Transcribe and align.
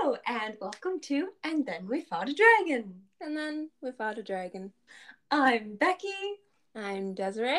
Hello, 0.00 0.16
and 0.26 0.56
welcome 0.60 1.00
to 1.00 1.30
And 1.42 1.66
Then 1.66 1.88
We 1.88 2.02
Fought 2.02 2.28
a 2.28 2.34
Dragon. 2.34 2.94
And 3.20 3.36
then 3.36 3.70
we 3.80 3.90
fought 3.90 4.18
a 4.18 4.22
dragon. 4.22 4.72
I'm 5.30 5.74
Becky, 5.74 6.08
I'm 6.76 7.14
Desiree. 7.14 7.58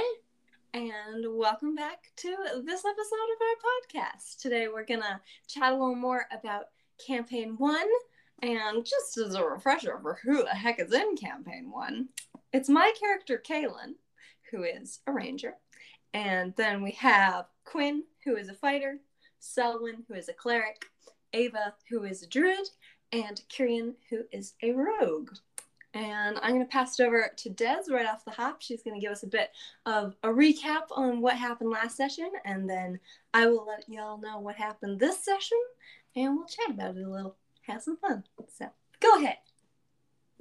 and 0.74 1.26
welcome 1.28 1.76
back 1.76 2.12
to 2.18 2.36
this 2.64 2.86
episode 2.86 3.30
of 3.34 3.42
our 3.42 3.58
podcast. 4.00 4.38
Today 4.38 4.70
we're 4.70 4.86
gonna 4.86 5.20
chat 5.48 5.74
a 5.74 5.76
little 5.76 5.96
more 5.96 6.28
about 6.32 6.68
Campaign 7.06 7.56
1, 7.58 7.88
and 8.42 8.86
just 8.86 9.18
as 9.18 9.36
a 9.36 9.44
refresher 9.44 10.00
for 10.02 10.20
who 10.24 10.44
the 10.44 10.50
heck 10.50 10.80
is 10.80 10.94
in 10.94 11.18
Campaign 11.18 11.70
1, 11.70 12.08
it's 12.54 12.70
my 12.70 12.94
character 12.98 13.42
Kaylin, 13.46 13.96
who 14.52 14.64
is 14.64 15.00
a 15.08 15.12
ranger, 15.12 15.56
and 16.14 16.54
then 16.56 16.82
we 16.84 16.92
have 16.92 17.48
Quinn, 17.66 18.04
who 18.24 18.38
is 18.38 18.48
a 18.48 18.54
fighter, 18.54 19.00
Selwyn, 19.40 20.04
who 20.08 20.14
is 20.14 20.30
a 20.30 20.34
cleric, 20.34 20.86
Ava, 21.34 21.74
who 21.90 22.04
is 22.04 22.24
a 22.24 22.28
druid, 22.28 22.70
and 23.12 23.42
Kirian, 23.50 23.96
who 24.10 24.24
is 24.32 24.54
a 24.62 24.72
rogue. 24.72 25.32
And 25.94 26.38
I'm 26.42 26.54
going 26.54 26.66
to 26.66 26.72
pass 26.72 27.00
it 27.00 27.04
over 27.04 27.32
to 27.36 27.50
Des 27.50 27.84
right 27.90 28.06
off 28.06 28.24
the 28.24 28.32
hop. 28.32 28.62
She's 28.62 28.84
going 28.84 29.00
to 29.00 29.02
give 29.02 29.12
us 29.12 29.24
a 29.24 29.28
bit 29.28 29.50
of 29.88 30.16
a 30.22 30.28
recap 30.28 30.84
on 30.92 31.20
what 31.20 31.36
happened 31.36 31.72
last 31.72 31.98
session, 31.98 32.30
and 32.46 32.70
then 32.70 33.00
I 33.34 33.48
will 33.48 33.66
let 33.66 33.90
y'all 33.90 34.20
know 34.20 34.40
what 34.40 34.56
happened 34.56 35.00
this 35.00 35.24
session, 35.24 35.58
and 36.16 36.36
we'll 36.36 36.46
chat 36.46 36.70
about 36.70 36.96
it 36.96 37.04
a 37.04 37.10
little, 37.10 37.36
have 37.64 37.82
some 37.82 37.98
fun. 37.98 38.24
So 38.48 38.68
go 39.00 39.18
ahead. 39.18 39.38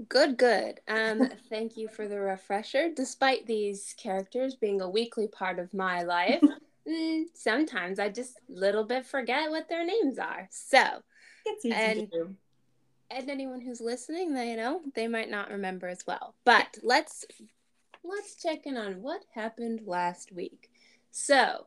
Good, 0.09 0.37
good. 0.37 0.81
Um, 0.87 1.31
thank 1.49 1.77
you 1.77 1.89
for 1.89 2.07
the 2.07 2.21
refresher. 2.21 2.91
Despite 2.95 3.47
these 3.47 3.95
characters 3.97 4.55
being 4.55 4.81
a 4.81 4.89
weekly 4.89 5.29
part 5.29 5.59
of 5.59 5.73
my 5.75 6.03
life, 6.03 6.43
mm, 6.89 7.25
sometimes 7.35 7.99
I 7.99 8.09
just 8.09 8.39
little 8.49 8.85
bit 8.85 9.05
forget 9.07 9.51
what 9.51 9.69
their 9.69 9.85
names 9.85 10.19
are. 10.19 10.49
So, 10.51 11.03
It's 11.47 11.65
easy 11.65 11.75
to 11.75 11.81
And- 11.81 12.11
do. 12.11 12.37
and 13.11 13.31
anyone 13.31 13.61
who's 13.61 13.81
listening, 13.81 14.35
they 14.35 14.51
you 14.51 14.57
know 14.57 14.83
they 14.95 15.09
might 15.09 15.31
not 15.31 15.51
remember 15.51 15.87
as 15.89 16.07
well. 16.07 16.35
But 16.45 16.79
let's 16.83 17.25
let's 18.05 18.37
check 18.43 18.67
in 18.67 18.77
on 18.77 19.03
what 19.03 19.25
happened 19.35 19.83
last 19.87 20.33
week. 20.33 20.71
So, 21.11 21.67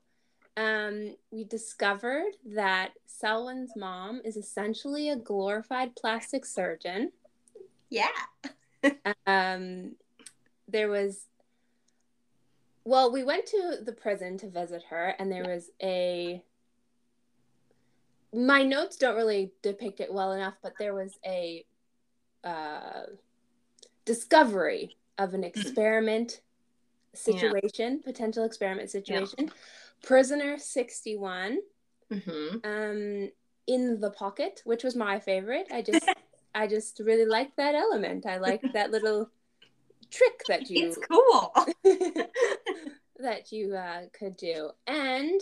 um, 0.58 1.16
we 1.32 1.44
discovered 1.44 2.34
that 2.46 2.92
Selwyn's 3.06 3.76
mom 3.76 4.22
is 4.24 4.38
essentially 4.38 5.10
a 5.10 5.16
glorified 5.16 5.96
plastic 5.96 6.46
surgeon. 6.46 7.12
Yeah. 7.90 8.08
um 9.28 9.96
there 10.68 10.90
was 10.90 11.28
well 12.84 13.12
we 13.12 13.24
went 13.24 13.46
to 13.46 13.78
the 13.84 13.92
prison 13.92 14.38
to 14.38 14.50
visit 14.50 14.84
her 14.90 15.16
and 15.20 15.32
there 15.32 15.46
was 15.46 15.70
a 15.82 16.44
my 18.34 18.64
notes 18.64 18.96
don't 18.96 19.16
really 19.16 19.52
depict 19.62 20.00
it 20.00 20.14
well 20.14 20.32
enough 20.32 20.56
but 20.64 20.78
there 20.78 20.94
was 20.94 21.20
a 21.26 21.66
uh 22.44 23.04
discovery 24.06 24.96
of 25.18 25.34
an 25.34 25.44
experiment 25.46 26.42
situation 27.14 28.02
potential 28.04 28.46
experiment 28.46 28.90
situation. 28.90 29.52
Prisoner 30.04 30.58
61 30.58 31.60
Mm-hmm. 32.12 32.58
um 32.66 33.30
in 33.68 34.02
the 34.02 34.12
pocket 34.12 34.62
which 34.66 34.84
was 34.84 34.96
my 34.96 35.20
favorite. 35.20 35.68
I 35.72 35.82
just 35.82 36.10
i 36.56 36.68
just 36.68 37.00
really 37.00 37.26
liked 37.26 37.56
that 37.58 37.76
element. 37.76 38.26
I 38.26 38.38
liked 38.38 38.74
that 38.74 38.92
little 38.92 39.30
trick 40.10 40.44
that 40.48 40.70
you 40.70 40.88
It's 40.88 40.98
cool. 41.10 41.54
that 43.22 43.52
you 43.52 43.76
uh, 43.76 44.04
could 44.14 44.36
do 44.38 44.72
and 44.88 45.42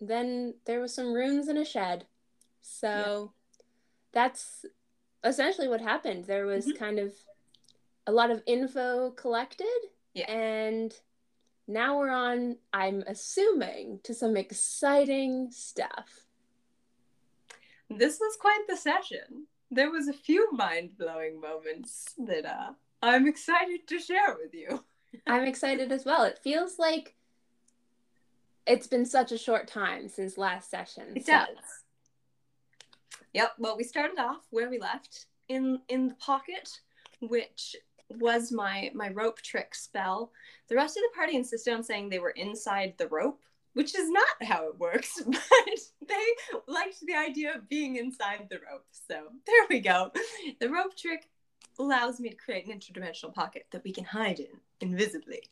then 0.00 0.54
there 0.64 0.80
was 0.80 0.94
some 0.94 1.12
rooms 1.12 1.48
in 1.48 1.56
a 1.56 1.64
shed 1.64 2.06
so 2.60 3.32
that's 4.12 4.64
essentially 5.24 5.68
what 5.68 5.80
happened 5.80 6.24
there 6.24 6.46
was 6.46 6.66
Mhm. 6.66 6.76
kind 6.78 6.98
of 6.98 7.12
a 8.06 8.12
lot 8.12 8.30
of 8.30 8.42
info 8.46 9.10
collected 9.12 9.66
Yeah. 10.14 10.30
and 10.30 10.98
now 11.66 11.98
we're 11.98 12.10
on 12.10 12.56
i'm 12.72 13.02
assuming 13.06 14.00
to 14.02 14.14
some 14.14 14.36
exciting 14.36 15.50
stuff 15.50 16.26
this 17.88 18.20
was 18.20 18.36
quite 18.36 18.64
the 18.68 18.76
session. 18.76 19.48
There 19.72 19.90
was 19.90 20.06
a 20.06 20.12
few 20.12 20.52
mind-blowing 20.52 21.40
moments 21.40 22.14
that 22.18 22.44
uh, 22.46 22.72
I'm 23.02 23.26
excited 23.26 23.88
to 23.88 23.98
share 23.98 24.36
with 24.40 24.54
you. 24.54 24.84
I'm 25.26 25.46
excited 25.46 25.92
as 25.92 26.04
well. 26.04 26.24
It 26.24 26.38
feels 26.42 26.78
like 26.78 27.14
it's 28.66 28.86
been 28.86 29.06
such 29.06 29.32
a 29.32 29.38
short 29.38 29.66
time 29.66 30.08
since 30.08 30.38
last 30.38 30.70
session. 30.70 31.04
It 31.16 31.26
so- 31.26 31.32
does. 31.32 31.82
Yep. 33.32 33.52
Well, 33.58 33.76
we 33.76 33.84
started 33.84 34.18
off 34.18 34.46
where 34.50 34.68
we 34.68 34.78
left 34.78 35.26
in 35.48 35.80
in 35.88 36.08
the 36.08 36.14
pocket, 36.14 36.80
which 37.20 37.76
was 38.18 38.50
my 38.50 38.90
my 38.94 39.10
rope 39.10 39.40
trick 39.40 39.74
spell. 39.74 40.32
The 40.68 40.74
rest 40.74 40.96
of 40.96 41.02
the 41.02 41.16
party 41.16 41.36
insisted 41.36 41.72
on 41.74 41.84
saying 41.84 42.08
they 42.08 42.18
were 42.18 42.30
inside 42.30 42.94
the 42.98 43.06
rope, 43.08 43.40
which 43.74 43.94
is 43.94 44.10
not 44.10 44.42
how 44.42 44.66
it 44.68 44.78
works, 44.78 45.22
but 45.26 45.38
they 46.08 46.26
liked 46.66 47.00
the 47.06 47.14
idea 47.14 47.54
of 47.54 47.68
being 47.68 47.96
inside 47.96 48.48
the 48.50 48.58
rope. 48.68 48.86
So 48.90 49.14
there 49.46 49.66
we 49.68 49.78
go. 49.80 50.10
The 50.58 50.68
rope 50.68 50.96
trick 50.96 51.28
allows 51.80 52.20
me 52.20 52.28
to 52.28 52.36
create 52.36 52.66
an 52.66 52.78
interdimensional 52.78 53.34
pocket 53.34 53.66
that 53.70 53.84
we 53.84 53.92
can 53.92 54.04
hide 54.04 54.40
in 54.40 54.60
invisibly. 54.80 55.42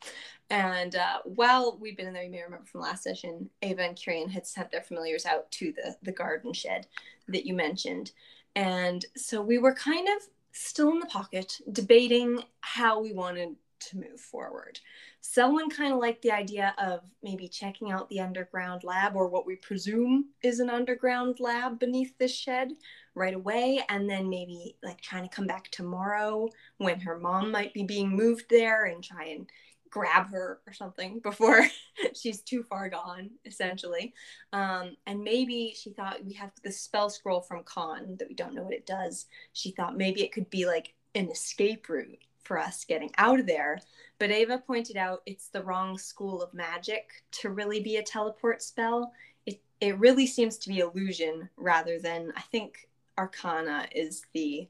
And 0.50 0.94
uh, 0.96 1.18
while 1.24 1.78
we'd 1.80 1.96
been 1.96 2.06
in 2.06 2.14
there, 2.14 2.22
you 2.22 2.30
may 2.30 2.42
remember 2.42 2.66
from 2.66 2.80
last 2.82 3.02
session, 3.02 3.50
Ava 3.62 3.82
and 3.82 3.96
Kyrian 3.96 4.30
had 4.30 4.46
sent 4.46 4.70
their 4.70 4.82
familiars 4.82 5.26
out 5.26 5.50
to 5.52 5.72
the, 5.72 5.96
the 6.02 6.12
garden 6.12 6.52
shed 6.52 6.86
that 7.28 7.46
you 7.46 7.54
mentioned. 7.54 8.12
And 8.56 9.04
so 9.16 9.40
we 9.40 9.58
were 9.58 9.74
kind 9.74 10.08
of 10.08 10.22
still 10.52 10.90
in 10.90 11.00
the 11.00 11.06
pocket, 11.06 11.60
debating 11.70 12.42
how 12.60 13.00
we 13.00 13.12
wanted 13.12 13.56
to 13.80 13.96
move 13.96 14.20
forward. 14.20 14.80
Selwyn 15.20 15.70
kind 15.70 15.92
of 15.92 15.98
liked 15.98 16.22
the 16.22 16.32
idea 16.32 16.74
of 16.78 17.00
maybe 17.22 17.48
checking 17.48 17.90
out 17.90 18.08
the 18.08 18.20
underground 18.20 18.84
lab 18.84 19.16
or 19.16 19.28
what 19.28 19.46
we 19.46 19.56
presume 19.56 20.26
is 20.42 20.60
an 20.60 20.70
underground 20.70 21.40
lab 21.40 21.78
beneath 21.78 22.16
this 22.18 22.34
shed 22.34 22.72
right 23.14 23.34
away 23.34 23.82
and 23.88 24.08
then 24.08 24.28
maybe 24.28 24.76
like 24.82 25.00
trying 25.00 25.28
to 25.28 25.34
come 25.34 25.46
back 25.46 25.70
tomorrow 25.70 26.48
when 26.78 27.00
her 27.00 27.18
mom 27.18 27.50
might 27.50 27.74
be 27.74 27.82
being 27.82 28.08
moved 28.08 28.44
there 28.48 28.86
and 28.86 29.02
try 29.02 29.26
and 29.26 29.50
grab 29.90 30.30
her 30.30 30.60
or 30.66 30.72
something 30.72 31.18
before 31.22 31.66
she's 32.14 32.40
too 32.40 32.62
far 32.62 32.88
gone 32.88 33.30
essentially 33.44 34.14
um, 34.52 34.96
and 35.06 35.22
maybe 35.22 35.74
she 35.76 35.90
thought 35.90 36.24
we 36.24 36.34
have 36.34 36.52
the 36.62 36.70
spell 36.72 37.10
scroll 37.10 37.40
from 37.40 37.64
Khan 37.64 38.16
that 38.18 38.28
we 38.28 38.34
don't 38.34 38.54
know 38.54 38.62
what 38.62 38.74
it 38.74 38.86
does 38.86 39.26
she 39.52 39.70
thought 39.70 39.96
maybe 39.96 40.22
it 40.22 40.32
could 40.32 40.50
be 40.50 40.66
like 40.66 40.94
an 41.14 41.30
escape 41.30 41.88
route 41.88 42.24
for 42.48 42.58
us 42.58 42.84
getting 42.84 43.10
out 43.18 43.38
of 43.38 43.46
there 43.46 43.78
but 44.18 44.30
ava 44.32 44.58
pointed 44.66 44.96
out 44.96 45.22
it's 45.26 45.48
the 45.48 45.62
wrong 45.62 45.96
school 45.98 46.42
of 46.42 46.52
magic 46.54 47.10
to 47.30 47.50
really 47.50 47.80
be 47.80 47.96
a 47.96 48.02
teleport 48.02 48.62
spell 48.62 49.12
it, 49.46 49.60
it 49.80 49.98
really 49.98 50.26
seems 50.26 50.58
to 50.58 50.68
be 50.68 50.80
illusion 50.80 51.48
rather 51.56 51.98
than 52.00 52.32
i 52.36 52.40
think 52.40 52.88
arcana 53.18 53.86
is 53.94 54.22
the 54.34 54.68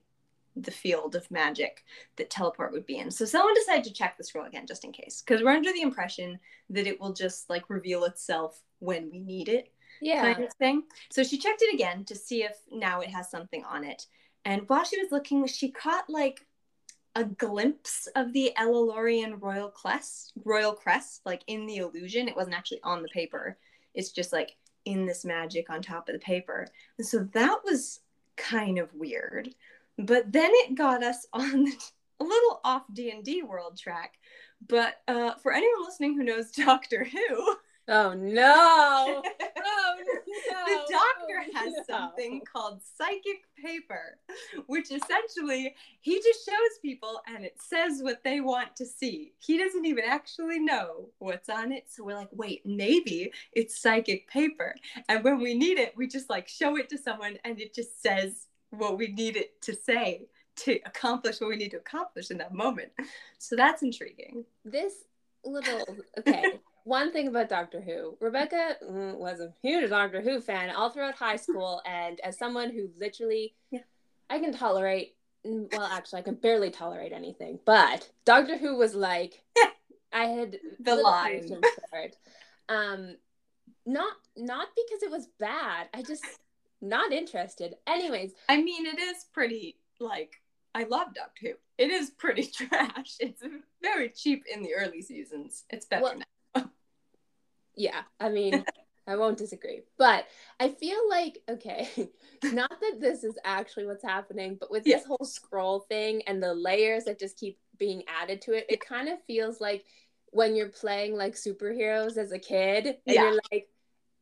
the 0.57 0.71
field 0.73 1.15
of 1.15 1.31
magic 1.31 1.85
that 2.17 2.31
teleport 2.31 2.73
would 2.73 2.85
be 2.85 2.99
in. 2.99 3.13
So 3.13 3.25
someone 3.25 3.55
decided 3.55 3.85
to 3.85 3.93
check 3.93 4.17
the 4.19 4.25
scroll 4.25 4.47
again 4.47 4.67
just 4.67 4.85
in 4.85 4.91
case 4.91 5.23
because 5.25 5.41
we're 5.43 5.53
under 5.53 5.73
the 5.73 5.83
impression 5.83 6.39
that 6.71 6.87
it 6.89 7.01
will 7.01 7.13
just 7.13 7.49
like 7.49 7.71
reveal 7.71 8.05
itself 8.05 8.61
when 8.81 9.09
we 9.11 9.21
need 9.21 9.49
it 9.49 9.71
Yeah. 10.01 10.21
kind 10.35 10.45
of 10.45 10.53
thing. 10.55 10.83
So 11.11 11.23
she 11.23 11.39
checked 11.39 11.63
it 11.63 11.73
again 11.75 12.05
to 12.07 12.17
see 12.17 12.43
if 12.43 12.57
now 12.73 13.01
it 13.01 13.11
has 13.11 13.31
something 13.31 13.63
on 13.65 13.85
it. 13.85 14.07
And 14.45 14.69
while 14.69 14.85
she 14.85 15.01
was 15.01 15.13
looking, 15.13 15.47
she 15.47 15.71
caught 15.71 16.11
like 16.11 16.45
a 17.19 17.25
glimpse 17.25 18.07
of 18.15 18.33
the 18.33 18.53
Elolorian 18.57 19.43
royal 19.43 19.69
crest, 19.69 20.33
royal 20.45 20.73
crest, 20.73 21.23
like 21.27 21.43
in 21.49 21.67
the 21.67 21.79
illusion. 21.79 22.29
It 22.29 22.37
wasn't 22.37 22.55
actually 22.55 22.81
on 22.85 23.03
the 23.03 23.09
paper. 23.09 23.59
It's 23.93 24.11
just 24.13 24.33
like 24.33 24.55
in 24.85 25.05
this 25.05 25.25
magic 25.25 25.69
on 25.69 25.83
top 25.83 26.09
of 26.09 26.13
the 26.13 26.21
paper. 26.21 26.69
And 26.97 27.05
so 27.05 27.29
that 27.33 27.59
was 27.65 27.99
kind 28.37 28.79
of 28.79 28.95
weird. 28.95 29.53
But 29.99 30.31
then 30.31 30.51
it 30.53 30.77
got 30.77 31.03
us 31.03 31.27
on 31.33 31.67
a 32.21 32.25
little 32.25 32.61
off 32.63 32.85
D&D 32.93 33.43
world 33.43 33.77
track. 33.77 34.15
But 34.69 34.95
uh, 35.09 35.35
for 35.43 35.53
anyone 35.53 35.85
listening 35.85 36.17
who 36.17 36.23
knows 36.23 36.53
Doctor 36.53 37.05
Who, 37.05 37.57
Oh 37.89 38.13
no. 38.13 39.23
Oh 39.71 39.95
no. 39.99 40.65
the 40.67 40.93
doctor 40.93 41.43
Oh, 41.47 41.48
has 41.65 41.75
no. 41.75 41.83
something 41.89 42.43
called 42.51 42.81
psychic 42.97 43.43
paper, 43.63 44.19
which 44.67 44.91
essentially 44.91 45.75
he 46.01 46.17
just 46.17 46.47
shows 46.47 46.79
people 46.83 47.21
and 47.27 47.45
it 47.45 47.57
says 47.61 48.01
what 48.03 48.23
they 48.25 48.41
want 48.41 48.75
to 48.77 48.87
see. 48.87 49.33
He 49.39 49.59
doesn't 49.59 49.85
even 49.85 50.05
actually 50.07 50.59
know 50.59 51.09
what's 51.19 51.49
on 51.49 51.73
it. 51.73 51.85
So 51.89 52.05
we're 52.05 52.15
like, 52.15 52.31
wait, 52.33 52.63
maybe 52.65 53.33
it's 53.53 53.81
psychic 53.81 54.29
paper. 54.29 54.75
And 55.09 55.25
when 55.25 55.41
we 55.41 55.55
need 55.55 55.79
it, 55.79 55.95
we 55.97 56.07
just 56.07 56.31
like 56.31 56.49
show 56.49 56.77
it 56.77 56.89
to 56.91 56.99
someone 56.99 57.39
and 57.45 57.61
it 57.61 57.75
just 57.75 58.03
says 58.03 58.47
what 58.71 58.99
we 58.99 59.09
need 59.09 59.37
it 59.37 59.61
to 59.63 59.75
say 59.75 60.29
to 60.57 60.79
accomplish 60.87 61.41
what 61.41 61.51
we 61.51 61.57
need 61.57 61.71
to 61.71 61.77
accomplish 61.79 62.31
in 62.31 62.39
that 62.39 62.55
moment. 62.55 62.91
So 63.39 63.57
that's 63.57 63.83
intriguing. 63.83 64.45
This 64.65 64.95
little 65.45 65.85
okay. 66.19 66.59
One 66.85 67.13
thing 67.13 67.29
about 67.29 67.49
Doctor 67.49 67.81
Who, 67.81 68.17
Rebecca 68.21 68.77
mm, 68.85 69.17
was 69.19 69.41
a 69.41 69.53
huge 69.63 69.91
Doctor 69.91 70.21
Who 70.21 70.41
fan 70.41 70.71
all 70.75 70.91
throughout 70.91 71.15
high 71.15 71.37
school, 71.47 71.83
and 71.87 72.21
as 72.21 72.39
someone 72.39 72.71
who 72.71 72.91
literally 72.99 73.55
Yeah. 73.71 73.81
I 74.31 74.39
can 74.39 74.53
tolerate. 74.53 75.15
Well, 75.45 75.83
actually, 75.83 76.21
I 76.21 76.23
can 76.25 76.35
barely 76.35 76.71
tolerate 76.71 77.13
anything. 77.13 77.59
But 77.65 78.11
Doctor 78.25 78.57
Who 78.59 78.77
was 78.77 78.95
like, 78.95 79.43
I 80.13 80.25
had 80.25 80.59
The 80.81 80.97
line. 80.97 81.41
patience 81.43 81.67
for 81.91 81.99
it. 82.01 82.17
Um, 82.69 83.17
not 83.87 84.13
not 84.37 84.69
because 84.77 85.03
it 85.03 85.11
was 85.11 85.29
bad. 85.39 85.89
I 85.95 86.03
just 86.03 86.25
not 86.81 87.13
interested. 87.13 87.77
Anyways, 87.87 88.33
I 88.49 88.61
mean, 88.63 88.87
it 88.87 88.99
is 88.99 89.25
pretty 89.33 89.77
like 90.01 90.41
I 90.75 90.85
love 90.85 91.15
Doctor 91.15 91.49
Who. 91.49 91.53
It 91.79 91.91
is 91.91 92.11
pretty 92.11 92.45
trash. 92.47 93.17
It's 93.21 93.43
very 93.83 94.11
cheap 94.11 94.45
in 94.53 94.63
the 94.63 94.75
early 94.75 95.01
seasons. 95.03 95.65
It's 95.71 95.87
better 95.87 96.03
Well, 96.03 96.19
now. 96.19 96.25
Yeah, 97.79 98.03
I 98.21 98.29
mean, 98.31 98.67
I 99.07 99.17
won't 99.17 99.39
disagree. 99.39 99.83
But 99.97 100.27
I 100.61 100.69
feel 100.71 101.09
like, 101.09 101.39
okay, 101.49 101.89
not 102.51 102.71
that 102.81 102.99
this 103.01 103.25
is 103.25 103.39
actually 103.45 103.87
what's 103.87 104.05
happening, 104.05 104.57
but 104.61 104.71
with 104.71 104.87
this 104.89 105.05
whole 105.07 105.25
scroll 105.25 105.81
thing 105.81 106.23
and 106.27 106.43
the 106.43 106.55
layers 106.55 107.05
that 107.05 107.19
just 107.19 107.39
keep 107.39 107.59
being 107.79 108.03
added 108.09 108.43
to 108.43 108.53
it, 108.53 108.67
it 108.69 108.81
kind 108.85 109.09
of 109.09 109.23
feels 109.27 109.61
like 109.61 109.85
when 110.31 110.57
you're 110.57 110.69
playing 110.69 111.17
like 111.17 111.35
superheroes 111.35 112.19
as 112.19 112.33
a 112.33 112.39
kid 112.39 112.87
and 112.87 113.17
Yeah. 113.17 113.23
you're 113.23 113.41
like, 113.53 113.69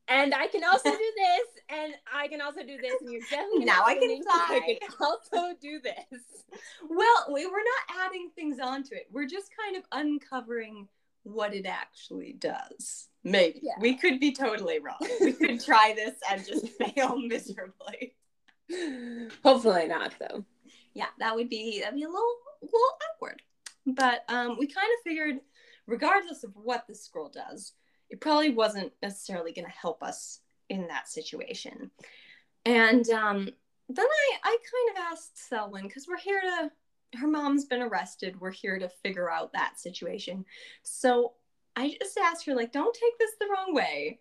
and 0.09 0.35
I 0.35 0.47
can 0.47 0.63
also 0.63 0.91
do 0.93 1.13
this, 1.17 1.63
and 1.69 1.95
I 2.15 2.29
can 2.29 2.41
also 2.41 2.61
do 2.63 2.79
this, 2.81 3.01
and 3.01 3.11
you're 3.11 3.23
definitely 3.23 3.65
Now 3.65 3.85
I 3.85 3.95
can 3.97 4.23
fly. 4.23 4.61
I 4.63 4.79
can 4.81 4.89
also 5.01 5.57
do 5.61 5.81
this. 5.81 6.23
Well, 6.89 7.27
we, 7.33 7.45
we're 7.47 7.53
not 7.53 8.07
adding 8.07 8.31
things 8.37 8.61
onto 8.61 8.95
it. 8.95 9.09
We're 9.13 9.27
just 9.27 9.51
kind 9.57 9.77
of 9.77 9.83
uncovering 9.93 10.89
what 11.27 11.55
it 11.55 11.67
actually 11.67 12.33
does. 12.39 13.09
Maybe 13.25 13.61
Yeah. 13.63 13.75
we 13.81 13.97
could 13.97 14.21
be 14.21 14.33
totally 14.33 14.79
wrong. 14.79 14.97
We 15.21 15.33
could 15.33 15.61
try 15.65 15.93
this 15.97 16.15
and 16.31 16.47
just 16.47 16.69
fail 16.95 17.17
miserably. 17.19 18.15
Hopefully 19.45 19.87
not, 19.89 20.13
though. 20.19 20.45
yeah, 20.95 21.07
that 21.19 21.35
would 21.35 21.49
be 21.49 21.81
that'd 21.81 21.95
be 21.95 22.05
a 22.05 22.09
little 22.09 22.35
little 22.63 22.79
awkward. 23.15 23.43
But 23.87 24.25
um, 24.29 24.57
we 24.59 24.67
kind 24.67 24.89
of 24.99 25.03
figured, 25.05 25.37
regardless 25.87 26.43
of 26.45 26.51
what 26.55 26.87
the 26.89 26.95
scroll 26.95 27.29
does, 27.29 27.73
it 28.11 28.21
probably 28.21 28.51
wasn't 28.51 28.93
necessarily 29.03 29.53
going 29.53 29.67
to 29.67 29.71
help 29.71 30.03
us 30.03 30.41
in 30.69 30.89
that 30.89 31.09
situation. 31.09 31.91
And 32.65 33.09
um, 33.11 33.49
then 33.89 34.07
I 34.07 34.37
I 34.43 34.57
kind 34.57 34.99
of 34.99 35.13
asked 35.13 35.49
Selwyn 35.49 35.85
because 35.85 36.07
we're 36.09 36.17
here 36.19 36.41
to. 36.41 36.71
Her 37.17 37.29
mom's 37.29 37.65
been 37.65 37.83
arrested. 37.83 38.41
We're 38.41 38.51
here 38.51 38.79
to 38.79 38.89
figure 39.03 39.31
out 39.31 39.53
that 39.53 39.79
situation. 39.79 40.45
So 40.83 41.35
I 41.75 41.97
just 42.01 42.19
asked 42.19 42.47
her, 42.47 42.55
like, 42.55 42.73
don't 42.73 42.95
take 42.95 43.19
this 43.19 43.33
the 43.39 43.47
wrong 43.47 43.75
way, 43.75 44.21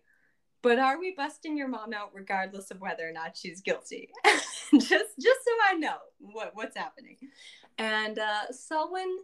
but 0.62 0.78
are 0.78 0.98
we 0.98 1.14
busting 1.16 1.56
your 1.56 1.68
mom 1.68 1.92
out 1.94 2.10
regardless 2.12 2.70
of 2.70 2.80
whether 2.80 3.08
or 3.08 3.12
not 3.12 3.36
she's 3.36 3.60
guilty? 3.60 4.10
just 4.72 4.90
just 4.90 5.44
so 5.44 5.52
I 5.70 5.74
know 5.74 5.96
what 6.18 6.52
what's 6.54 6.76
happening. 6.76 7.16
And 7.78 8.18
uh, 8.18 8.50
Selwyn 8.50 9.18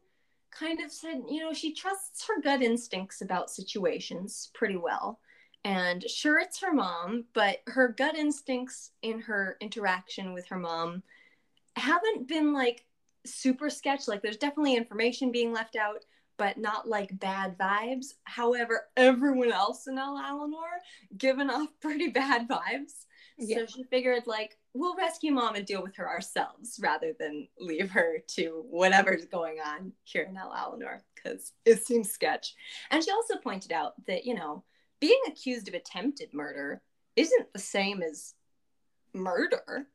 kind 0.50 0.80
of 0.80 0.92
said, 0.92 1.22
you 1.28 1.40
know, 1.40 1.52
she 1.52 1.74
trusts 1.74 2.26
her 2.26 2.40
gut 2.40 2.62
instincts 2.62 3.22
about 3.22 3.50
situations 3.50 4.50
pretty 4.54 4.76
well. 4.76 5.18
And 5.64 6.02
sure, 6.08 6.38
it's 6.38 6.60
her 6.60 6.72
mom, 6.72 7.24
but 7.34 7.62
her 7.68 7.88
gut 7.88 8.16
instincts 8.16 8.90
in 9.02 9.20
her 9.20 9.56
interaction 9.60 10.32
with 10.32 10.46
her 10.48 10.58
mom 10.58 11.02
haven't 11.76 12.28
been 12.28 12.52
like 12.52 12.84
super 13.26 13.70
sketch. 13.70 14.08
Like, 14.08 14.22
there's 14.22 14.36
definitely 14.36 14.76
information 14.76 15.32
being 15.32 15.52
left 15.52 15.76
out, 15.76 16.04
but 16.38 16.58
not 16.58 16.88
like 16.88 17.18
bad 17.18 17.56
vibes. 17.58 18.14
However, 18.24 18.88
everyone 18.96 19.52
else 19.52 19.86
in 19.86 19.98
El 19.98 20.16
Alenor 20.16 20.78
given 21.16 21.50
off 21.50 21.68
pretty 21.80 22.08
bad 22.08 22.48
vibes. 22.48 23.04
Yeah. 23.38 23.58
So 23.58 23.66
she 23.66 23.84
figured, 23.84 24.26
like, 24.26 24.58
we'll 24.74 24.96
rescue 24.96 25.32
mom 25.32 25.54
and 25.54 25.66
deal 25.66 25.82
with 25.82 25.96
her 25.96 26.08
ourselves 26.08 26.78
rather 26.82 27.12
than 27.18 27.48
leave 27.58 27.90
her 27.90 28.18
to 28.28 28.64
whatever's 28.68 29.24
going 29.24 29.58
on 29.58 29.92
here 30.04 30.22
in 30.22 30.36
El 30.36 30.50
Alenor 30.50 31.00
because 31.14 31.52
it 31.64 31.84
seems 31.84 32.10
sketch. 32.10 32.54
And 32.90 33.02
she 33.02 33.10
also 33.10 33.36
pointed 33.36 33.72
out 33.72 33.92
that, 34.06 34.24
you 34.24 34.34
know, 34.34 34.64
being 35.00 35.20
accused 35.26 35.66
of 35.68 35.74
attempted 35.74 36.32
murder 36.32 36.80
isn't 37.16 37.52
the 37.52 37.58
same 37.58 38.02
as 38.02 38.34
murder. 39.14 39.88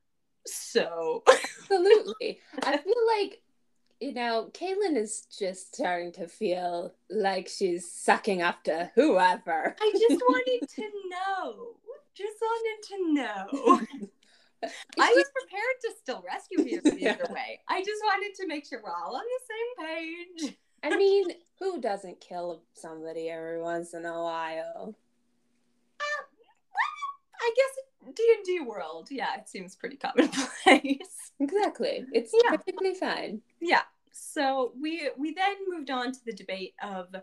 So, 0.48 1.24
Absolutely. 1.28 2.40
I 2.64 2.78
feel 2.78 2.94
like, 3.20 3.42
you 4.00 4.14
know, 4.14 4.50
Kaylin 4.54 4.96
is 4.96 5.28
just 5.38 5.76
starting 5.76 6.12
to 6.14 6.28
feel 6.28 6.94
like 7.10 7.48
she's 7.48 7.92
sucking 7.92 8.42
up 8.42 8.64
to 8.66 8.92
whoever. 8.96 9.76
I 9.80 9.92
just 9.94 10.22
wanted 10.30 10.68
to 10.70 10.84
know. 11.10 11.76
Just 12.16 12.38
wanted 12.42 12.88
to 12.88 13.14
know. 13.14 13.82
I 15.00 15.14
was 15.14 15.26
prepared 15.40 15.76
to 15.84 15.92
still 16.02 16.24
rescue 16.26 16.64
Peter 16.64 16.82
either 16.88 17.00
Yeah. 17.00 17.34
way. 17.34 17.60
I 17.68 17.82
just 17.82 18.02
wanted 18.04 18.34
to 18.36 18.48
make 18.48 18.66
sure 18.66 18.82
we're 18.84 18.96
all 18.96 19.16
on 19.16 19.22
the 19.22 19.86
same 19.86 19.88
page. 20.46 20.58
I 20.84 20.96
mean, 20.96 21.26
who 21.60 21.80
doesn't 21.82 22.20
kill 22.22 22.62
somebody 22.74 23.30
every 23.30 23.62
once 23.62 23.94
in 23.94 24.06
a 24.06 24.22
while? 24.24 24.96
Uh, 26.00 26.24
I 27.40 27.54
guess 27.56 27.76
D 27.76 27.82
and 28.16 28.46
D 28.46 28.60
world, 28.62 29.08
yeah, 29.12 29.36
it 29.38 29.50
seems 29.50 29.76
pretty 29.76 29.98
commonplace. 29.98 30.52
Exactly. 31.40 32.04
It's 32.14 32.34
Yeah. 32.44 32.50
perfectly 32.56 32.96
fine. 32.96 33.42
yeah. 33.62 33.84
So 34.12 34.72
we 34.82 35.12
we 35.18 35.34
then 35.36 35.56
moved 35.68 35.92
on 35.92 36.12
to 36.12 36.20
the 36.26 36.34
debate 36.34 36.74
of 36.82 37.16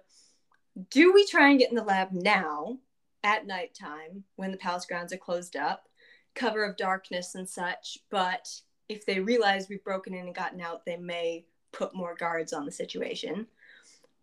do 0.90 1.12
we 1.12 1.26
try 1.26 1.48
and 1.50 1.58
get 1.58 1.70
in 1.70 1.74
the 1.74 1.82
lab 1.82 2.12
now 2.12 2.78
at 3.24 3.44
nighttime 3.46 4.22
when 4.36 4.52
the 4.52 4.56
palace 4.56 4.86
grounds 4.86 5.12
are 5.12 5.16
closed 5.18 5.56
up, 5.56 5.88
cover 6.36 6.62
of 6.64 6.76
darkness 6.76 7.34
and 7.34 7.48
such, 7.48 7.98
but 8.10 8.48
if 8.88 9.04
they 9.04 9.18
realize 9.18 9.68
we've 9.68 9.82
broken 9.82 10.14
in 10.14 10.26
and 10.26 10.34
gotten 10.34 10.60
out, 10.60 10.84
they 10.84 10.96
may 10.96 11.44
put 11.72 11.94
more 11.94 12.14
guards 12.14 12.52
on 12.52 12.64
the 12.64 12.70
situation. 12.72 13.46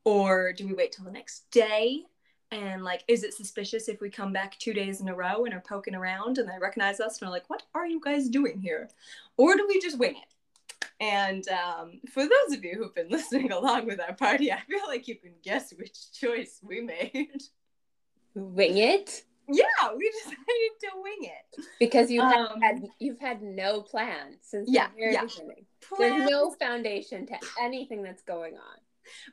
Or 0.06 0.54
do 0.54 0.66
we 0.68 0.74
wait 0.74 0.94
till 0.94 1.06
the 1.06 1.12
next 1.12 1.50
day? 1.52 2.04
And 2.52 2.84
like, 2.84 3.04
is 3.08 3.24
it 3.24 3.34
suspicious 3.34 3.88
if 3.88 4.02
we 4.02 4.10
come 4.10 4.34
back 4.34 4.58
two 4.60 4.74
days 4.74 5.00
in 5.02 5.08
a 5.08 5.16
row 5.16 5.46
and 5.46 5.54
are 5.54 5.62
poking 5.62 5.96
around 5.96 6.38
and 6.38 6.50
they 6.50 6.58
recognize 6.60 7.00
us 7.00 7.20
and 7.20 7.28
are 7.28 7.32
like, 7.32 7.50
what 7.50 7.64
are 7.74 7.88
you 7.88 8.02
guys 8.04 8.28
doing 8.28 8.60
here? 8.60 8.90
Or 9.38 9.56
do 9.56 9.66
we 9.68 9.80
just 9.80 9.98
wing 9.98 10.16
it? 10.18 10.88
And 11.00 11.48
um, 11.50 12.02
for 12.12 12.24
those 12.24 12.58
of 12.58 12.64
you 12.64 12.76
who've 12.78 12.94
been 12.94 13.10
listening 13.10 13.52
along 13.52 13.86
with 13.88 14.00
our 14.02 14.14
party, 14.14 14.52
I 14.52 14.60
feel 14.62 14.86
like 14.88 15.08
you 15.08 15.16
can 15.16 15.32
guess 15.44 15.74
which 15.74 16.12
choice 16.12 16.60
we 16.62 16.82
made. 16.82 17.42
Wing 18.36 18.78
it 18.78 19.24
yeah, 19.54 19.94
we 19.98 20.10
decided 20.24 20.38
to 20.82 20.90
wing 21.02 21.24
it. 21.30 21.66
because 21.80 22.10
you 22.12 22.22
Um, 22.22 22.62
had 22.62 22.88
you've 23.00 23.20
had 23.20 23.42
no 23.42 23.82
plan 23.82 24.38
since 24.42 24.70
Yeah, 24.72 24.88
the 24.90 25.00
very 25.00 25.14
yeah. 25.14 25.26
beginning. 25.26 25.66
Plans, 25.82 26.00
There's 26.20 26.30
no 26.32 26.52
foundation 26.52 27.26
to 27.28 27.38
anything 27.60 28.02
that's 28.04 28.24
going 28.24 28.56
on. 28.56 28.78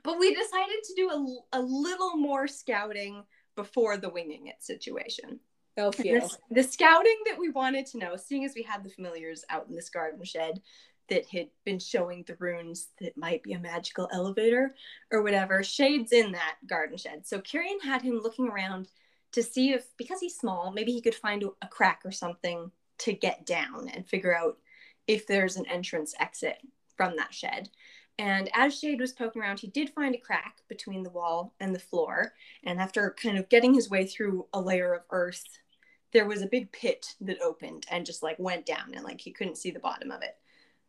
But 0.02 0.18
we 0.18 0.35
decided 0.35 0.82
to 0.85 0.94
do 0.97 1.11
a, 1.11 1.58
a 1.58 1.62
little 1.62 2.16
more 2.16 2.47
scouting 2.47 3.25
before 3.56 3.97
the 3.97 4.08
winging 4.08 4.47
it 4.47 4.62
situation. 4.62 5.40
Fear. 5.76 6.20
This, 6.20 6.38
the 6.50 6.62
scouting 6.64 7.18
that 7.26 7.38
we 7.38 7.50
wanted 7.50 7.87
to 7.87 7.99
know, 7.99 8.16
seeing 8.16 8.44
as 8.44 8.54
we 8.56 8.62
had 8.62 8.82
the 8.82 8.90
familiars 8.90 9.44
out 9.49 9.68
in 9.68 9.76
this 9.76 9.90
garden 9.90 10.25
shed 10.25 10.61
that 11.08 11.25
had 11.26 11.49
been 11.64 11.78
showing 11.78 12.25
the 12.26 12.37
runes 12.40 12.88
that 13.00 13.16
might 13.16 13.44
be 13.44 13.52
a 13.52 13.58
magical 13.61 14.08
elevator 14.12 14.75
or 15.12 15.23
whatever, 15.23 15.62
Shade's 15.62 16.12
in 16.12 16.32
that 16.32 16.56
garden 16.66 16.99
shed. 16.99 17.26
So 17.26 17.40
Kirian 17.40 17.80
had 17.82 18.02
him 18.02 18.18
looking 18.18 18.49
around 18.49 18.88
to 19.32 19.42
see 19.42 19.73
if, 19.73 19.87
because 19.97 20.20
he's 20.20 20.37
small, 20.37 20.73
maybe 20.73 20.92
he 20.92 21.00
could 21.00 21.14
find 21.14 21.44
a, 21.44 21.50
a 21.62 21.68
crack 21.68 22.00
or 22.04 22.12
something 22.12 22.73
to 22.99 23.12
get 23.12 23.47
down 23.47 23.88
and 23.88 24.06
figure 24.06 24.37
out 24.37 24.58
if 25.06 25.26
there's 25.26 25.56
an 25.56 25.66
entrance 25.66 26.12
exit 26.18 26.58
from 26.97 27.14
that 27.16 27.32
shed. 27.32 27.68
And 28.18 28.50
as 28.52 28.78
Shade 28.78 29.00
was 29.00 29.12
poking 29.12 29.42
around, 29.42 29.60
he 29.60 29.68
did 29.68 29.90
find 29.90 30.14
a 30.14 30.18
crack 30.18 30.58
between 30.68 31.04
the 31.04 31.10
wall 31.10 31.54
and 31.60 31.75
the 31.75 31.78
floor. 31.78 32.32
And 32.64 32.80
after 32.80 33.14
kind 33.20 33.38
of 33.38 33.48
getting 33.48 33.75
his 33.75 33.88
way 33.88 34.06
through 34.06 34.46
a 34.52 34.60
layer 34.60 34.92
of 34.92 35.02
earth, 35.10 35.44
there 36.12 36.26
was 36.26 36.42
a 36.42 36.46
big 36.46 36.72
pit 36.72 37.14
that 37.20 37.40
opened 37.40 37.87
and 37.90 38.04
just 38.04 38.22
like 38.22 38.38
went 38.38 38.66
down 38.66 38.94
and 38.94 39.04
like 39.04 39.20
he 39.20 39.30
couldn't 39.30 39.58
see 39.58 39.70
the 39.70 39.78
bottom 39.78 40.10
of 40.10 40.22
it. 40.22 40.37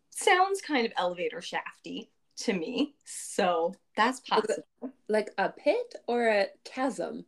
Sounds 0.10 0.62
kind 0.62 0.86
of 0.86 0.94
elevator 0.98 1.42
shafty 1.42 2.10
to 2.38 2.54
me. 2.54 2.96
So 3.06 3.76
that's 3.96 4.22
possible. 4.22 4.64
Like 5.08 5.30
a 5.38 5.50
pit 5.50 5.96
or 6.08 6.28
a 6.28 6.48
chasm? 6.64 7.26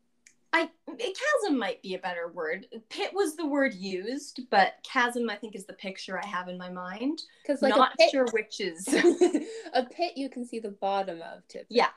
I 0.53 0.70
chasm 0.98 1.58
might 1.58 1.81
be 1.81 1.96
a 1.96 2.00
better 2.00 2.27
word. 2.27 2.67
Pit 2.89 3.12
was 3.13 3.36
the 3.36 3.46
word 3.46 3.74
used, 3.74 4.41
but 4.50 4.74
chasm 4.84 5.29
I 5.29 5.36
think 5.36 5.55
is 5.55 5.65
the 5.65 5.74
picture 5.74 6.20
I 6.22 6.25
have 6.25 6.50
in 6.50 6.58
my 6.58 6.70
mind. 6.70 7.22
Because 7.41 7.62
like 7.62 7.75
Not 7.75 7.98
pit, 7.98 8.12
sure 8.12 8.25
which 8.31 8.60
is 8.60 8.88
a 9.74 9.84
pit 9.86 10.13
you 10.17 10.29
can 10.29 10.46
see 10.46 10.60
the 10.60 10.72
bottom 10.72 11.22
of. 11.22 11.48
Typically. 11.48 11.77
Yeah. 11.77 11.88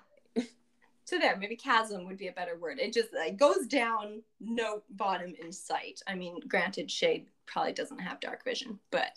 So 1.06 1.18
there, 1.18 1.36
maybe 1.36 1.54
chasm 1.56 2.06
would 2.06 2.16
be 2.16 2.28
a 2.28 2.32
better 2.32 2.56
word. 2.56 2.78
It 2.78 2.94
just 2.94 3.12
like 3.12 3.36
goes 3.36 3.66
down, 3.66 4.22
no 4.40 4.82
bottom 4.90 5.34
in 5.42 5.52
sight. 5.52 6.00
I 6.06 6.14
mean, 6.14 6.40
granted, 6.48 6.90
Shade 6.90 7.26
probably 7.46 7.74
doesn't 7.74 7.98
have 7.98 8.20
dark 8.20 8.42
vision, 8.42 8.78
but 8.90 9.10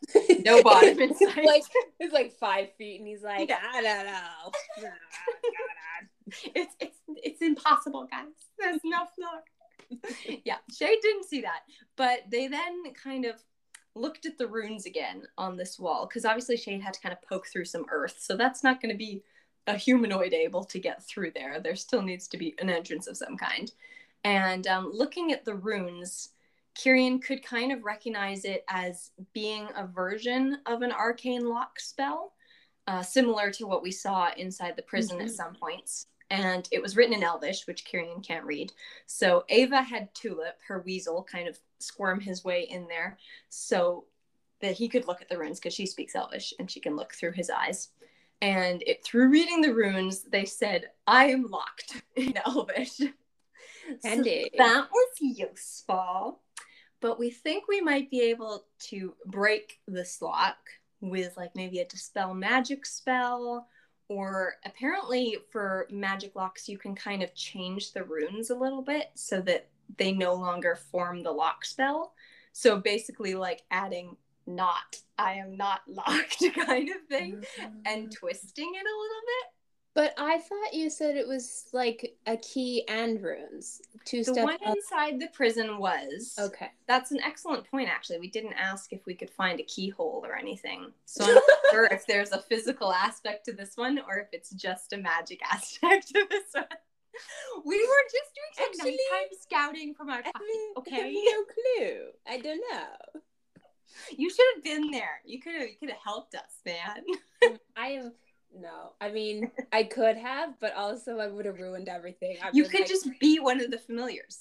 no 0.44 0.62
bottom 0.63 1.00
in 1.00 1.15
sight. 1.15 1.46
like 1.46 1.63
it's 2.00 2.13
like 2.13 2.34
five 2.34 2.74
feet, 2.77 3.00
and 3.00 3.08
he's 3.08 3.24
like, 3.24 3.48
Yeah. 3.48 3.60
I 3.74 3.82
don't 3.82 4.06
know. 4.06 4.89
it's 6.55 6.75
it's 6.79 6.98
it's 7.07 7.41
impossible, 7.41 8.07
guys. 8.10 8.34
There's 8.60 8.81
no 8.84 9.05
floor. 9.15 9.43
yeah, 10.46 10.57
Shade 10.75 11.00
didn't 11.01 11.25
see 11.25 11.41
that, 11.41 11.62
but 11.96 12.24
they 12.29 12.48
then 12.48 12.84
kind 12.93 13.25
of 13.25 13.36
looked 13.96 14.25
at 14.25 14.38
the 14.38 14.48
runes 14.48 14.86
again 14.86 15.24
on 15.38 15.57
this 15.57 15.79
wall 15.79 16.05
because 16.05 16.25
obviously 16.25 16.57
Shade 16.57 16.81
had 16.81 16.93
to 16.93 17.01
kind 17.01 17.13
of 17.13 17.22
poke 17.27 17.48
through 17.48 17.65
some 17.65 17.86
earth, 17.91 18.17
so 18.19 18.36
that's 18.36 18.63
not 18.63 18.81
going 18.81 18.91
to 18.91 18.98
be 18.98 19.24
a 19.67 19.75
humanoid 19.75 20.34
able 20.34 20.63
to 20.63 20.79
get 20.79 21.05
through 21.05 21.31
there. 21.36 21.60
There 21.60 21.75
still 21.75 22.01
needs 22.01 22.27
to 22.29 22.38
be 22.38 22.55
an 22.60 22.69
entrance 22.69 23.07
of 23.07 23.17
some 23.17 23.38
kind. 23.38 23.72
And 24.24 24.65
um, 24.67 24.91
looking 24.93 25.31
at 25.31 25.46
the 25.46 25.55
runes, 25.55 26.29
Kirian 26.77 27.22
could 27.22 27.43
kind 27.43 27.72
of 27.72 27.84
recognize 27.84 28.46
it 28.46 28.63
as 28.69 29.12
being 29.34 29.67
a 29.75 29.86
version 29.86 30.60
of 30.65 30.81
an 30.81 30.91
arcane 30.91 31.48
lock 31.50 31.79
spell, 31.79 32.34
uh, 32.88 33.01
similar 33.01 33.51
to 33.51 33.67
what 33.67 33.84
we 33.84 33.91
saw 33.91 34.29
inside 34.38 34.75
the 34.75 34.84
prison 34.84 35.17
mm-hmm. 35.17 35.27
at 35.27 35.34
some 35.34 35.53
points. 35.53 36.07
And 36.29 36.67
it 36.72 36.81
was 36.81 36.98
written 36.98 37.13
in 37.13 37.24
Elvish, 37.24 37.67
which 37.67 37.86
Kyrian 37.86 38.25
can't 38.25 38.46
read. 38.46 38.74
So 39.05 39.46
Ava 39.50 39.81
had 39.81 40.13
Tulip, 40.13 40.57
her 40.67 40.81
weasel, 40.81 41.24
kind 41.24 41.48
of 41.48 41.57
squirm 41.79 42.19
his 42.19 42.43
way 42.43 42.63
in 42.63 42.88
there 42.88 43.17
so 43.50 44.05
that 44.62 44.74
he 44.74 44.89
could 44.89 45.07
look 45.07 45.22
at 45.22 45.29
the 45.29 45.38
runes 45.38 45.60
because 45.60 45.74
she 45.74 45.86
speaks 45.86 46.15
Elvish 46.15 46.53
and 46.60 46.69
she 46.69 46.79
can 46.79 46.96
look 46.96 47.13
through 47.13 47.34
his 47.34 47.50
eyes. 47.50 47.89
And 48.41 48.84
it, 48.86 49.03
through 49.03 49.29
reading 49.29 49.62
the 49.62 49.74
runes, 49.74 50.24
they 50.24 50.46
said, 50.46 50.89
I 51.05 51.25
am 51.25 51.50
locked 51.50 52.01
in 52.15 52.34
Elvish. 52.46 53.00
Handy. 54.03 54.50
So 54.51 54.63
that 54.63 54.88
was 54.91 55.07
useful. 55.22 56.41
But 57.00 57.19
we 57.19 57.29
think 57.29 57.67
we 57.67 57.79
might 57.79 58.10
be 58.10 58.22
able 58.22 58.65
to 58.89 59.13
break 59.25 59.79
this 59.88 60.22
lock 60.22 60.57
with 61.00 61.38
like 61.38 61.55
maybe 61.55 61.79
a 61.79 61.86
dispel 61.86 62.34
magic 62.34 62.86
spell 62.86 63.67
or 64.10 64.56
apparently 64.66 65.38
for 65.52 65.88
magic 65.92 66.36
locks 66.36 66.70
you 66.70 66.78
can 66.78 66.96
kind 66.96 67.22
of 67.22 67.34
change 67.36 67.94
the 67.94 68.04
runes 68.04 68.50
a 68.50 68.56
little 68.56 68.82
bit 68.82 69.12
so 69.16 69.42
that 69.42 69.68
they 69.98 70.12
no 70.12 70.34
longer 70.34 70.76
form 70.76 71.24
the 71.24 71.32
lock 71.32 71.66
spell 71.66 72.14
so 72.54 72.78
basically 72.78 73.36
like 73.36 73.64
adding 73.72 74.16
not 74.46 74.98
i 75.18 75.34
am 75.34 75.56
not 75.58 75.82
locked 75.88 76.44
kind 76.66 76.90
of 76.90 77.02
thing 77.10 77.36
mm-hmm. 77.36 77.78
and 77.86 78.12
twisting 78.12 78.72
it 78.74 78.86
a 78.86 79.00
little 79.02 79.24
bit 79.26 79.57
but 79.98 80.13
I 80.16 80.38
thought 80.38 80.74
you 80.75 80.92
said 80.92 81.18
it 81.18 81.27
was 81.27 81.70
like 81.74 82.13
a 82.27 82.38
key 82.38 82.88
and 82.88 83.20
runes. 83.20 83.82
Two 84.06 84.24
the 84.24 84.44
one 84.44 84.54
up. 84.63 84.75
inside 84.75 85.20
the 85.20 85.25
prison 85.34 85.80
was. 85.80 86.36
Okay. 86.39 86.68
That's 86.88 87.10
an 87.10 87.20
excellent 87.22 87.63
point, 87.72 87.89
actually. 87.89 88.20
We 88.20 88.30
didn't 88.30 88.54
ask 88.54 88.94
if 88.94 89.08
we 89.08 89.16
could 89.16 89.32
find 89.32 89.60
a 89.60 89.63
keyhole 89.63 90.22
or 90.24 90.36
anything. 90.36 90.92
So 91.06 91.25
I'm 91.25 91.34
not 91.34 91.44
sure 91.72 91.86
if 91.86 92.06
there's 92.06 92.32
a 92.32 92.38
physical 92.38 92.94
aspect 92.94 93.46
to 93.46 93.54
this 93.54 93.72
one 93.75 94.00
or 94.08 94.20
if 94.20 94.27
it's 94.34 94.51
just 94.51 94.94
a 94.94 94.98
magic 94.98 95.42
aspect 95.51 96.10
to 96.10 96.27
this 96.30 96.54
one. 96.54 96.66
We 97.66 97.80
were 97.80 98.04
just 98.04 98.36
doing 98.36 98.54
some 98.54 98.66
actually, 98.68 99.00
nighttime 99.12 99.30
scouting 99.42 99.96
from 99.96 100.12
our 100.12 100.22
pocket, 100.22 100.42
okay? 100.77 101.12
no 101.12 101.44
clue. 101.44 102.01
I 102.27 102.38
don't 102.38 102.62
know. 102.72 103.22
You 104.16 104.30
should 104.30 104.46
have 104.54 104.63
been 104.63 104.92
there. 104.92 105.22
You 105.25 105.42
could 105.42 105.56
have. 105.56 105.63
You 105.63 105.75
could 105.80 105.89
have 105.89 106.04
helped 106.04 106.36
us, 106.36 106.62
man. 106.63 107.04
Mm, 107.44 107.58
I 107.75 107.88
am 107.88 108.12
no, 108.56 108.94
I 109.01 109.12
mean 109.12 109.51
I 109.72 109.84
could 109.84 110.18
have, 110.18 110.60
but 110.60 110.75
also 110.75 111.20
I 111.20 111.27
would 111.27 111.46
have 111.46 111.60
ruined 111.60 111.89
everything. 111.89 112.38
I 112.44 112.50
you 112.54 112.63
could 112.63 112.82
like, 112.82 112.89
just 112.89 113.08
be 113.20 113.39
one 113.39 113.62
of 113.62 113.72
the 113.72 113.77
familiars. 113.77 114.39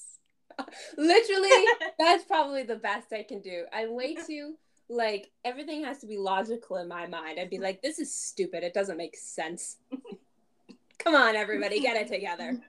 Literally, 0.97 1.65
that's 1.99 2.23
probably 2.25 2.63
the 2.63 2.75
best 2.75 3.13
I 3.13 3.23
can 3.23 3.41
do. 3.41 3.65
I'm 3.71 3.93
way 3.93 4.15
too 4.15 4.55
like 4.89 5.29
everything 5.43 5.83
has 5.83 5.99
to 5.99 6.07
be 6.07 6.17
logical 6.17 6.77
in 6.77 6.87
my 6.87 7.07
mind. 7.07 7.39
I'd 7.39 7.49
be 7.49 7.59
like, 7.59 7.81
this 7.81 7.99
is 7.99 8.13
stupid. 8.13 8.63
It 8.63 8.73
doesn't 8.73 8.97
make 8.97 9.15
sense. 9.15 9.77
Come 10.99 11.15
on, 11.15 11.35
everybody, 11.35 11.79
get 11.79 11.97
it 11.97 12.07
together. 12.07 12.59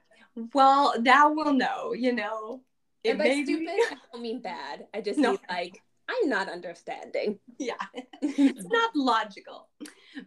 Well, 0.52 1.00
now 1.00 1.32
we'll 1.32 1.54
know. 1.54 1.92
You 1.92 2.12
know, 2.12 2.60
it 3.02 3.10
and 3.10 3.18
by 3.18 3.30
stupid, 3.30 3.66
be... 3.66 3.68
I 3.68 3.96
don't 4.12 4.22
mean 4.22 4.40
bad. 4.40 4.86
I 4.94 5.00
just 5.00 5.18
no. 5.18 5.30
mean 5.30 5.40
like 5.48 5.82
I'm 6.08 6.28
not 6.28 6.48
understanding. 6.48 7.38
Yeah, 7.58 7.74
it's 8.22 8.64
not 8.70 8.96
logical. 8.96 9.68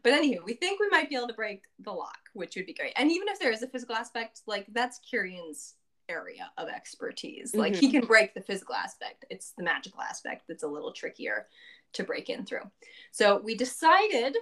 But 0.03 0.13
anywho, 0.13 0.43
we 0.43 0.53
think 0.53 0.79
we 0.79 0.89
might 0.89 1.09
be 1.09 1.15
able 1.15 1.27
to 1.27 1.33
break 1.33 1.63
the 1.79 1.91
lock, 1.91 2.19
which 2.33 2.55
would 2.55 2.65
be 2.65 2.73
great. 2.73 2.93
And 2.95 3.11
even 3.11 3.27
if 3.27 3.39
there 3.39 3.51
is 3.51 3.63
a 3.63 3.67
physical 3.67 3.95
aspect, 3.95 4.41
like 4.45 4.67
that's 4.71 4.99
Kyrian's 5.11 5.75
area 6.09 6.51
of 6.57 6.67
expertise. 6.67 7.55
Like 7.55 7.73
mm-hmm. 7.73 7.79
he 7.79 7.91
can 7.91 8.05
break 8.05 8.33
the 8.33 8.41
physical 8.41 8.75
aspect. 8.75 9.25
It's 9.29 9.53
the 9.57 9.63
magical 9.63 10.01
aspect 10.01 10.43
that's 10.47 10.63
a 10.63 10.67
little 10.67 10.91
trickier 10.91 11.47
to 11.93 12.03
break 12.03 12.29
in 12.29 12.45
through. 12.45 12.69
So 13.11 13.41
we 13.43 13.55
decided 13.55 14.37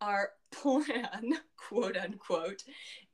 our 0.00 0.30
plan, 0.52 1.38
quote 1.56 1.96
unquote, 1.96 2.62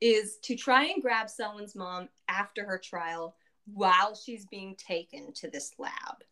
is 0.01 0.37
to 0.43 0.55
try 0.55 0.85
and 0.85 1.01
grab 1.01 1.29
Selwyn's 1.29 1.75
mom 1.75 2.09
after 2.27 2.65
her 2.65 2.77
trial 2.83 3.35
while 3.65 4.15
she's 4.15 4.45
being 4.45 4.75
taken 4.75 5.31
to 5.33 5.49
this 5.49 5.71
lab. 5.77 6.23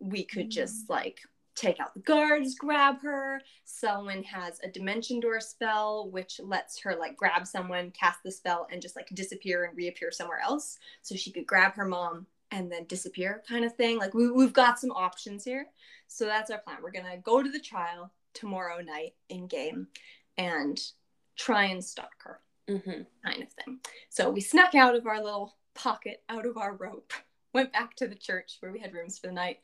We 0.00 0.24
could 0.24 0.50
just 0.50 0.86
mm. 0.86 0.90
like 0.90 1.20
take 1.56 1.80
out 1.80 1.94
the 1.94 2.00
guards, 2.00 2.54
grab 2.54 3.00
her. 3.00 3.40
Selwyn 3.64 4.22
has 4.24 4.60
a 4.62 4.68
dimension 4.68 5.18
door 5.20 5.40
spell, 5.40 6.08
which 6.10 6.38
lets 6.44 6.78
her 6.80 6.94
like 6.94 7.16
grab 7.16 7.46
someone, 7.46 7.90
cast 7.92 8.22
the 8.22 8.30
spell, 8.30 8.68
and 8.70 8.82
just 8.82 8.94
like 8.94 9.08
disappear 9.14 9.64
and 9.64 9.76
reappear 9.76 10.12
somewhere 10.12 10.40
else. 10.40 10.78
So 11.02 11.16
she 11.16 11.32
could 11.32 11.46
grab 11.46 11.74
her 11.74 11.86
mom 11.86 12.26
and 12.52 12.70
then 12.70 12.84
disappear, 12.84 13.42
kind 13.48 13.64
of 13.64 13.74
thing. 13.74 13.98
Like 13.98 14.14
we, 14.14 14.30
we've 14.30 14.52
got 14.52 14.78
some 14.78 14.92
options 14.92 15.44
here. 15.44 15.66
So 16.06 16.26
that's 16.26 16.50
our 16.50 16.58
plan. 16.58 16.78
We're 16.82 16.92
gonna 16.92 17.16
go 17.18 17.42
to 17.42 17.50
the 17.50 17.58
trial 17.58 18.12
tomorrow 18.34 18.80
night 18.80 19.14
in 19.30 19.46
game 19.46 19.88
and 20.36 20.78
try 21.36 21.64
and 21.64 21.82
stalk 21.82 22.12
her, 22.22 22.40
mm-hmm. 22.68 23.02
kind 23.24 23.42
of 23.42 23.52
thing. 23.52 23.80
So 24.10 24.30
we 24.30 24.40
snuck 24.40 24.74
out 24.74 24.94
of 24.94 25.06
our 25.06 25.22
little 25.22 25.56
pocket, 25.74 26.22
out 26.28 26.46
of 26.46 26.56
our 26.56 26.74
rope, 26.74 27.12
went 27.56 27.72
back 27.72 27.96
to 27.96 28.06
the 28.06 28.14
church 28.14 28.58
where 28.60 28.70
we 28.70 28.78
had 28.78 28.92
rooms 28.92 29.18
for 29.18 29.28
the 29.28 29.32
night 29.32 29.60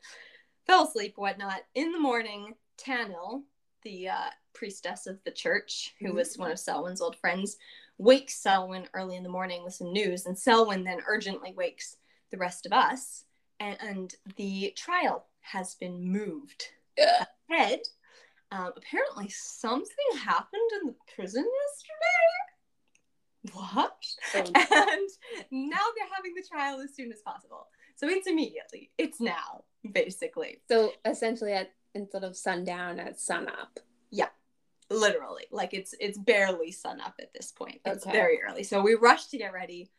fell 0.65 0.85
asleep, 0.85 1.13
whatnot. 1.15 1.61
In 1.75 1.91
the 1.91 1.99
morning, 1.99 2.55
Tanil, 2.77 3.43
the 3.83 4.09
uh, 4.09 4.29
priestess 4.53 5.07
of 5.07 5.19
the 5.25 5.31
church, 5.31 5.93
who 5.99 6.07
mm-hmm. 6.07 6.17
was 6.17 6.37
one 6.37 6.51
of 6.51 6.59
Selwyn's 6.59 7.01
old 7.01 7.15
friends, 7.17 7.57
wakes 7.97 8.35
Selwyn 8.35 8.87
early 8.93 9.15
in 9.15 9.23
the 9.23 9.29
morning 9.29 9.63
with 9.63 9.75
some 9.75 9.91
news, 9.91 10.25
and 10.25 10.37
Selwyn 10.37 10.83
then 10.83 11.01
urgently 11.07 11.53
wakes 11.53 11.97
the 12.31 12.37
rest 12.37 12.65
of 12.65 12.73
us, 12.73 13.25
and, 13.59 13.77
and 13.79 14.15
the 14.37 14.73
trial 14.75 15.27
has 15.41 15.75
been 15.75 16.11
moved 16.11 16.69
ahead. 17.49 17.81
Um, 18.51 18.71
apparently, 18.75 19.29
something 19.29 20.17
happened 20.17 20.69
in 20.81 20.87
the 20.87 20.95
prison 21.15 21.45
yesterday. 21.45 22.43
What? 23.51 23.97
Oh. 24.35 24.39
And 25.51 25.69
now 25.71 25.81
they're 25.95 26.15
having 26.15 26.33
the 26.33 26.47
trial 26.49 26.79
as 26.79 26.95
soon 26.95 27.11
as 27.11 27.21
possible. 27.21 27.67
So 28.03 28.09
it's 28.09 28.27
immediately. 28.27 28.91
It's 28.97 29.21
now 29.21 29.63
basically. 29.89 30.59
So 30.67 30.91
essentially, 31.05 31.53
at 31.53 31.71
instead 31.95 32.25
of 32.25 32.35
sundown, 32.35 32.99
at 32.99 33.17
sunup. 33.17 33.79
Yeah, 34.11 34.27
literally. 34.89 35.45
Like 35.51 35.73
it's 35.73 35.95
it's 36.01 36.17
barely 36.17 36.73
sunup 36.73 37.13
at 37.21 37.33
this 37.33 37.53
point. 37.53 37.79
It's 37.85 38.05
okay. 38.05 38.11
very 38.11 38.39
early. 38.41 38.63
So 38.63 38.81
we 38.81 38.95
rush 38.95 39.27
to 39.27 39.37
get 39.37 39.53
ready, 39.53 39.89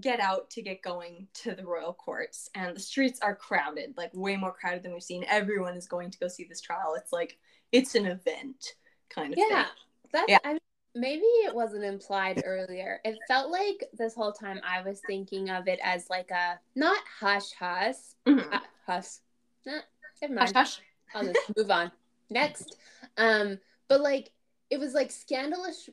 get 0.00 0.18
out 0.18 0.50
to 0.50 0.62
get 0.62 0.82
going 0.82 1.28
to 1.34 1.54
the 1.54 1.64
royal 1.64 1.92
courts, 1.92 2.50
and 2.56 2.74
the 2.74 2.80
streets 2.80 3.20
are 3.22 3.36
crowded, 3.36 3.94
like 3.96 4.10
way 4.12 4.36
more 4.36 4.52
crowded 4.52 4.82
than 4.82 4.92
we've 4.92 5.00
seen. 5.00 5.24
Everyone 5.28 5.76
is 5.76 5.86
going 5.86 6.10
to 6.10 6.18
go 6.18 6.26
see 6.26 6.42
this 6.42 6.60
trial. 6.60 6.96
It's 6.96 7.12
like 7.12 7.38
it's 7.70 7.94
an 7.94 8.06
event 8.06 8.74
kind 9.08 9.34
of 9.34 9.38
yeah, 9.38 9.46
thing. 9.46 9.72
That's, 10.12 10.30
yeah, 10.30 10.38
I 10.42 10.48
mean, 10.54 10.58
maybe 10.94 11.22
it 11.22 11.54
wasn't 11.54 11.84
implied 11.84 12.42
earlier. 12.44 13.00
It 13.04 13.18
felt 13.28 13.50
like 13.50 13.84
this 13.94 14.14
whole 14.14 14.32
time 14.32 14.60
I 14.66 14.82
was 14.82 15.00
thinking 15.06 15.50
of 15.50 15.68
it 15.68 15.80
as 15.82 16.10
like 16.10 16.30
a 16.30 16.58
not 16.74 17.02
hush 17.20 17.52
hush, 17.58 17.96
mm-hmm. 18.26 18.52
uh, 18.52 18.60
hush 18.86 19.18
Nah, 19.66 19.80
never 20.20 20.34
mind. 20.34 20.52
Hush, 20.54 20.76
hush. 20.76 20.80
I'll 21.14 21.24
just 21.24 21.56
move 21.56 21.70
on. 21.70 21.92
Next. 22.30 22.76
Um, 23.16 23.58
but 23.88 24.00
like 24.00 24.30
it 24.70 24.80
was 24.80 24.94
like 24.94 25.10
scandalous. 25.10 25.88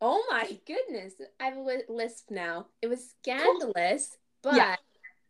Oh 0.00 0.24
my 0.30 0.58
goodness, 0.66 1.14
I 1.40 1.44
have 1.44 1.56
a 1.56 1.78
lisp 1.88 2.30
now. 2.30 2.66
It 2.82 2.88
was 2.88 3.14
scandalous, 3.20 4.16
but 4.42 4.56
yeah. 4.56 4.76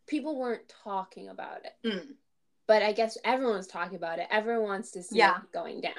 people 0.06 0.38
weren't 0.38 0.72
talking 0.82 1.28
about 1.28 1.60
it. 1.64 1.86
Mm. 1.86 2.06
But 2.66 2.82
I 2.82 2.92
guess 2.92 3.18
everyone's 3.24 3.66
talking 3.66 3.96
about 3.96 4.18
it. 4.18 4.26
Everyone 4.30 4.64
wants 4.64 4.92
to 4.92 5.02
see 5.02 5.18
yeah. 5.18 5.36
it 5.36 5.52
going 5.52 5.82
down. 5.82 5.92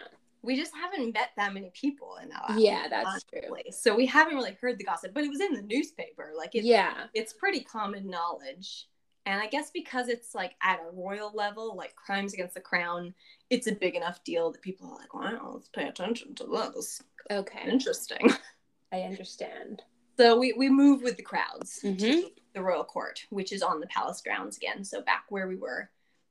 We 0.45 0.55
just 0.55 0.73
haven't 0.75 1.13
met 1.13 1.31
that 1.37 1.53
many 1.53 1.71
people 1.73 2.17
in 2.21 2.29
that. 2.29 2.45
Place. 2.45 2.59
Yeah, 2.59 2.87
that's 2.89 3.07
honestly. 3.07 3.39
true. 3.41 3.71
So 3.71 3.95
we 3.95 4.05
haven't 4.05 4.35
really 4.35 4.57
heard 4.61 4.77
the 4.77 4.83
gossip, 4.83 5.13
but 5.13 5.23
it 5.23 5.29
was 5.29 5.41
in 5.41 5.53
the 5.53 5.61
newspaper. 5.61 6.31
Like, 6.37 6.55
it's, 6.55 6.65
yeah, 6.65 7.05
it's 7.13 7.33
pretty 7.33 7.61
common 7.61 8.09
knowledge. 8.09 8.87
And 9.25 9.41
I 9.41 9.47
guess 9.47 9.71
because 9.71 10.07
it's 10.07 10.35
like 10.35 10.55
at 10.61 10.79
a 10.79 10.95
royal 10.95 11.31
level, 11.33 11.75
like 11.75 11.95
crimes 11.95 12.33
against 12.33 12.53
the 12.53 12.61
crown, 12.61 13.13
it's 13.49 13.65
a 13.65 13.73
big 13.73 13.95
enough 13.95 14.23
deal 14.23 14.51
that 14.51 14.61
people 14.61 14.87
are 14.87 14.97
like, 14.97 15.13
wow, 15.15 15.51
let's 15.55 15.69
pay 15.69 15.87
attention 15.87 16.35
to 16.35 16.45
this. 16.45 17.01
Okay. 17.31 17.67
Interesting. 17.67 18.31
I 18.93 19.01
understand. 19.01 19.81
So 20.17 20.37
we, 20.37 20.53
we 20.53 20.69
move 20.69 21.01
with 21.01 21.17
the 21.17 21.23
crowds 21.23 21.79
mm-hmm. 21.83 21.97
to 21.97 22.29
the 22.53 22.61
royal 22.61 22.83
court, 22.83 23.21
which 23.31 23.51
is 23.51 23.63
on 23.63 23.79
the 23.79 23.87
palace 23.87 24.21
grounds 24.21 24.57
again. 24.57 24.83
So 24.83 25.01
back 25.01 25.25
where 25.29 25.47
we 25.47 25.55
were, 25.55 25.89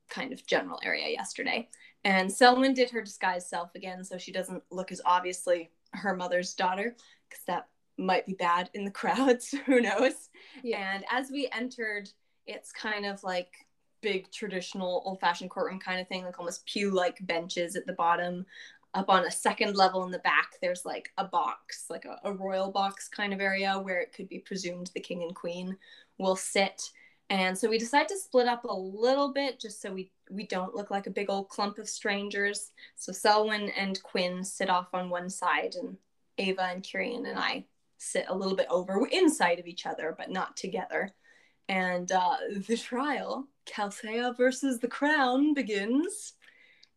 kind 0.09 0.31
of 0.31 0.45
general 0.45 0.79
area 0.83 1.09
yesterday. 1.09 1.67
And 2.05 2.31
Selwyn 2.31 2.73
did 2.73 2.89
her 2.91 3.01
disguised 3.01 3.47
self 3.47 3.75
again, 3.75 4.03
so 4.03 4.17
she 4.17 4.31
doesn't 4.31 4.63
look 4.71 4.91
as 4.91 5.01
obviously 5.05 5.71
her 5.91 6.15
mother's 6.15 6.53
daughter, 6.53 6.95
because 7.27 7.43
that 7.45 7.67
might 7.97 8.25
be 8.25 8.33
bad 8.33 8.69
in 8.73 8.85
the 8.85 8.91
crowds. 9.01 9.53
Who 9.65 9.81
knows? 9.81 10.29
Yeah. 10.63 10.93
And 10.93 11.03
as 11.11 11.29
we 11.31 11.49
entered 11.51 12.09
it's 12.45 12.71
kind 12.71 13.05
of 13.05 13.23
like 13.23 13.49
big 14.01 14.31
traditional 14.31 15.01
old 15.05 15.19
fashioned 15.19 15.49
courtroom 15.49 15.79
kind 15.79 15.99
of 15.99 16.07
thing, 16.07 16.23
like 16.23 16.39
almost 16.39 16.65
pew 16.65 16.91
like 16.91 17.25
benches 17.25 17.75
at 17.75 17.85
the 17.85 17.93
bottom. 17.93 18.45
Up 18.93 19.09
on 19.09 19.25
a 19.25 19.31
second 19.31 19.75
level 19.75 20.05
in 20.05 20.11
the 20.11 20.19
back, 20.19 20.51
there's 20.61 20.85
like 20.85 21.09
a 21.17 21.25
box, 21.25 21.85
like 21.89 22.05
a, 22.05 22.17
a 22.23 22.31
royal 22.31 22.71
box 22.71 23.09
kind 23.09 23.33
of 23.33 23.41
area 23.41 23.77
where 23.77 23.99
it 23.99 24.13
could 24.13 24.29
be 24.29 24.39
presumed 24.39 24.89
the 24.93 25.01
king 25.01 25.23
and 25.23 25.35
queen 25.35 25.75
will 26.17 26.35
sit. 26.35 26.81
And 27.29 27.57
so 27.57 27.69
we 27.69 27.77
decide 27.79 28.07
to 28.09 28.17
split 28.17 28.47
up 28.47 28.65
a 28.65 28.73
little 28.73 29.33
bit 29.33 29.59
just 29.59 29.81
so 29.81 29.91
we 29.91 30.11
we 30.29 30.45
don't 30.47 30.75
look 30.75 30.91
like 30.91 31.07
a 31.07 31.11
big 31.11 31.29
old 31.29 31.49
clump 31.49 31.77
of 31.77 31.89
strangers. 31.89 32.71
So 32.95 33.11
Selwyn 33.11 33.69
and 33.69 34.01
Quinn 34.03 34.43
sit 34.43 34.69
off 34.69 34.93
on 34.93 35.09
one 35.09 35.29
side 35.29 35.75
and 35.75 35.97
Ava 36.37 36.63
and 36.63 36.83
Kirian 36.83 37.27
and 37.27 37.37
I 37.37 37.65
sit 37.97 38.25
a 38.27 38.35
little 38.35 38.55
bit 38.55 38.67
over 38.69 39.07
inside 39.11 39.59
of 39.59 39.67
each 39.67 39.85
other, 39.85 40.15
but 40.17 40.29
not 40.29 40.57
together. 40.57 41.11
And 41.67 42.11
uh, 42.11 42.37
the 42.67 42.77
trial, 42.77 43.47
Calthea 43.65 44.35
versus 44.37 44.79
the 44.79 44.87
Crown, 44.87 45.53
begins. 45.53 46.33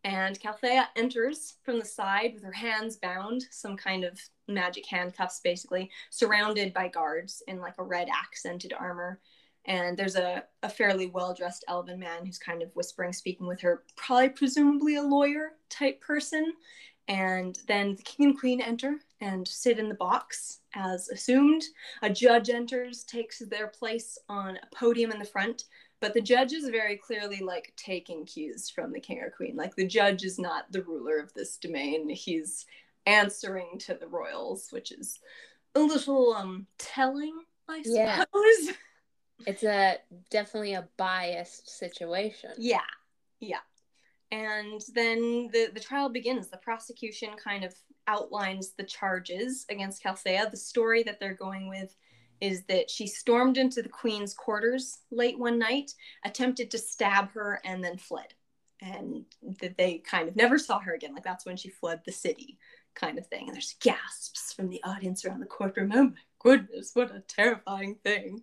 And 0.04 0.38
Calthea 0.38 0.87
enters 0.97 1.56
from 1.64 1.78
the 1.78 1.85
side 1.85 2.32
with 2.35 2.44
her 2.44 2.52
hands 2.52 2.97
bound, 2.97 3.44
some 3.50 3.76
kind 3.76 4.04
of 4.04 4.18
magic 4.47 4.87
handcuffs, 4.87 5.40
basically, 5.42 5.90
surrounded 6.11 6.73
by 6.73 6.88
guards 6.88 7.42
in 7.49 7.58
like 7.61 7.75
a 7.78 7.82
red 7.82 8.08
accented 8.08 8.73
armor. 8.73 9.20
And 9.67 9.97
there's 9.97 10.17
a, 10.17 10.45
a 10.62 10.69
fairly 10.69 11.09
well 11.09 11.35
dressed 11.35 11.65
elven 11.69 11.99
man 11.99 12.25
who's 12.25 12.38
kind 12.38 12.62
of 12.62 12.75
whispering, 12.75 13.12
speaking 13.12 13.47
with 13.47 13.61
her, 13.61 13.85
probably 13.97 14.31
presumably 14.31 14.97
a 14.97 15.03
lawyer 15.03 15.53
type 15.69 16.00
person. 16.00 16.53
And 17.09 17.59
then 17.67 17.97
the 17.97 18.03
king 18.03 18.27
and 18.27 18.38
queen 18.38 18.61
enter 18.61 18.97
and 19.21 19.47
sit 19.49 19.79
in 19.79 19.88
the 19.88 19.95
box 19.95 20.61
as 20.75 21.09
assumed. 21.09 21.65
A 22.03 22.11
judge 22.11 22.50
enters, 22.50 23.05
takes 23.05 23.38
their 23.38 23.69
place 23.69 24.19
on 24.29 24.57
a 24.57 24.75
podium 24.75 25.11
in 25.11 25.19
the 25.19 25.25
front, 25.25 25.65
but 26.00 26.15
the 26.15 26.21
judge 26.21 26.53
is 26.53 26.69
very 26.69 26.97
clearly 26.97 27.41
like 27.41 27.73
taking 27.77 28.27
cues 28.27 28.71
from 28.71 28.93
the 28.93 29.00
king 29.00 29.21
or 29.21 29.31
queen. 29.31 29.57
Like 29.57 29.75
the 29.75 29.87
judge 29.87 30.23
is 30.23 30.38
not 30.38 30.71
the 30.71 30.83
ruler 30.83 31.19
of 31.19 31.33
this 31.35 31.57
domain. 31.57 32.09
He's 32.11 32.67
answering 33.07 33.79
to 33.81 33.95
the 33.95 34.07
royals, 34.07 34.69
which 34.71 34.93
is 34.93 35.19
a 35.75 35.81
little 35.81 36.35
um 36.35 36.67
telling, 36.79 37.35
I 37.69 37.83
suppose. 37.83 37.97
Yeah. 37.97 38.25
It's 39.47 39.62
a 39.62 39.99
definitely 40.30 40.75
a 40.75 40.88
biased 40.97 41.71
situation. 41.78 42.50
Yeah. 42.59 42.80
Yeah. 43.40 43.59
And 44.30 44.83
then 44.95 45.49
the, 45.52 45.71
the 45.73 45.80
trial 45.80 46.09
begins. 46.09 46.49
The 46.49 46.59
prosecution 46.59 47.30
kind 47.42 47.64
of 47.64 47.75
outlines 48.07 48.73
the 48.73 48.85
charges 48.85 49.64
against 49.71 50.02
Calthea. 50.02 50.50
The 50.50 50.57
story 50.57 51.02
that 51.04 51.18
they're 51.18 51.35
going 51.35 51.68
with 51.68 51.97
is 52.40 52.64
that 52.64 52.90
she 52.90 53.07
stormed 53.07 53.59
into 53.59 53.83
the 53.83 53.88
queen's 53.88 54.35
quarters 54.35 54.99
late 55.11 55.38
one 55.38 55.59
night, 55.59 55.92
attempted 56.25 56.71
to 56.71 56.78
stab 56.78 57.30
her, 57.33 57.61
and 57.64 57.83
then 57.83 57.97
fled. 57.97 58.35
And 58.80 59.25
that 59.61 59.76
they 59.76 59.99
kind 59.99 60.28
of 60.28 60.37
never 60.37 60.59
saw 60.59 60.78
her 60.78 60.95
again. 60.95 61.14
Like 61.14 61.25
that's 61.25 61.47
when 61.47 61.57
she 61.57 61.68
fled 61.68 62.00
the 62.04 62.12
city, 62.12 62.59
kind 62.95 63.18
of 63.18 63.26
thing. 63.26 63.47
And 63.47 63.54
there's 63.54 63.75
gasps 63.80 64.52
from 64.52 64.68
the 64.68 64.83
audience 64.85 65.25
around 65.25 65.40
the 65.40 65.47
courtroom. 65.47 65.90
Oh 65.95 66.04
my 66.04 66.11
goodness, 66.38 66.90
what 66.95 67.14
a 67.14 67.21
terrifying 67.21 67.97
thing, 68.04 68.42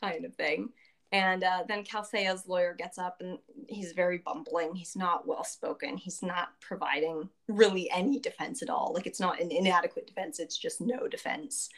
kind 0.00 0.24
of 0.24 0.34
thing. 0.34 0.70
And 1.12 1.44
uh, 1.44 1.62
then 1.68 1.84
Calthea's 1.84 2.48
lawyer 2.48 2.74
gets 2.74 2.98
up 2.98 3.18
and 3.20 3.38
he's 3.68 3.92
very 3.92 4.18
bumbling. 4.18 4.74
He's 4.74 4.96
not 4.96 5.28
well 5.28 5.44
spoken. 5.44 5.96
He's 5.96 6.22
not 6.22 6.48
providing 6.60 7.28
really 7.46 7.88
any 7.90 8.18
defense 8.18 8.62
at 8.62 8.70
all. 8.70 8.92
Like 8.92 9.06
it's 9.06 9.20
not 9.20 9.40
an 9.40 9.52
inadequate 9.52 10.08
defense, 10.08 10.40
it's 10.40 10.58
just 10.58 10.80
no 10.80 11.06
defense. 11.06 11.68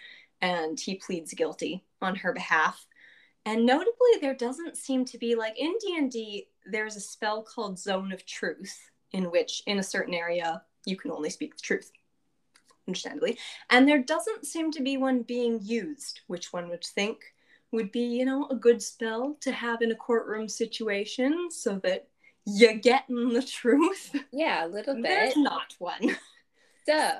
And 0.40 0.80
he 0.80 0.94
pleads 0.94 1.35
guilty 1.35 1.85
on 2.00 2.14
her 2.16 2.32
behalf. 2.32 2.87
And 3.44 3.66
notably, 3.66 3.92
there 4.20 4.35
doesn't 4.35 4.76
seem 4.76 5.04
to 5.04 5.18
be 5.18 5.35
like 5.35 5.58
in 5.58 5.75
D&D, 5.80 6.49
there's 6.64 6.96
a 6.96 7.00
spell 7.00 7.42
called 7.42 7.78
Zone 7.78 8.12
of 8.12 8.25
Truth 8.26 8.90
in 9.12 9.30
which 9.30 9.62
in 9.66 9.78
a 9.78 9.85
certain 9.85 10.14
area 10.14 10.62
you 10.85 10.96
can 10.96 11.11
only 11.11 11.30
speak 11.30 11.54
the 11.54 11.62
truth 11.62 11.90
understandably. 12.87 13.38
And 13.71 13.88
there 13.88 14.02
doesn't 14.02 14.47
seem 14.47 14.71
to 14.73 14.83
be 14.83 14.97
one 14.97 15.23
being 15.23 15.61
used, 15.62 16.20
which 16.27 16.53
one 16.53 16.68
would 16.68 16.85
think 16.85 17.18
would 17.72 17.90
be, 17.92 18.05
you 18.05 18.25
know, 18.25 18.46
a 18.49 18.55
good 18.55 18.83
spell 18.83 19.37
to 19.40 19.53
have 19.53 19.83
in 19.83 19.90
a 19.90 19.96
courtroom 19.96 20.49
situation 20.49 21.51
so 21.51 21.81
that 21.83 22.09
you're 22.46 22.75
getting 22.75 23.33
the 23.33 23.42
truth. 23.42 24.14
Yeah, 24.33 24.66
a 24.66 24.68
little 24.68 24.94
bit. 25.03 25.03
There's 25.03 25.37
not 25.37 25.75
one. 25.79 26.16
So 26.87 27.12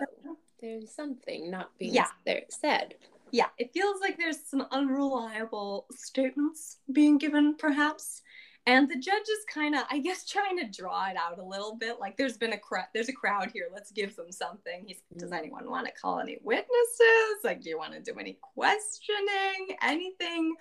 there's 0.61 0.95
something 0.95 1.51
not 1.51 1.77
being 1.79 1.95
yeah. 1.95 2.07
there 2.25 2.43
said. 2.49 2.95
Yeah, 3.33 3.49
it 3.59 3.73
feels 3.75 4.01
like 4.01 4.17
there's 4.17 4.47
some 4.47 4.67
unreliable 4.71 5.87
statements 5.91 6.79
being 6.93 7.19
given, 7.19 7.57
perhaps 7.57 8.23
and 8.67 8.89
the 8.89 8.97
judge 8.97 9.23
is 9.23 9.45
kind 9.53 9.75
of 9.75 9.83
i 9.91 9.99
guess 9.99 10.25
trying 10.29 10.59
to 10.59 10.71
draw 10.71 11.09
it 11.09 11.17
out 11.17 11.39
a 11.39 11.45
little 11.45 11.77
bit 11.77 12.01
like 12.01 12.17
there's 12.17 12.37
been 12.37 12.53
a 12.53 12.59
crowd 12.59 12.87
there's 12.95 13.09
a 13.09 13.13
crowd 13.13 13.51
here 13.53 13.69
let's 13.73 13.93
give 13.93 14.17
them 14.17 14.33
something. 14.33 14.85
He's, 14.87 15.03
does 15.17 15.31
mm. 15.31 15.39
anyone 15.39 15.71
want 15.71 15.87
to 15.87 15.93
call 15.93 16.21
any 16.21 16.39
witnesses? 16.43 17.45
Like 17.45 17.61
do 17.63 17.71
you 17.71 17.79
want 17.79 17.93
to 17.93 18.01
do 18.01 18.19
any 18.19 18.39
questioning 18.55 19.77
anything? 19.83 20.55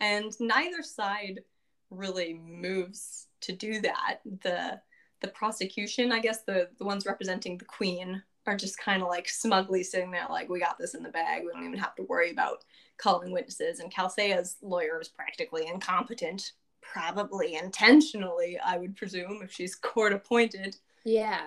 And 0.00 0.32
neither 0.40 0.82
side 0.82 1.40
really 1.90 2.34
moves 2.34 3.28
to 3.42 3.52
do 3.52 3.80
that. 3.82 4.20
The 4.42 4.80
the 5.20 5.28
prosecution 5.28 6.10
i 6.10 6.18
guess 6.18 6.42
the 6.42 6.68
the 6.78 6.84
ones 6.84 7.06
representing 7.06 7.56
the 7.56 7.64
queen 7.64 8.20
are 8.44 8.56
just 8.56 8.76
kind 8.76 9.02
of 9.02 9.08
like 9.08 9.28
smugly 9.28 9.84
sitting 9.84 10.10
there 10.10 10.26
like 10.28 10.48
we 10.48 10.58
got 10.58 10.78
this 10.78 10.94
in 10.94 11.02
the 11.04 11.08
bag. 11.10 11.42
We 11.44 11.52
don't 11.52 11.64
even 11.64 11.78
have 11.78 11.94
to 11.94 12.02
worry 12.02 12.32
about 12.32 12.64
calling 12.96 13.30
witnesses. 13.30 13.78
And 13.78 13.92
calthea's 13.92 14.56
lawyer 14.62 15.00
is 15.00 15.08
practically 15.08 15.68
incompetent 15.68 16.52
probably 16.92 17.54
intentionally, 17.54 18.58
I 18.58 18.76
would 18.76 18.96
presume, 18.96 19.40
if 19.42 19.52
she's 19.52 19.74
court 19.90 20.12
appointed. 20.12 20.76
Yeah. 21.04 21.42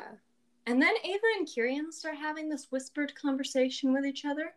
And 0.66 0.82
then 0.82 0.94
Ava 1.04 1.24
and 1.38 1.48
Kirian 1.48 1.92
start 1.92 2.18
having 2.18 2.50
this 2.50 2.68
whispered 2.72 3.14
conversation 3.16 3.94
with 3.94 4.06
each 4.06 4.26
other. 4.26 4.54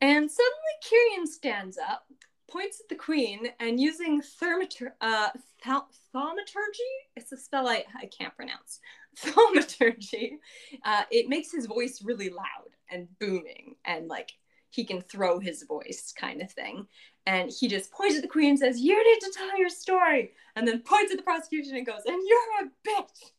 And 0.00 0.30
suddenly 0.30 1.18
Kirian 1.18 1.26
stands 1.26 1.78
up, 1.78 2.06
points 2.48 2.80
at 2.80 2.88
the 2.88 2.94
queen, 2.94 3.48
and 3.58 3.80
using 3.80 4.22
thermatur- 4.22 4.92
uh, 5.00 5.30
th- 5.64 5.82
thaumaturgy, 6.12 6.92
it's 7.16 7.32
a 7.32 7.36
spell 7.36 7.66
I, 7.66 7.84
I 8.00 8.06
can't 8.06 8.36
pronounce, 8.36 8.80
thaumaturgy, 9.16 10.38
uh, 10.84 11.02
it 11.10 11.28
makes 11.28 11.50
his 11.50 11.66
voice 11.66 12.02
really 12.04 12.30
loud 12.30 12.76
and 12.90 13.08
booming 13.18 13.74
and 13.84 14.08
like 14.08 14.32
he 14.70 14.84
can 14.84 15.00
throw 15.00 15.38
his 15.38 15.62
voice 15.62 16.12
kind 16.16 16.42
of 16.42 16.50
thing. 16.50 16.86
And 17.26 17.50
he 17.50 17.68
just 17.68 17.90
points 17.90 18.16
at 18.16 18.22
the 18.22 18.28
queen 18.28 18.50
and 18.50 18.58
says, 18.58 18.80
You 18.80 18.96
need 18.96 19.20
to 19.20 19.32
tell 19.36 19.58
your 19.58 19.70
story. 19.70 20.32
And 20.56 20.68
then 20.68 20.80
points 20.80 21.10
at 21.10 21.16
the 21.16 21.22
prosecution 21.22 21.76
and 21.76 21.86
goes, 21.86 22.02
And 22.06 22.20
you're 22.26 22.66
a 22.66 23.02
bitch. 23.02 23.30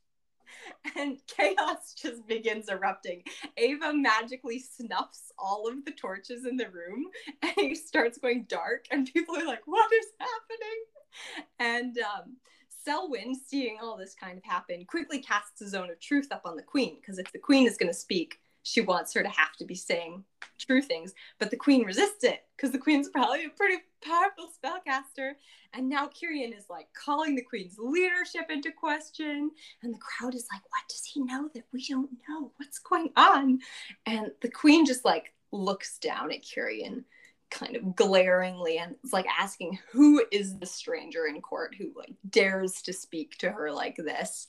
And 0.97 1.19
chaos 1.27 1.93
just 1.95 2.27
begins 2.27 2.69
erupting. 2.69 3.23
Ava 3.57 3.93
magically 3.93 4.59
snuffs 4.59 5.31
all 5.37 5.67
of 5.67 5.85
the 5.85 5.91
torches 5.91 6.45
in 6.45 6.57
the 6.57 6.69
room 6.69 7.05
and 7.41 7.53
it 7.57 7.77
starts 7.77 8.17
going 8.17 8.45
dark. 8.49 8.85
And 8.91 9.11
people 9.11 9.35
are 9.35 9.45
like, 9.45 9.61
What 9.65 9.91
is 9.93 10.07
happening? 10.19 11.45
And 11.59 11.97
um, 11.99 12.37
Selwyn, 12.83 13.35
seeing 13.35 13.77
all 13.81 13.97
this 13.97 14.15
kind 14.15 14.37
of 14.37 14.43
happen, 14.43 14.85
quickly 14.85 15.19
casts 15.19 15.61
a 15.61 15.67
zone 15.67 15.89
of 15.89 15.99
truth 15.99 16.27
up 16.31 16.43
on 16.45 16.55
the 16.55 16.63
queen 16.63 16.97
because 17.01 17.17
if 17.17 17.31
the 17.31 17.39
queen 17.39 17.67
is 17.67 17.77
going 17.77 17.91
to 17.91 17.97
speak, 17.97 18.39
she 18.65 18.81
wants 18.81 19.13
her 19.13 19.21
to 19.21 19.29
have 19.29 19.55
to 19.59 19.63
be 19.63 19.75
saying 19.75 20.23
true 20.57 20.81
things. 20.81 21.13
But 21.37 21.51
the 21.51 21.55
queen 21.55 21.85
resists 21.85 22.23
it 22.23 22.45
because 22.57 22.71
the 22.71 22.79
queen's 22.79 23.09
probably 23.09 23.45
a 23.45 23.49
pretty 23.49 23.83
powerful 24.01 24.47
spellcaster. 24.47 25.33
And 25.73 25.87
now 25.87 26.07
Kirian 26.07 26.57
is 26.57 26.65
like 26.67 26.87
calling 26.93 27.35
the 27.35 27.43
queen's 27.43 27.77
leadership 27.77 28.49
into 28.49 28.71
question. 28.71 29.51
And 29.83 29.93
the 29.93 29.99
crowd 29.99 30.33
is 30.33 30.47
like, 30.51 30.63
what 30.63 30.81
does 30.89 31.05
he 31.05 31.21
know 31.21 31.47
that 31.53 31.65
we 31.71 31.85
don't 31.85 32.09
know? 32.27 32.51
What's 32.57 32.79
going 32.79 33.11
on? 33.15 33.59
And 34.07 34.31
the 34.41 34.49
queen 34.49 34.83
just 34.87 35.05
like 35.05 35.31
looks 35.51 35.99
down 35.99 36.31
at 36.31 36.43
Kirian 36.43 37.03
kind 37.51 37.75
of 37.75 37.95
glaringly 37.95 38.79
and 38.79 38.95
it's 39.03 39.13
like 39.13 39.27
asking 39.39 39.77
who 39.91 40.25
is 40.31 40.57
the 40.57 40.65
stranger 40.65 41.27
in 41.27 41.39
court 41.39 41.75
who 41.77 41.91
like 41.95 42.13
dares 42.31 42.81
to 42.81 42.91
speak 42.91 43.37
to 43.37 43.51
her 43.51 43.71
like 43.71 43.95
this 43.95 44.47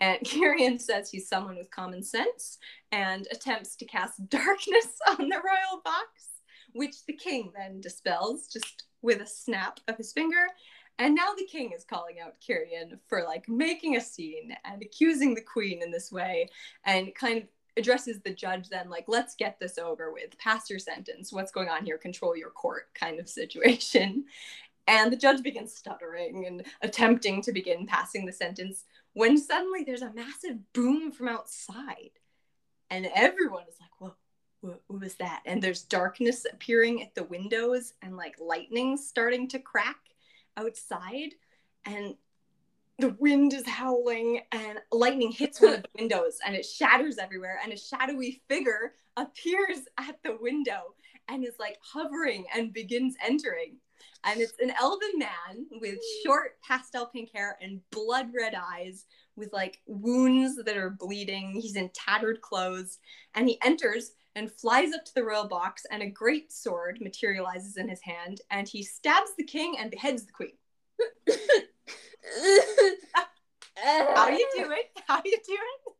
and 0.00 0.20
Kirian 0.24 0.80
says 0.80 1.10
he's 1.10 1.28
someone 1.28 1.56
with 1.56 1.70
common 1.70 2.02
sense 2.02 2.58
and 2.92 3.26
attempts 3.30 3.76
to 3.76 3.84
cast 3.84 4.28
darkness 4.28 4.98
on 5.08 5.28
the 5.28 5.36
royal 5.36 5.82
box, 5.84 6.42
which 6.72 7.04
the 7.06 7.12
king 7.12 7.52
then 7.56 7.80
dispels 7.80 8.48
just 8.48 8.84
with 9.02 9.20
a 9.20 9.26
snap 9.26 9.80
of 9.88 9.96
his 9.96 10.12
finger. 10.12 10.46
And 10.98 11.14
now 11.14 11.34
the 11.36 11.44
king 11.44 11.72
is 11.76 11.84
calling 11.84 12.16
out 12.24 12.40
Kirian 12.40 12.98
for 13.06 13.22
like 13.22 13.48
making 13.48 13.96
a 13.96 14.00
scene 14.00 14.56
and 14.64 14.80
accusing 14.80 15.34
the 15.34 15.42
queen 15.42 15.82
in 15.82 15.90
this 15.90 16.10
way 16.10 16.48
and 16.84 17.14
kind 17.14 17.42
of 17.42 17.48
addresses 17.76 18.20
the 18.20 18.32
judge 18.32 18.70
then 18.70 18.88
like 18.88 19.04
let's 19.06 19.34
get 19.34 19.60
this 19.60 19.76
over 19.76 20.10
with. 20.12 20.38
Pass 20.38 20.70
your 20.70 20.78
sentence. 20.78 21.32
What's 21.32 21.52
going 21.52 21.68
on 21.68 21.84
here? 21.84 21.98
Control 21.98 22.36
your 22.36 22.50
court 22.50 22.88
kind 22.94 23.20
of 23.20 23.28
situation. 23.28 24.24
And 24.88 25.12
the 25.12 25.16
judge 25.16 25.42
begins 25.42 25.74
stuttering 25.74 26.46
and 26.46 26.64
attempting 26.80 27.42
to 27.42 27.52
begin 27.52 27.86
passing 27.86 28.24
the 28.24 28.32
sentence 28.32 28.84
when 29.16 29.38
suddenly 29.38 29.82
there's 29.82 30.02
a 30.02 30.12
massive 30.12 30.58
boom 30.74 31.10
from 31.10 31.26
outside 31.26 32.10
and 32.90 33.08
everyone 33.14 33.64
is 33.66 33.76
like 33.80 33.90
whoa 33.98 34.14
what, 34.60 34.82
what 34.88 35.00
was 35.00 35.14
that? 35.16 35.42
And 35.46 35.62
there's 35.62 35.82
darkness 35.82 36.46
appearing 36.50 37.02
at 37.02 37.14
the 37.14 37.24
windows 37.24 37.94
and 38.02 38.16
like 38.16 38.36
lightning 38.40 38.96
starting 38.96 39.48
to 39.48 39.58
crack 39.58 39.96
outside 40.56 41.30
and 41.84 42.14
the 42.98 43.14
wind 43.18 43.52
is 43.52 43.66
howling 43.66 44.40
and 44.52 44.78
lightning 44.90 45.30
hits 45.30 45.60
one 45.60 45.74
of 45.74 45.82
the 45.82 45.88
windows 45.98 46.38
and 46.44 46.54
it 46.54 46.64
shatters 46.64 47.18
everywhere 47.18 47.60
and 47.62 47.72
a 47.72 47.76
shadowy 47.76 48.42
figure 48.48 48.94
appears 49.16 49.80
at 49.98 50.16
the 50.24 50.36
window 50.40 50.94
and 51.28 51.44
is 51.44 51.54
like 51.58 51.78
hovering 51.80 52.44
and 52.54 52.72
begins 52.72 53.14
entering 53.24 53.76
and 54.24 54.40
it's 54.40 54.54
an 54.60 54.72
elven 54.80 55.18
man 55.18 55.66
with 55.80 55.94
hmm. 55.94 56.26
short 56.28 56.56
pastel 56.62 57.06
pink 57.06 57.30
hair 57.34 57.56
and 57.60 57.80
blood 57.90 58.28
red 58.38 58.54
eyes 58.54 59.04
with 59.36 59.52
like 59.52 59.80
wounds 59.86 60.56
that 60.64 60.76
are 60.76 60.90
bleeding 60.90 61.52
he's 61.52 61.76
in 61.76 61.90
tattered 61.94 62.40
clothes 62.40 62.98
and 63.34 63.48
he 63.48 63.58
enters 63.62 64.12
and 64.34 64.52
flies 64.52 64.92
up 64.92 65.04
to 65.04 65.14
the 65.14 65.24
royal 65.24 65.48
box 65.48 65.84
and 65.90 66.02
a 66.02 66.10
great 66.10 66.52
sword 66.52 66.98
materializes 67.00 67.76
in 67.76 67.88
his 67.88 68.02
hand 68.02 68.40
and 68.50 68.68
he 68.68 68.82
stabs 68.82 69.30
the 69.36 69.44
king 69.44 69.76
and 69.78 69.90
beheads 69.90 70.24
the 70.24 70.32
queen 70.32 70.52
how 73.76 74.28
you 74.28 74.48
doing? 74.56 74.82
How 75.06 75.20
you 75.24 75.38
doing? 75.46 75.96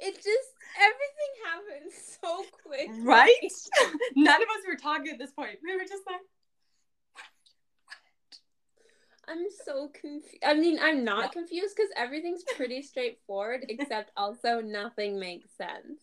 It 0.00 0.14
just 0.14 0.50
everything 0.78 1.32
happened 1.44 1.92
so 2.22 2.44
quick. 2.64 2.88
Right? 3.04 3.52
None 4.16 4.42
of 4.42 4.48
us 4.48 4.64
were 4.66 4.76
talking 4.76 5.12
at 5.12 5.18
this 5.18 5.32
point. 5.32 5.58
We 5.62 5.74
were 5.74 5.82
just 5.82 6.04
like 6.06 6.20
I'm 9.28 9.46
so 9.64 9.88
confused. 9.88 10.38
I 10.44 10.54
mean, 10.54 10.78
I'm 10.80 11.04
not 11.04 11.32
confused 11.32 11.76
because 11.76 11.90
everything's 11.96 12.44
pretty 12.56 12.82
straightforward, 12.82 13.66
except 13.68 14.10
also 14.16 14.60
nothing 14.60 15.18
makes 15.18 15.48
sense. 15.56 16.00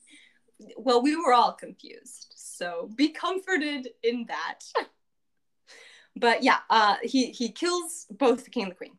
Well, 0.78 1.02
we 1.02 1.16
were 1.16 1.34
all 1.34 1.54
confused, 1.54 2.34
so 2.36 2.90
be 2.96 3.10
comforted 3.10 3.90
in 4.04 4.26
that. 4.28 4.60
but 6.16 6.44
yeah, 6.44 6.60
uh, 6.70 6.96
he 7.04 7.32
he 7.32 7.52
kills 7.52 8.06
both 8.12 8.46
the 8.46 8.50
king 8.50 8.64
and 8.64 8.72
the 8.72 8.76
queen 8.76 8.98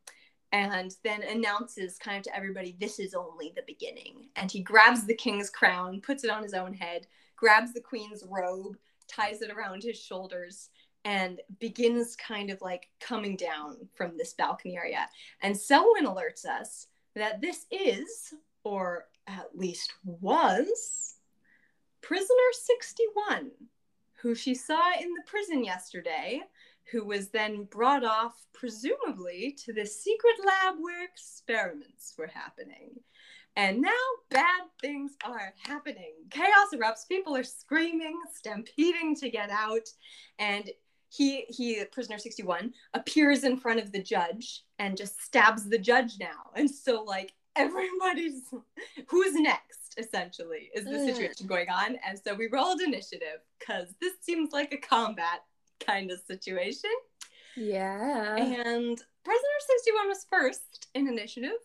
and 0.52 0.94
then 1.02 1.22
announces 1.22 1.98
kind 1.98 2.18
of 2.18 2.22
to 2.22 2.36
everybody 2.36 2.76
this 2.78 2.98
is 2.98 3.14
only 3.14 3.52
the 3.54 3.62
beginning 3.66 4.28
and 4.36 4.50
he 4.50 4.60
grabs 4.60 5.04
the 5.04 5.14
king's 5.14 5.50
crown 5.50 6.00
puts 6.00 6.24
it 6.24 6.30
on 6.30 6.42
his 6.42 6.54
own 6.54 6.72
head 6.72 7.06
grabs 7.36 7.72
the 7.72 7.80
queen's 7.80 8.22
robe 8.28 8.76
ties 9.08 9.42
it 9.42 9.50
around 9.50 9.82
his 9.82 9.98
shoulders 9.98 10.70
and 11.06 11.40
begins 11.60 12.16
kind 12.16 12.50
of 12.50 12.60
like 12.60 12.88
coming 12.98 13.36
down 13.36 13.76
from 13.94 14.18
this 14.18 14.34
balcony 14.34 14.76
area 14.76 15.08
and 15.42 15.56
selwyn 15.56 16.04
alerts 16.04 16.44
us 16.44 16.88
that 17.14 17.40
this 17.40 17.64
is 17.70 18.34
or 18.64 19.06
at 19.28 19.46
least 19.54 19.92
was 20.04 21.14
prisoner 22.02 22.50
61 22.52 23.50
who 24.14 24.34
she 24.34 24.54
saw 24.54 24.90
in 25.00 25.14
the 25.14 25.22
prison 25.26 25.62
yesterday 25.62 26.42
who 26.92 27.04
was 27.04 27.28
then 27.28 27.64
brought 27.64 28.04
off, 28.04 28.46
presumably, 28.52 29.56
to 29.64 29.72
the 29.72 29.84
secret 29.84 30.34
lab 30.44 30.76
where 30.80 31.04
experiments 31.04 32.14
were 32.16 32.30
happening. 32.32 32.90
And 33.56 33.80
now 33.80 33.90
bad 34.30 34.64
things 34.80 35.16
are 35.24 35.54
happening. 35.66 36.12
Chaos 36.30 36.68
erupts. 36.74 37.08
People 37.08 37.34
are 37.34 37.42
screaming, 37.42 38.20
stampeding 38.34 39.16
to 39.16 39.30
get 39.30 39.50
out. 39.50 39.88
And 40.38 40.70
he, 41.16 41.46
he, 41.48 41.83
prisoner 41.90 42.18
61, 42.18 42.72
appears 42.94 43.44
in 43.44 43.57
front 43.57 43.81
of 43.81 43.92
the 43.92 44.02
judge 44.02 44.62
and 44.79 44.96
just 44.96 45.22
stabs 45.22 45.68
the 45.68 45.79
judge 45.79 46.14
now. 46.20 46.50
And 46.55 46.70
so, 46.70 47.02
like, 47.02 47.33
everybody's 47.57 48.42
who's 49.09 49.35
next, 49.35 49.94
essentially, 49.98 50.70
is 50.74 50.85
the 50.85 50.90
mm. 50.90 51.07
situation 51.07 51.46
going 51.46 51.68
on. 51.68 51.96
And 52.07 52.18
so 52.22 52.35
we 52.35 52.48
rolled 52.48 52.81
initiative 52.81 53.40
because 53.59 53.88
this 54.00 54.12
seems 54.20 54.52
like 54.52 54.72
a 54.72 54.79
combat 54.79 55.40
kind 55.85 56.11
of 56.11 56.20
situation. 56.26 56.90
Yeah. 57.57 58.37
And 58.37 59.02
Prisoner 59.24 59.61
61 59.66 60.09
was 60.09 60.26
first 60.31 60.88
in 60.94 61.09
initiative. 61.09 61.59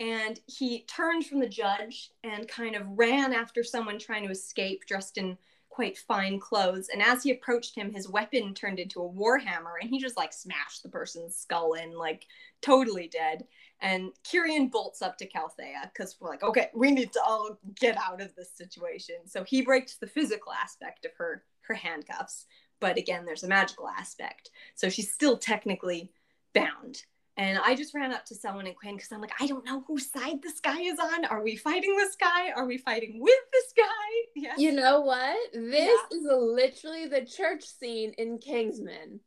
And 0.00 0.40
he 0.46 0.80
turned 0.88 1.26
from 1.26 1.38
the 1.38 1.48
judge 1.48 2.10
and 2.24 2.48
kind 2.48 2.74
of 2.74 2.82
ran 2.88 3.32
after 3.32 3.62
someone 3.62 3.98
trying 3.98 4.24
to 4.24 4.30
escape 4.30 4.84
dressed 4.86 5.16
in 5.16 5.38
quite 5.72 5.96
fine 5.96 6.38
clothes. 6.38 6.88
And 6.92 7.02
as 7.02 7.22
he 7.22 7.30
approached 7.30 7.74
him, 7.74 7.90
his 7.90 8.08
weapon 8.08 8.52
turned 8.52 8.78
into 8.78 9.00
a 9.00 9.08
warhammer 9.08 9.80
and 9.80 9.88
he 9.88 9.98
just 9.98 10.18
like 10.18 10.32
smashed 10.32 10.82
the 10.82 10.90
person's 10.90 11.34
skull 11.34 11.72
in, 11.72 11.92
like 11.92 12.26
totally 12.60 13.08
dead. 13.08 13.46
And 13.80 14.10
Kyrian 14.22 14.70
bolts 14.70 15.00
up 15.00 15.16
to 15.18 15.28
Calthea 15.28 15.90
because 15.92 16.16
we're 16.20 16.28
like, 16.28 16.42
okay, 16.42 16.68
we 16.74 16.90
need 16.90 17.12
to 17.14 17.22
all 17.26 17.58
get 17.80 17.96
out 17.96 18.20
of 18.20 18.34
this 18.34 18.54
situation. 18.54 19.16
So 19.26 19.44
he 19.44 19.62
breaks 19.62 19.96
the 19.96 20.06
physical 20.06 20.52
aspect 20.52 21.06
of 21.06 21.12
her 21.16 21.42
her 21.62 21.74
handcuffs, 21.74 22.46
but 22.80 22.98
again, 22.98 23.24
there's 23.24 23.44
a 23.44 23.48
magical 23.48 23.88
aspect. 23.88 24.50
So 24.74 24.88
she's 24.88 25.12
still 25.12 25.38
technically 25.38 26.10
bound. 26.54 27.04
And 27.36 27.58
I 27.58 27.74
just 27.74 27.94
ran 27.94 28.12
up 28.12 28.26
to 28.26 28.34
Selwyn 28.34 28.66
and 28.66 28.76
Quinn 28.76 28.96
because 28.96 29.10
I'm 29.10 29.22
like, 29.22 29.32
I 29.40 29.46
don't 29.46 29.64
know 29.64 29.82
whose 29.86 30.10
side 30.10 30.42
this 30.42 30.60
guy 30.60 30.80
is 30.80 30.98
on. 30.98 31.24
Are 31.24 31.42
we 31.42 31.56
fighting 31.56 31.96
this 31.96 32.14
guy? 32.16 32.50
Are 32.50 32.66
we 32.66 32.76
fighting 32.76 33.20
with 33.20 33.38
this 33.52 33.72
guy? 33.76 33.86
Yeah. 34.34 34.54
You 34.56 34.72
know 34.72 35.02
what? 35.02 35.36
This 35.52 35.90
yeah. 36.10 36.16
is 36.16 36.24
literally 36.26 37.06
the 37.06 37.24
church 37.24 37.64
scene 37.64 38.12
in 38.18 38.38
Kingsman. 38.38 39.20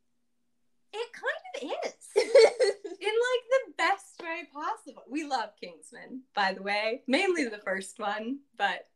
It 0.92 1.08
kind 1.12 1.72
of 1.72 1.86
is. 1.86 1.94
in 2.16 2.22
like 2.22 3.44
the 3.50 3.72
best 3.78 4.20
way 4.22 4.42
possible. 4.52 5.02
We 5.10 5.24
love 5.24 5.50
Kingsman, 5.60 6.22
by 6.34 6.52
the 6.52 6.62
way. 6.62 7.02
Mainly 7.06 7.44
the 7.44 7.58
first 7.64 7.98
one, 7.98 8.40
but 8.58 8.86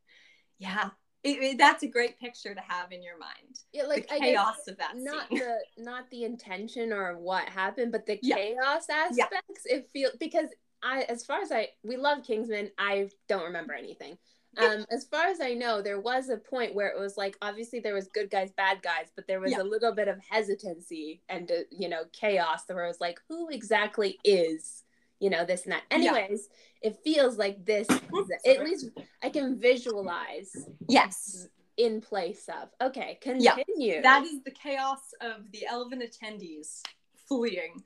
yeah, 0.59 0.91
it, 1.23 1.37
it, 1.43 1.57
that's 1.57 1.83
a 1.83 1.87
great 1.87 2.19
picture 2.19 2.55
to 2.55 2.61
have 2.61 2.91
in 2.91 3.03
your 3.03 3.17
mind. 3.17 3.59
Yeah, 3.73 3.83
like 3.83 4.09
the 4.09 4.19
chaos 4.19 4.67
of 4.67 4.77
that. 4.77 4.93
Not 4.95 5.29
scene. 5.29 5.39
the 5.39 5.83
not 5.83 6.09
the 6.09 6.23
intention 6.23 6.91
or 6.91 7.17
what 7.17 7.47
happened, 7.47 7.91
but 7.91 8.05
the 8.05 8.19
yeah. 8.21 8.35
chaos 8.35 8.87
aspects. 8.89 9.17
Yeah. 9.17 9.77
It 9.77 9.89
feels 9.93 10.13
because 10.19 10.49
I, 10.83 11.01
as 11.03 11.23
far 11.23 11.41
as 11.41 11.51
I, 11.51 11.69
we 11.83 11.97
love 11.97 12.23
Kingsman. 12.25 12.71
I 12.77 13.09
don't 13.27 13.43
remember 13.43 13.73
anything. 13.73 14.17
Um, 14.57 14.85
as 14.91 15.05
far 15.05 15.27
as 15.27 15.39
I 15.39 15.53
know, 15.53 15.81
there 15.81 16.01
was 16.01 16.27
a 16.27 16.35
point 16.35 16.75
where 16.75 16.89
it 16.89 16.99
was 16.99 17.15
like 17.15 17.37
obviously 17.41 17.79
there 17.79 17.93
was 17.93 18.09
good 18.13 18.29
guys, 18.29 18.51
bad 18.51 18.81
guys, 18.81 19.05
but 19.15 19.25
there 19.25 19.39
was 19.39 19.51
yeah. 19.51 19.61
a 19.61 19.63
little 19.63 19.95
bit 19.95 20.09
of 20.09 20.19
hesitancy 20.29 21.21
and 21.29 21.49
uh, 21.49 21.63
you 21.71 21.87
know 21.87 22.01
chaos. 22.11 22.63
Where 22.67 22.83
it 22.83 22.89
was 22.89 22.99
like, 22.99 23.17
who 23.29 23.47
exactly 23.47 24.19
is 24.25 24.83
you 25.21 25.29
know 25.29 25.45
this 25.45 25.63
and 25.63 25.71
that. 25.71 25.83
Anyways 25.91 26.49
yeah. 26.81 26.89
it 26.89 26.99
feels 27.03 27.37
like 27.37 27.63
this 27.63 27.87
at 28.45 28.63
least 28.63 28.89
i 29.23 29.29
can 29.29 29.57
visualize 29.57 30.67
yes. 30.89 31.47
in 31.77 32.01
place 32.01 32.49
of. 32.49 32.69
Okay 32.81 33.19
continue. 33.21 33.93
Yeah. 33.93 34.01
that 34.01 34.25
is 34.25 34.43
the 34.43 34.51
chaos 34.51 35.13
of 35.21 35.49
the 35.53 35.65
elven 35.67 36.01
attendees 36.01 36.81
fleeing. 37.29 37.81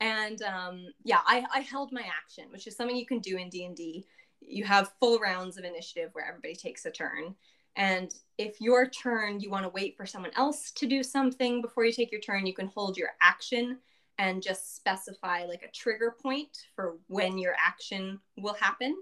And 0.00 0.40
um, 0.42 0.86
yeah 1.04 1.20
I, 1.26 1.44
I 1.52 1.60
held 1.60 1.92
my 1.92 2.02
action 2.02 2.44
which 2.50 2.66
is 2.66 2.76
something 2.76 2.96
you 2.96 3.06
can 3.06 3.18
do 3.18 3.36
in 3.36 3.50
d&d 3.50 4.06
you 4.40 4.64
have 4.64 4.92
full 5.00 5.18
rounds 5.18 5.58
of 5.58 5.64
initiative 5.64 6.10
where 6.12 6.26
everybody 6.26 6.54
takes 6.54 6.86
a 6.86 6.90
turn. 6.90 7.34
And 7.74 8.14
if 8.38 8.60
your 8.60 8.88
turn 8.88 9.40
you 9.40 9.50
want 9.50 9.64
to 9.64 9.70
wait 9.70 9.96
for 9.96 10.06
someone 10.06 10.30
else 10.36 10.70
to 10.76 10.86
do 10.86 11.02
something 11.02 11.60
before 11.60 11.84
you 11.84 11.92
take 11.92 12.12
your 12.12 12.20
turn 12.20 12.46
you 12.46 12.54
can 12.54 12.68
hold 12.68 12.96
your 12.96 13.10
action 13.20 13.78
and 14.18 14.42
just 14.42 14.76
specify 14.76 15.44
like 15.44 15.62
a 15.62 15.70
trigger 15.70 16.14
point 16.22 16.56
for 16.74 16.96
when 17.08 17.38
your 17.38 17.54
action 17.58 18.18
will 18.36 18.54
happen. 18.54 18.96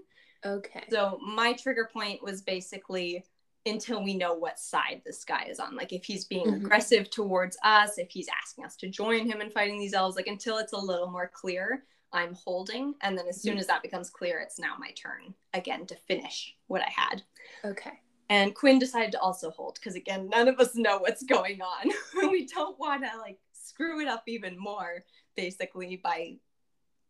Okay. 0.45 0.83
So 0.89 1.19
my 1.25 1.53
trigger 1.53 1.89
point 1.91 2.21
was 2.21 2.41
basically 2.41 3.23
until 3.65 4.03
we 4.03 4.15
know 4.15 4.33
what 4.33 4.59
side 4.59 5.01
this 5.05 5.23
guy 5.23 5.45
is 5.49 5.59
on. 5.59 5.75
Like 5.75 5.91
if 5.91 6.05
he's 6.05 6.25
being 6.25 6.45
mm-hmm. 6.45 6.65
aggressive 6.65 7.09
towards 7.09 7.57
us, 7.63 7.97
if 7.97 8.11
he's 8.11 8.27
asking 8.43 8.65
us 8.65 8.75
to 8.77 8.87
join 8.87 9.29
him 9.29 9.41
in 9.41 9.49
fighting 9.49 9.79
these 9.79 9.93
elves, 9.93 10.15
like 10.15 10.27
until 10.27 10.59
it's 10.59 10.73
a 10.73 10.77
little 10.77 11.09
more 11.09 11.31
clear, 11.33 11.83
I'm 12.13 12.35
holding. 12.35 12.93
And 13.01 13.17
then 13.17 13.27
as 13.27 13.41
soon 13.41 13.53
mm-hmm. 13.53 13.61
as 13.61 13.67
that 13.67 13.81
becomes 13.81 14.09
clear, 14.09 14.39
it's 14.39 14.59
now 14.59 14.75
my 14.79 14.91
turn 14.91 15.33
again 15.53 15.87
to 15.87 15.95
finish 16.07 16.55
what 16.67 16.81
I 16.81 16.91
had. 16.95 17.23
Okay. 17.63 17.99
And 18.29 18.55
Quinn 18.55 18.79
decided 18.79 19.11
to 19.11 19.19
also 19.19 19.51
hold 19.51 19.75
because 19.75 19.95
again, 19.95 20.29
none 20.29 20.47
of 20.47 20.59
us 20.59 20.75
know 20.75 20.99
what's 20.99 21.23
going 21.23 21.61
on. 21.61 21.91
we 22.31 22.45
don't 22.47 22.79
want 22.79 23.03
to 23.03 23.19
like 23.19 23.39
screw 23.75 24.01
it 24.01 24.07
up 24.07 24.23
even 24.27 24.57
more, 24.57 25.03
basically, 25.35 25.99
by 26.01 26.35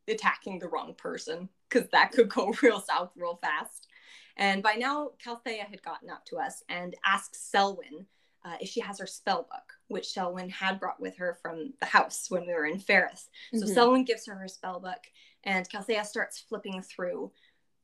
attacking 0.08 0.60
the 0.60 0.68
wrong 0.68 0.94
person, 0.98 1.50
because 1.70 1.88
that 1.92 2.12
could 2.12 2.30
go 2.30 2.54
real 2.62 2.82
south 2.82 3.12
real 3.16 3.40
fast. 3.42 3.88
And 4.38 4.62
by 4.62 4.74
now, 4.74 5.12
Calthea 5.24 5.66
had 5.66 5.82
gotten 5.82 6.10
up 6.10 6.26
to 6.26 6.38
us 6.38 6.64
and 6.68 6.96
asked 7.06 7.52
Selwyn 7.52 8.06
uh, 8.44 8.56
if 8.60 8.70
she 8.70 8.82
has 8.82 9.00
her 9.00 9.08
spell 9.08 9.44
book, 9.44 9.74
which 9.88 10.12
Selwyn 10.12 10.50
had 10.50 10.80
brought 10.80 11.00
with 11.00 11.18
her 11.18 11.38
from 11.42 11.74
the 11.80 11.86
house 11.86 12.26
when 12.30 12.46
we 12.46 12.54
were 12.54 12.66
in 12.66 12.80
Ferris. 12.80 13.30
So 13.54 13.62
mm-hmm. 13.62 13.74
Selwyn 13.74 14.04
gives 14.04 14.26
her 14.26 14.36
her 14.36 14.48
spell 14.48 14.80
book, 14.80 15.04
and 15.44 15.70
Calthea 15.70 16.06
starts 16.06 16.44
flipping 16.50 16.82
through 16.82 17.32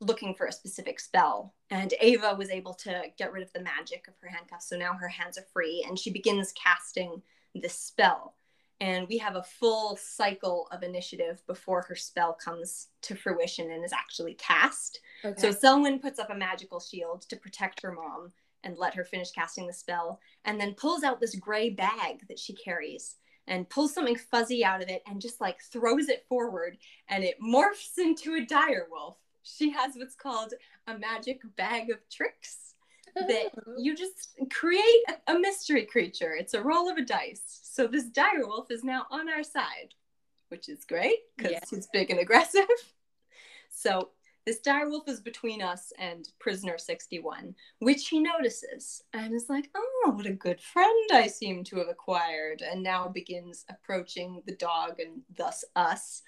looking 0.02 0.34
for 0.34 0.48
a 0.48 0.52
specific 0.52 1.00
spell. 1.00 1.54
And 1.70 1.94
Ava 2.02 2.36
was 2.36 2.50
able 2.50 2.74
to 2.74 3.04
get 3.18 3.32
rid 3.32 3.44
of 3.44 3.54
the 3.54 3.62
magic 3.62 4.08
of 4.08 4.16
her 4.22 4.28
handcuffs. 4.28 4.68
So 4.68 4.76
now 4.76 4.94
her 4.96 5.08
hands 5.08 5.38
are 5.38 5.46
free 5.54 5.86
and 5.88 5.98
she 5.98 6.12
begins 6.12 6.52
casting 6.54 7.22
this 7.54 7.78
spell 7.78 8.34
and 8.82 9.08
we 9.08 9.18
have 9.20 9.36
a 9.36 9.44
full 9.44 9.96
cycle 9.96 10.68
of 10.72 10.82
initiative 10.84 11.42
before 11.46 11.84
her 11.84 11.96
spell 11.96 12.34
comes 12.34 12.88
to 13.04 13.16
fruition 13.16 13.72
and 13.72 13.86
is 13.86 13.94
actually 13.94 14.34
cast. 14.34 15.00
Okay. 15.24 15.40
So 15.40 15.52
Selwyn 15.52 16.00
puts 16.00 16.20
up 16.20 16.32
a 16.32 16.36
magical 16.36 16.80
shield 16.80 17.22
to 17.30 17.38
protect 17.38 17.82
her 17.84 17.94
mom 17.94 18.34
and 18.64 18.78
let 18.78 18.96
her 18.96 19.06
finish 19.06 19.32
casting 19.32 19.68
the 19.68 19.74
spell, 19.74 20.20
and 20.46 20.60
then 20.60 20.74
pulls 20.74 21.04
out 21.04 21.20
this 21.20 21.36
gray 21.36 21.70
bag 21.70 22.28
that 22.28 22.38
she 22.40 22.54
carries. 22.54 23.16
and 23.48 23.70
pulls 23.70 23.94
something 23.94 24.16
fuzzy 24.16 24.64
out 24.64 24.82
of 24.82 24.90
it 24.90 25.02
and 25.08 25.22
just 25.22 25.42
like 25.42 25.62
throws 25.62 26.10
it 26.10 26.26
forward 26.30 26.78
and 27.10 27.24
it 27.24 27.36
morphs 27.42 27.98
into 27.98 28.36
a 28.36 28.46
dire 28.46 28.88
wolf. 28.90 29.18
She 29.44 29.72
has 29.72 29.96
what's 29.96 30.16
called 30.16 30.54
a 30.88 30.98
magic 30.98 31.42
bag 31.56 31.90
of 31.90 31.98
tricks 32.10 32.71
that 33.16 33.52
you 33.78 33.96
just 33.96 34.32
create 34.52 35.04
a, 35.28 35.38
mystery 35.40 35.86
creature. 35.86 36.34
It's 36.34 36.54
a 36.54 36.62
roll 36.62 36.90
of 36.90 36.98
a 36.98 37.06
dice. 37.06 37.60
So 37.64 37.88
this 37.88 38.06
dire 38.06 38.46
wolf 38.46 38.72
is 38.72 38.84
now 38.84 39.06
on 39.10 39.30
our 39.30 39.44
side, 39.44 39.94
which 40.50 40.70
is 40.70 40.86
great 40.86 41.20
because 41.38 41.54
Yeah. 41.54 41.60
he's 41.70 41.88
big 41.92 42.10
and 42.12 42.20
aggressive. 42.20 42.68
So 43.74 44.10
this 44.46 44.60
dire 44.60 44.90
wolf 44.90 45.08
is 45.08 45.22
between 45.22 45.62
us 45.62 45.94
and 45.98 46.28
prisoner 46.40 46.78
61, 46.78 47.56
which 47.80 48.10
he 48.10 48.20
notices 48.20 49.02
and 49.14 49.34
is 49.34 49.46
like, 49.50 49.70
oh, 49.76 50.12
what 50.16 50.26
a 50.26 50.34
good 50.34 50.60
friend 50.60 51.10
I 51.14 51.28
seem 51.28 51.64
to 51.66 51.78
have 51.78 51.88
acquired, 51.88 52.62
and 52.62 52.84
now 52.84 53.08
begins 53.08 53.66
approaching 53.70 54.42
the 54.46 54.56
dog 54.56 55.00
and 55.00 55.22
thus 55.38 55.64
us. 55.76 56.22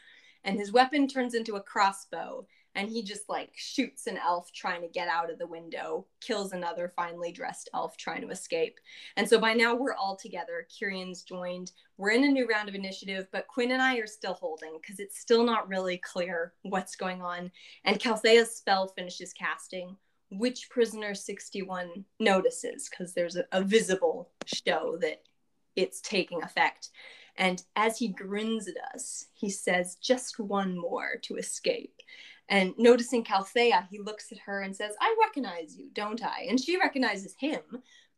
And 0.43 0.60
his 0.60 0.72
weapon 0.72 1.08
turns 1.08 1.34
into 1.34 1.56
a 1.56 1.62
crossbow, 1.62 2.48
and 2.75 2.89
he 2.89 3.03
just 3.03 3.29
like 3.29 3.51
shoots 3.55 4.07
an 4.07 4.17
elf 4.17 4.51
trying 4.51 4.81
to 4.81 4.88
get 4.88 5.07
out 5.07 5.31
of 5.31 5.38
the 5.38 5.47
window, 5.47 6.07
kills 6.21 6.53
another 6.53 6.91
finely 6.95 7.31
dressed 7.31 7.69
elf 7.73 7.97
trying 7.97 8.21
to 8.21 8.29
escape. 8.29 8.79
And 9.15 9.27
so 9.27 9.39
by 9.39 9.53
now 9.53 9.75
we're 9.75 9.93
all 9.93 10.15
together. 10.15 10.67
Kirian's 10.69 11.23
joined. 11.23 11.71
We're 11.97 12.12
in 12.12 12.23
a 12.23 12.29
new 12.29 12.47
round 12.47 12.69
of 12.69 12.75
initiative, 12.75 13.27
but 13.31 13.47
Quinn 13.47 13.71
and 13.71 13.81
I 13.81 13.97
are 13.97 14.07
still 14.07 14.33
holding 14.33 14.77
because 14.81 14.99
it's 14.99 15.19
still 15.19 15.43
not 15.43 15.67
really 15.67 15.97
clear 15.97 16.53
what's 16.63 16.95
going 16.95 17.21
on. 17.21 17.51
And 17.86 17.99
Calthea's 17.99 18.55
spell 18.55 18.88
finishes 18.88 19.33
casting, 19.33 19.95
which 20.31 20.69
prisoner 20.69 21.13
61 21.13 22.05
notices 22.19 22.89
because 22.89 23.13
there's 23.13 23.36
a, 23.36 23.45
a 23.51 23.62
visible 23.62 24.31
show 24.45 24.97
that 25.01 25.21
it's 25.75 26.01
taking 26.01 26.41
effect. 26.43 26.89
And 27.36 27.63
as 27.75 27.97
he 27.97 28.09
grins 28.09 28.67
at 28.67 28.75
us, 28.93 29.27
he 29.33 29.49
says, 29.49 29.97
just 30.01 30.39
one 30.39 30.77
more 30.77 31.15
to 31.23 31.38
escape. 31.38 31.95
And 32.49 32.73
noticing 32.77 33.23
Calthea, 33.23 33.88
he 33.89 33.99
looks 33.99 34.32
at 34.32 34.39
her 34.39 34.62
and 34.62 34.75
says, 34.75 34.93
I 34.99 35.15
recognize 35.21 35.77
you, 35.77 35.89
don't 35.93 36.23
I? 36.23 36.45
And 36.49 36.60
she 36.60 36.77
recognizes 36.77 37.36
him, 37.39 37.62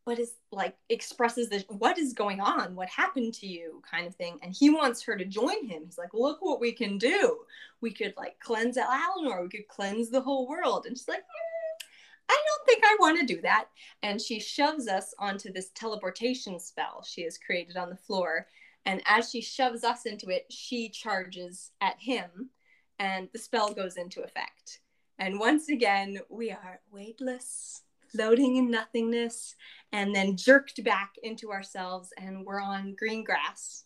but 0.04 0.18
is 0.18 0.34
like 0.52 0.76
expresses 0.88 1.48
this 1.48 1.64
what 1.68 1.98
is 1.98 2.12
going 2.12 2.40
on? 2.40 2.74
What 2.74 2.88
happened 2.88 3.34
to 3.34 3.46
you? 3.46 3.82
kind 3.88 4.06
of 4.06 4.14
thing. 4.14 4.38
And 4.42 4.54
he 4.54 4.70
wants 4.70 5.02
her 5.02 5.16
to 5.16 5.24
join 5.24 5.66
him. 5.66 5.82
He's 5.84 5.98
like, 5.98 6.14
look 6.14 6.38
what 6.40 6.60
we 6.60 6.72
can 6.72 6.98
do. 6.98 7.38
We 7.80 7.92
could 7.92 8.14
like 8.16 8.38
cleanse 8.40 8.76
Eleanor, 8.76 9.42
we 9.42 9.48
could 9.48 9.68
cleanse 9.68 10.10
the 10.10 10.20
whole 10.20 10.48
world. 10.48 10.86
And 10.86 10.96
she's 10.96 11.08
like, 11.08 11.18
"Mm, 11.18 11.84
I 12.28 12.42
don't 12.46 12.66
think 12.66 12.84
I 12.84 12.96
want 13.00 13.20
to 13.20 13.34
do 13.34 13.40
that. 13.42 13.66
And 14.02 14.20
she 14.20 14.40
shoves 14.40 14.88
us 14.88 15.14
onto 15.18 15.52
this 15.52 15.70
teleportation 15.74 16.58
spell 16.58 17.04
she 17.04 17.22
has 17.22 17.38
created 17.38 17.76
on 17.76 17.90
the 17.90 17.96
floor. 17.96 18.46
And 18.84 19.02
as 19.06 19.30
she 19.30 19.40
shoves 19.40 19.82
us 19.82 20.06
into 20.06 20.28
it, 20.28 20.46
she 20.50 20.88
charges 20.88 21.72
at 21.80 21.96
him 21.98 22.50
and 22.98 23.28
the 23.32 23.38
spell 23.38 23.72
goes 23.72 23.96
into 23.96 24.22
effect. 24.22 24.80
And 25.18 25.38
once 25.38 25.68
again, 25.68 26.18
we 26.28 26.50
are 26.50 26.80
weightless, 26.90 27.82
floating 28.08 28.56
in 28.56 28.70
nothingness, 28.70 29.54
and 29.92 30.14
then 30.14 30.36
jerked 30.36 30.82
back 30.84 31.14
into 31.22 31.50
ourselves. 31.50 32.12
And 32.18 32.44
we're 32.44 32.60
on 32.60 32.94
green 32.98 33.24
grass, 33.24 33.84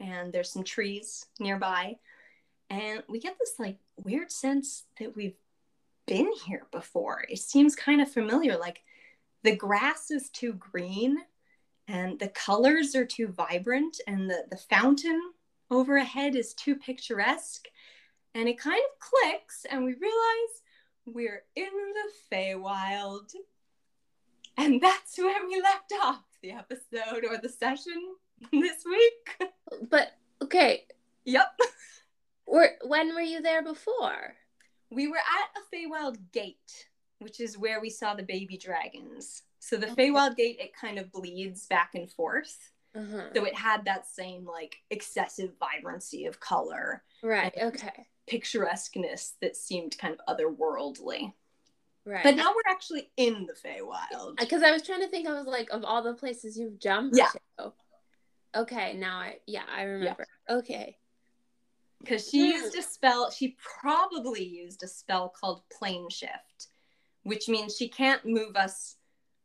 and 0.00 0.32
there's 0.32 0.50
some 0.50 0.64
trees 0.64 1.26
nearby. 1.38 1.96
And 2.70 3.02
we 3.08 3.20
get 3.20 3.36
this 3.38 3.54
like 3.58 3.78
weird 4.02 4.32
sense 4.32 4.84
that 4.98 5.14
we've 5.14 5.36
been 6.06 6.32
here 6.44 6.66
before. 6.72 7.24
It 7.28 7.38
seems 7.38 7.76
kind 7.76 8.00
of 8.00 8.10
familiar. 8.10 8.56
Like 8.56 8.82
the 9.42 9.54
grass 9.54 10.10
is 10.10 10.30
too 10.30 10.54
green, 10.54 11.18
and 11.86 12.18
the 12.18 12.28
colors 12.28 12.94
are 12.94 13.04
too 13.04 13.28
vibrant, 13.28 14.00
and 14.06 14.28
the, 14.28 14.44
the 14.50 14.56
fountain 14.56 15.32
over 15.70 15.96
ahead 15.96 16.34
is 16.34 16.54
too 16.54 16.76
picturesque 16.76 17.66
and 18.34 18.48
it 18.48 18.58
kind 18.58 18.78
of 18.80 18.98
clicks 19.00 19.66
and 19.70 19.84
we 19.84 19.92
realize 19.94 20.62
we're 21.06 21.42
in 21.56 21.64
the 21.70 22.36
Feywild. 22.36 23.30
And 24.56 24.80
that's 24.80 25.16
where 25.18 25.46
we 25.46 25.60
left 25.60 25.92
off 26.02 26.22
the 26.42 26.52
episode 26.52 27.24
or 27.28 27.38
the 27.38 27.48
session 27.48 28.14
this 28.52 28.84
week. 28.84 29.50
But 29.90 30.12
okay, 30.42 30.84
Yep. 31.24 31.58
were, 32.46 32.70
when 32.84 33.14
were 33.14 33.20
you 33.20 33.40
there 33.40 33.62
before? 33.62 34.34
We 34.90 35.08
were 35.08 35.16
at 35.16 35.56
a 35.56 35.74
Feywild 35.74 36.18
gate, 36.32 36.86
which 37.18 37.40
is 37.40 37.56
where 37.56 37.80
we 37.80 37.88
saw 37.90 38.14
the 38.14 38.22
baby 38.22 38.58
dragons. 38.58 39.42
So 39.58 39.76
the 39.76 39.90
Okay. 39.92 40.10
Feywild 40.10 40.36
gate, 40.36 40.58
it 40.60 40.74
kind 40.74 40.98
of 40.98 41.10
bleeds 41.12 41.66
back 41.66 41.92
and 41.94 42.10
forth. 42.10 42.70
Uh-huh. 42.94 43.30
So 43.34 43.44
it 43.46 43.54
had 43.54 43.86
that 43.86 44.06
same 44.06 44.44
like 44.44 44.76
excessive 44.90 45.52
vibrancy 45.58 46.26
of 46.26 46.40
color, 46.40 47.02
Right. 47.22 47.54
Okay. 47.56 48.06
Picturesqueness 48.30 49.32
that 49.40 49.56
seemed 49.56 49.96
kind 49.98 50.16
of 50.26 50.36
otherworldly. 50.38 51.32
Right. 52.04 52.24
But 52.24 52.34
now 52.36 52.50
we're 52.54 52.72
actually 52.72 53.10
in 53.16 53.46
the 53.46 53.52
Feywild. 53.54 54.36
because 54.38 54.62
I 54.62 54.72
was 54.72 54.82
trying 54.82 55.02
to 55.02 55.08
think, 55.08 55.28
I 55.28 55.32
was 55.34 55.46
like, 55.46 55.70
of 55.70 55.84
all 55.84 56.02
the 56.02 56.14
places 56.14 56.56
you've 56.58 56.78
jumped 56.80 57.16
Yeah. 57.16 57.28
to. 57.58 57.72
Okay, 58.54 58.94
now 58.94 59.18
I 59.18 59.38
yeah 59.46 59.62
I 59.74 59.82
remember. 59.84 60.26
Okay. 60.48 60.98
because 62.00 62.28
she 62.28 62.40
Hmm. 62.50 62.56
used 62.62 62.76
a 62.76 62.82
spell 62.82 63.30
she 63.30 63.56
probably 63.80 64.42
used 64.44 64.82
a 64.82 64.88
spell 64.88 65.28
called 65.30 65.62
plane 65.70 66.08
shift 66.10 66.66
which 67.22 67.48
means 67.48 67.76
she 67.76 67.88
can't 67.88 68.26
move 68.26 68.56
us 68.56 68.96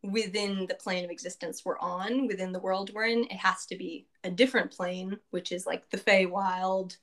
within 0.04 0.66
the 0.68 0.74
plane 0.76 1.06
of 1.06 1.12
existence 1.12 1.64
we're 1.64 1.78
on 1.80 2.26
within 2.28 2.52
the 2.52 2.60
world 2.60 2.92
we're 2.94 3.06
in 3.06 3.24
it 3.26 3.34
has 3.38 3.66
to 3.68 3.76
be 3.78 4.08
a 4.24 4.30
different 4.32 4.72
plane 4.72 5.18
which 5.30 5.52
is 5.52 5.66
like 5.68 5.88
the 5.92 5.98
Feywild 5.98 6.98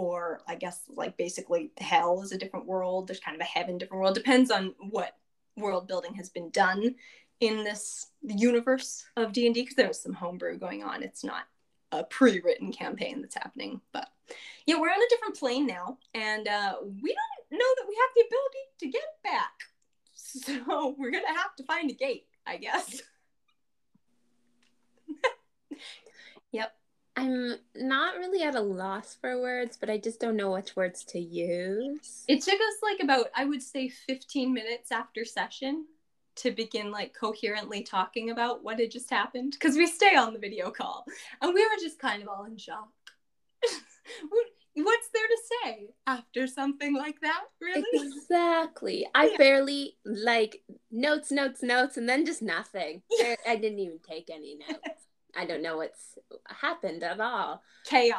or 0.00 0.40
I 0.48 0.54
guess 0.54 0.82
like 0.88 1.16
basically 1.16 1.70
hell 1.78 2.22
is 2.22 2.32
a 2.32 2.38
different 2.38 2.66
world 2.66 3.08
there's 3.08 3.20
kind 3.20 3.34
of 3.34 3.40
a 3.40 3.44
heaven 3.44 3.78
different 3.78 4.00
world 4.00 4.14
depends 4.14 4.50
on 4.50 4.74
what 4.90 5.16
world 5.56 5.88
building 5.88 6.14
has 6.14 6.28
been 6.28 6.50
done 6.50 6.94
in 7.40 7.64
this 7.64 8.06
universe 8.22 9.04
of 9.16 9.32
D&D 9.32 9.52
because 9.52 9.74
there's 9.74 10.00
some 10.00 10.12
homebrew 10.12 10.58
going 10.58 10.82
on 10.82 11.02
it's 11.02 11.24
not 11.24 11.44
a 11.92 12.04
pre-written 12.04 12.72
campaign 12.72 13.20
that's 13.20 13.34
happening 13.34 13.80
but 13.92 14.08
yeah, 14.66 14.78
we're 14.78 14.88
on 14.88 15.02
a 15.02 15.08
different 15.08 15.36
plane 15.36 15.66
now, 15.66 15.98
and 16.14 16.46
uh, 16.46 16.76
we 16.82 17.14
don't 17.14 17.58
know 17.58 17.74
that 17.76 17.86
we 17.88 17.96
have 17.96 18.10
the 18.14 18.24
ability 18.26 18.58
to 18.80 18.86
get 18.88 19.02
back. 19.22 19.52
So 20.22 20.94
we're 20.96 21.10
gonna 21.10 21.26
have 21.26 21.56
to 21.56 21.64
find 21.64 21.90
a 21.90 21.94
gate, 21.94 22.26
I 22.46 22.56
guess. 22.58 23.02
yep. 26.52 26.72
I'm 27.16 27.56
not 27.74 28.16
really 28.16 28.42
at 28.42 28.54
a 28.54 28.60
loss 28.60 29.16
for 29.20 29.40
words, 29.40 29.76
but 29.78 29.90
I 29.90 29.98
just 29.98 30.20
don't 30.20 30.36
know 30.36 30.52
which 30.52 30.76
words 30.76 31.04
to 31.06 31.18
use. 31.18 32.24
It 32.28 32.42
took 32.42 32.54
us 32.54 32.76
like 32.82 33.00
about, 33.02 33.26
I 33.34 33.44
would 33.44 33.62
say, 33.62 33.88
15 33.88 34.52
minutes 34.52 34.92
after 34.92 35.24
session 35.24 35.86
to 36.36 36.50
begin 36.52 36.90
like 36.90 37.12
coherently 37.12 37.82
talking 37.82 38.30
about 38.30 38.62
what 38.62 38.78
had 38.78 38.90
just 38.90 39.10
happened 39.10 39.52
because 39.52 39.76
we 39.76 39.86
stay 39.86 40.14
on 40.14 40.32
the 40.32 40.38
video 40.38 40.70
call 40.70 41.04
and 41.42 41.52
we 41.52 41.62
were 41.62 41.80
just 41.80 41.98
kind 41.98 42.22
of 42.22 42.28
all 42.28 42.44
in 42.44 42.56
shock. 42.56 42.88
What's 44.74 45.08
there 45.12 45.26
to 45.26 45.38
say 45.64 45.88
after 46.06 46.46
something 46.46 46.94
like 46.94 47.20
that? 47.20 47.42
Really? 47.60 47.82
Exactly. 47.92 49.06
I 49.14 49.30
Yeah. 49.30 49.36
barely 49.36 49.96
like 50.04 50.62
notes, 50.90 51.30
notes, 51.32 51.62
notes, 51.62 51.96
and 51.96 52.08
then 52.08 52.24
just 52.24 52.40
nothing. 52.40 53.02
Yeah. 53.10 53.34
I 53.46 53.56
didn't 53.56 53.80
even 53.80 53.98
take 53.98 54.30
any 54.30 54.56
notes. 54.56 55.06
I 55.36 55.44
don't 55.46 55.62
know 55.62 55.76
what's 55.78 56.18
happened 56.48 57.02
at 57.02 57.20
all. 57.20 57.62
chaos. 57.84 58.18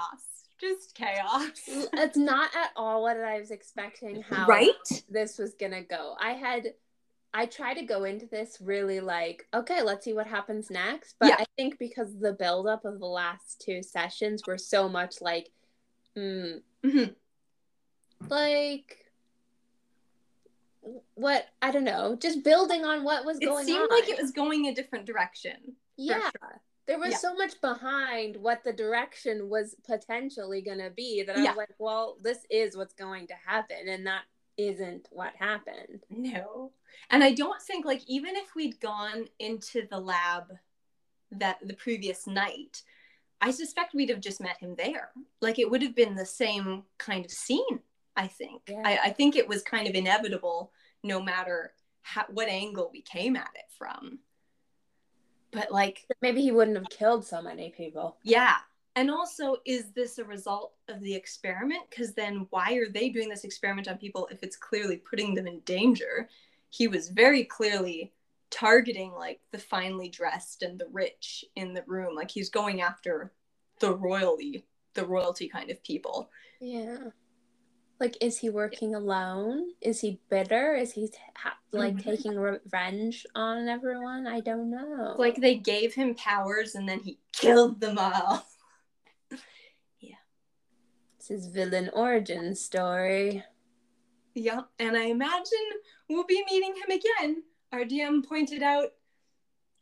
Just 0.60 0.94
chaos. 0.94 1.50
It's 1.94 2.18
not 2.18 2.50
at 2.56 2.70
all 2.76 3.02
what 3.02 3.18
I 3.18 3.40
was 3.40 3.50
expecting. 3.52 4.22
How 4.22 4.46
Right? 4.46 5.04
this 5.10 5.38
was 5.40 5.56
gonna 5.56 5.82
go. 5.84 6.16
I 6.20 6.32
had 6.34 6.74
I 7.34 7.46
tried 7.46 7.76
to 7.76 7.84
go 7.86 8.04
into 8.04 8.26
this 8.26 8.58
really 8.62 9.00
like, 9.00 9.48
okay, 9.54 9.82
let's 9.82 10.04
see 10.06 10.14
what 10.14 10.28
happens 10.28 10.70
next. 10.70 11.16
But 11.20 11.30
Yeah. 11.30 11.36
I 11.40 11.46
think 11.58 11.80
because 11.80 12.18
the 12.20 12.34
buildup 12.34 12.84
of 12.86 13.00
the 13.00 13.06
last 13.08 13.62
two 13.62 13.82
sessions 13.82 14.44
were 14.46 14.58
so 14.58 14.88
much 14.90 15.22
like, 15.22 15.50
mm, 16.18 16.62
Mhm. 16.84 17.16
like 18.30 18.98
what 21.14 21.46
I 21.62 21.72
don't 21.72 21.84
know, 21.84 22.16
just 22.16 22.44
building 22.44 22.84
on 22.86 23.04
what 23.04 23.26
was 23.26 23.38
It 23.40 23.46
going 23.46 23.56
on. 23.58 23.62
It 23.64 23.66
seemed 23.66 23.88
like 23.92 24.10
it 24.10 24.22
was 24.22 24.32
going 24.32 24.68
a 24.68 24.74
different 24.76 25.06
direction. 25.06 25.76
yeah. 25.98 26.30
There 26.92 27.00
was 27.00 27.12
Yeah. 27.12 27.18
so 27.20 27.34
much 27.36 27.62
behind 27.62 28.36
what 28.36 28.66
the 28.66 28.74
direction 28.74 29.48
was 29.48 29.76
potentially 29.86 30.62
gonna 30.62 30.90
be 30.90 31.24
that 31.24 31.38
I 31.38 31.44
Yeah. 31.44 31.52
was 31.52 31.58
like, 31.58 31.76
well, 31.78 32.18
this 32.20 32.46
is 32.50 32.76
what's 32.76 32.94
going 32.94 33.28
to 33.28 33.34
happen, 33.34 33.88
and 33.88 34.06
that 34.08 34.26
isn't 34.58 35.08
what 35.10 35.34
happened. 35.38 36.04
No. 36.10 36.74
And 37.10 37.24
I 37.24 37.32
don't 37.32 37.62
think 37.62 37.86
like 37.86 38.02
even 38.08 38.36
if 38.36 38.56
we'd 38.56 38.82
gone 38.82 39.30
into 39.40 39.88
the 39.88 40.02
lab 40.02 40.52
that 41.32 41.66
the 41.66 41.76
previous 41.76 42.28
night, 42.28 42.84
I 43.40 43.52
suspect 43.52 43.94
we'd 43.94 44.10
have 44.10 44.20
just 44.20 44.42
met 44.42 44.58
him 44.58 44.76
there. 44.76 45.14
Like 45.40 45.60
it 45.60 45.72
would 45.72 45.82
have 45.84 45.96
been 45.96 46.16
the 46.16 46.26
same 46.26 46.84
kind 46.98 47.24
of 47.24 47.32
scene, 47.32 47.82
I 48.18 48.28
think. 48.28 48.64
Yeah. 48.68 48.82
I, 48.84 48.98
I 49.06 49.10
think 49.12 49.38
it 49.38 49.48
was 49.48 49.64
kind 49.64 49.88
of 49.88 49.96
inevitable 49.96 50.74
no 51.04 51.22
matter 51.22 51.74
how, 52.02 52.26
what 52.28 52.50
angle 52.50 52.90
we 52.92 53.02
came 53.02 53.38
at 53.38 53.52
it 53.56 53.72
from. 53.78 54.20
But 55.52 55.72
like, 55.72 56.06
Maybe 56.22 56.42
he 56.42 56.52
wouldn't 56.52 56.78
have 56.78 56.90
killed 56.90 57.26
so 57.26 57.42
many 57.42 57.72
people. 57.72 58.18
yeah, 58.24 58.58
And 58.96 59.10
also, 59.12 59.58
is 59.66 59.92
this 59.92 60.18
a 60.18 60.24
result 60.24 60.74
of 60.88 61.02
the 61.02 61.14
experiment? 61.14 61.84
Because 61.90 62.14
then 62.14 62.48
why 62.52 62.74
are 62.76 62.90
they 62.90 63.10
doing 63.10 63.30
this 63.30 63.44
experiment 63.44 63.88
on 63.88 63.98
people 63.98 64.28
if 64.32 64.44
it's 64.44 64.56
clearly 64.56 64.98
putting 64.98 65.34
them 65.34 65.48
in 65.48 65.60
danger? 65.62 66.30
He 66.70 66.88
was 66.88 67.10
very 67.10 67.44
clearly 67.44 68.14
targeting 68.50 69.14
like 69.14 69.40
the 69.52 69.58
finely 69.58 70.10
dressed 70.10 70.62
and 70.62 70.78
the 70.80 70.88
rich 70.92 71.46
in 71.56 71.74
the 71.74 71.84
room. 71.88 72.16
Like 72.16 72.32
he's 72.32 72.50
going 72.50 72.82
after 72.82 73.32
the 73.80 73.96
royalty, 73.96 74.66
the 74.94 75.06
royalty 75.06 75.48
kind 75.48 75.70
of 75.72 75.82
people. 75.84 76.30
Yeah. 76.60 76.98
Like, 78.02 78.18
is 78.20 78.40
he 78.40 78.50
working 78.50 78.96
alone? 78.96 79.74
Is 79.80 80.02
he 80.02 80.20
bitter? 80.28 80.74
Is 80.74 80.92
he 80.94 81.12
ha- 81.36 81.60
like 81.72 81.98
Mhm. 81.98 82.04
taking 82.04 82.36
revenge 82.36 83.28
on 83.36 83.68
everyone? 83.68 84.26
I 84.26 84.40
don't 84.40 84.72
know. 84.72 85.16
Like 85.20 85.36
they 85.36 85.54
gave 85.56 85.94
him 85.94 86.16
powers 86.16 86.74
and 86.74 86.90
then 86.90 87.02
he 87.02 87.20
killed 87.32 87.80
them 87.80 88.00
all. 88.00 88.44
Yeah. 90.00 90.16
It's 91.18 91.28
his 91.28 91.46
villain 91.46 91.92
origin 91.94 92.56
story. 92.56 93.44
Yep, 94.34 94.68
and 94.80 94.98
I 94.98 95.04
imagine 95.04 95.68
we'll 96.10 96.24
be 96.26 96.44
meeting 96.50 96.74
him 96.76 96.90
again. 97.00 97.44
Our 97.72 97.82
DM 97.86 98.26
pointed 98.28 98.64
out, 98.64 98.94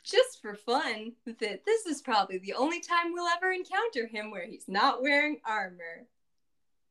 just 0.03 0.41
for 0.41 0.55
fun, 0.55 1.13
that 1.25 1.63
this 1.63 1.85
is 1.85 2.01
probably 2.01 2.39
the 2.39 2.53
only 2.55 2.81
time 2.81 3.13
we'll 3.13 3.27
ever 3.29 3.51
encounter 3.53 4.07
him 4.07 4.29
where 4.29 4.45
he's 4.45 4.67
not 4.67 5.01
wearing 5.01 5.39
armor. 5.45 6.05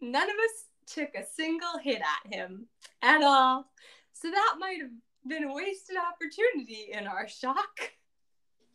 None 0.00 0.30
of 0.30 0.36
us 0.36 0.64
took 0.92 1.14
a 1.14 1.24
single 1.24 1.78
hit 1.82 2.00
at 2.00 2.32
him 2.34 2.66
at 3.02 3.22
all, 3.22 3.70
so 4.12 4.30
that 4.30 4.56
might 4.58 4.80
have 4.80 4.90
been 5.26 5.44
a 5.44 5.52
wasted 5.54 5.96
opportunity 5.96 6.88
in 6.92 7.06
our 7.06 7.28
shock. 7.28 7.92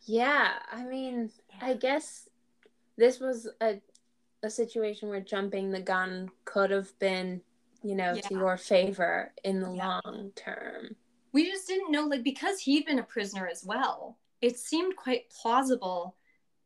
Yeah, 0.06 0.52
I 0.70 0.84
mean, 0.84 1.30
I 1.60 1.74
guess 1.74 2.28
this 2.96 3.20
was 3.20 3.48
a 3.60 3.80
a 4.42 4.50
situation 4.50 5.08
where 5.08 5.20
jumping 5.20 5.70
the 5.70 5.80
gun 5.80 6.30
could 6.44 6.70
have 6.70 6.96
been, 6.98 7.40
you 7.82 7.94
know, 7.94 8.14
to 8.14 8.34
your 8.34 8.58
favor 8.58 9.32
in 9.42 9.60
the 9.62 9.72
Yeah. 9.72 10.00
long 10.04 10.32
term. 10.36 10.94
we 11.32 11.50
just 11.50 11.66
didn't 11.66 11.90
know 11.90 12.04
like 12.04 12.22
because 12.22 12.60
he'd 12.60 12.84
been 12.86 12.98
a 12.98 13.02
prisoner 13.02 13.48
as 13.48 13.64
well 13.64 14.18
it 14.40 14.56
seemed 14.58 14.94
quite 14.96 15.28
plausible 15.30 16.14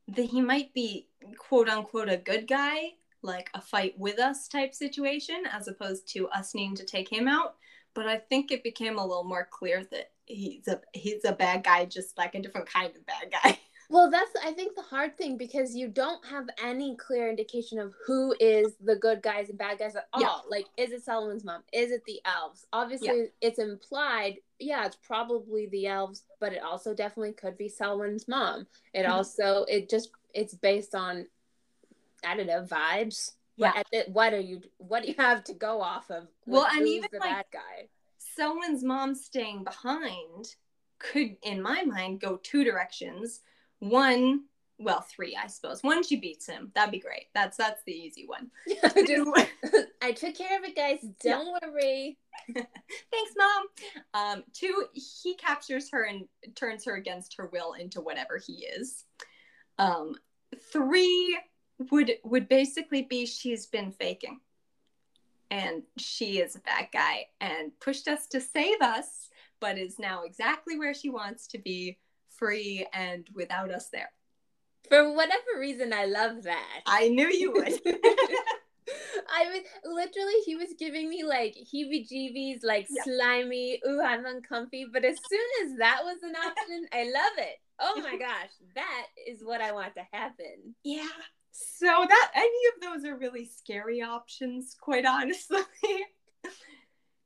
that 0.08 0.24
he 0.26 0.40
might 0.42 0.74
be 0.74 1.08
quote 1.38 1.68
unquote 1.70 2.08
a 2.11 2.16
good 2.18 2.46
guy 2.48 2.92
like 3.22 3.50
a 3.54 3.61
fight 3.61 3.94
with 3.98 4.18
us 4.18 4.48
type 4.48 4.74
situation 4.74 5.42
as 5.52 5.68
opposed 5.68 6.09
to 6.09 6.28
us 6.28 6.54
needing 6.54 6.76
to 6.76 6.85
take 6.85 7.09
him 7.11 7.26
out 7.28 7.57
but 7.94 8.07
i 8.07 8.16
think 8.16 8.50
it 8.50 8.62
became 8.62 8.98
a 8.98 9.07
little 9.07 9.24
more 9.24 9.48
clear 9.50 9.85
that 9.90 10.11
he's 10.26 10.68
a 10.68 10.81
he's 10.92 11.24
a 11.24 11.33
bad 11.33 11.64
guy 11.64 11.85
just 11.85 12.16
like 12.18 12.35
a 12.35 12.40
different 12.42 12.68
kind 12.68 12.94
of 12.94 13.04
bad 13.07 13.31
guy 13.31 13.59
Well, 13.90 14.11
that's 14.11 14.31
I 14.44 14.52
think 14.52 14.76
the 14.76 14.83
hard 14.83 15.16
thing 15.16 15.38
because 15.38 15.74
you 15.74 15.88
don't 15.88 16.22
have 16.26 16.44
any 16.62 16.94
clear 16.96 17.31
indication 17.31 17.78
of 17.78 17.94
who 18.07 18.35
is 18.38 18.74
the 18.85 18.96
good 18.96 19.22
guys 19.22 19.48
and 19.48 19.57
bad 19.57 19.78
guys 19.78 19.96
at 19.96 20.09
all. 20.12 20.20
Yeah. 20.20 20.35
Like, 20.46 20.66
is 20.76 20.90
it 20.92 21.02
Solomon's 21.02 21.42
mom? 21.42 21.62
Is 21.72 21.90
it 21.90 22.02
the 22.07 22.20
elves? 22.26 22.66
Obviously, 22.74 23.28
it's 23.40 23.59
implied. 23.59 24.40
Yeah, 24.59 24.85
it's 24.85 24.96
probably 24.96 25.68
the 25.68 25.87
elves, 25.87 26.24
but 26.38 26.52
it 26.52 26.62
also 26.62 26.92
definitely 26.92 27.33
could 27.33 27.57
be 27.57 27.70
Solomon's 27.70 28.28
mom. 28.28 28.66
It 28.92 29.07
Mhm. 29.07 29.11
also 29.11 29.64
it 29.70 29.88
just 29.88 30.11
it's 30.35 30.52
based 30.52 30.94
on 30.94 31.26
I 32.24 32.37
don't 32.37 32.46
know 32.46 32.62
vibes. 32.62 33.33
Yeah. 33.57 33.68
What, 33.68 33.76
at 33.78 33.87
the- 33.90 34.12
what 34.12 34.35
are 34.35 34.40
you? 34.40 34.62
What 34.78 35.02
do 35.02 35.09
you 35.09 35.14
have 35.18 35.44
to 35.44 35.54
go 35.54 35.81
off 35.81 36.11
of? 36.11 36.28
Well, 36.46 36.66
and 36.70 36.87
even, 36.87 37.09
the 37.12 37.18
like, 37.18 37.31
bad 37.31 37.44
guy. 37.52 37.88
Selwyn's 38.18 38.85
mom 38.85 39.14
staying 39.14 39.64
behind 39.64 40.54
could 40.98 41.37
in 41.42 41.62
my 41.62 41.83
mind 41.85 42.20
go 42.20 42.38
two 42.42 42.64
directions 42.64 43.40
one 43.81 44.42
well 44.78 45.00
three 45.00 45.37
i 45.40 45.46
suppose 45.46 45.83
one 45.83 46.02
she 46.02 46.16
beats 46.16 46.46
him 46.46 46.70
that'd 46.74 46.92
be 46.92 46.98
great 46.98 47.26
that's 47.35 47.57
that's 47.57 47.83
the 47.85 47.92
easy 47.92 48.26
one 48.26 48.50
Two, 49.07 49.35
I 50.02 50.12
took 50.12 50.37
care 50.37 50.57
of 50.59 50.64
it, 50.64 50.76
guys. 50.76 51.04
Don't 51.22 51.57
worry. 51.62 52.16
thanks 52.54 53.33
mom 53.37 53.66
um 54.14 54.44
two 54.52 54.85
he 54.92 55.35
captures 55.35 55.90
her 55.90 56.04
and 56.04 56.24
turns 56.54 56.85
her 56.85 56.94
against 56.94 57.37
her 57.37 57.46
will 57.52 57.74
into 57.74 58.00
whatever 58.00 58.38
he 58.44 58.64
is 58.64 59.04
um 59.78 60.14
three 60.72 61.38
would 61.90 62.12
would 62.24 62.48
basically 62.48 63.02
be 63.02 63.24
she's 63.26 63.66
been 63.66 63.92
faking 63.92 64.40
and 65.50 65.82
she 65.96 66.40
is 66.40 66.56
a 66.56 66.60
bad 66.60 66.88
guy 66.92 67.26
and 67.40 67.72
pushed 67.80 68.08
us 68.08 68.26
to 68.26 68.40
save 68.40 68.80
us 68.80 69.28
but 69.60 69.78
is 69.78 69.98
now 69.98 70.22
exactly 70.24 70.78
where 70.78 70.94
she 70.94 71.08
wants 71.10 71.46
to 71.46 71.58
be 71.58 71.98
free 72.30 72.86
and 72.92 73.28
without 73.34 73.70
us 73.70 73.88
there 73.90 74.10
For 74.88 75.12
whatever 75.14 75.58
reason, 75.58 75.92
I 75.92 76.04
love 76.06 76.42
that. 76.44 76.80
i 76.86 77.08
knew 77.08 77.28
you 77.28 77.52
would 77.52 77.80
I 79.30 79.44
was 79.52 79.60
literally, 79.84 80.40
he 80.46 80.56
was 80.56 80.68
giving 80.78 81.10
me 81.10 81.22
like 81.22 81.54
heebie 81.54 82.08
jeebies, 82.10 82.60
like 82.64 82.86
Yeah. 82.88 83.02
slimy, 83.04 83.80
ooh, 83.86 84.00
I'm 84.00 84.24
uncomfy. 84.24 84.86
But 84.90 85.04
as 85.04 85.18
soon 85.28 85.48
as 85.64 85.76
that 85.78 86.00
was 86.04 86.16
an 86.22 86.34
option, 86.34 86.86
I 86.92 87.02
love 87.04 87.36
it. 87.36 87.56
Oh 87.78 88.00
my 88.02 88.16
gosh, 88.28 88.48
that 88.74 89.06
is 89.26 89.44
what 89.44 89.60
I 89.60 89.72
want 89.72 89.94
to 89.96 90.06
happen. 90.10 90.74
yeah 90.84 91.06
so 91.81 92.07
that 92.09 92.31
any 92.35 92.61
of 92.75 92.81
those 92.83 93.05
are 93.05 93.16
really 93.16 93.44
scary 93.44 94.01
options 94.03 94.77
quite 94.81 95.05
honestly 95.07 95.59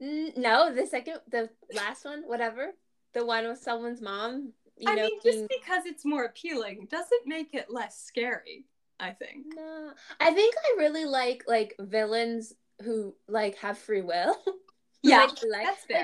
No, 0.00 0.74
the 0.74 0.86
second, 0.86 1.18
the 1.30 1.48
last 1.74 2.04
one, 2.04 2.22
whatever, 2.26 2.72
the 3.14 3.24
one 3.24 3.46
with 3.46 3.60
Selwyn's 3.62 4.00
mom. 4.00 4.52
You 4.76 4.90
I 4.90 4.94
know, 4.96 5.02
mean, 5.02 5.20
being- 5.22 5.46
just 5.48 5.48
because 5.48 5.86
it's 5.86 6.04
more 6.04 6.24
appealing 6.24 6.88
doesn't 6.90 7.26
make 7.26 7.54
it 7.54 7.66
less 7.70 8.00
scary. 8.00 8.64
I 8.98 9.10
think. 9.12 9.46
No, 9.54 9.92
I 10.20 10.32
think 10.32 10.54
I 10.56 10.76
really 10.78 11.04
like 11.04 11.44
like 11.48 11.74
villains 11.78 12.52
who 12.82 13.14
like 13.28 13.56
have 13.58 13.78
free 13.78 14.02
will. 14.02 14.36
Yeah, 15.04 15.26
like- 15.50 15.64
that's 15.66 15.84
fair. 15.84 16.00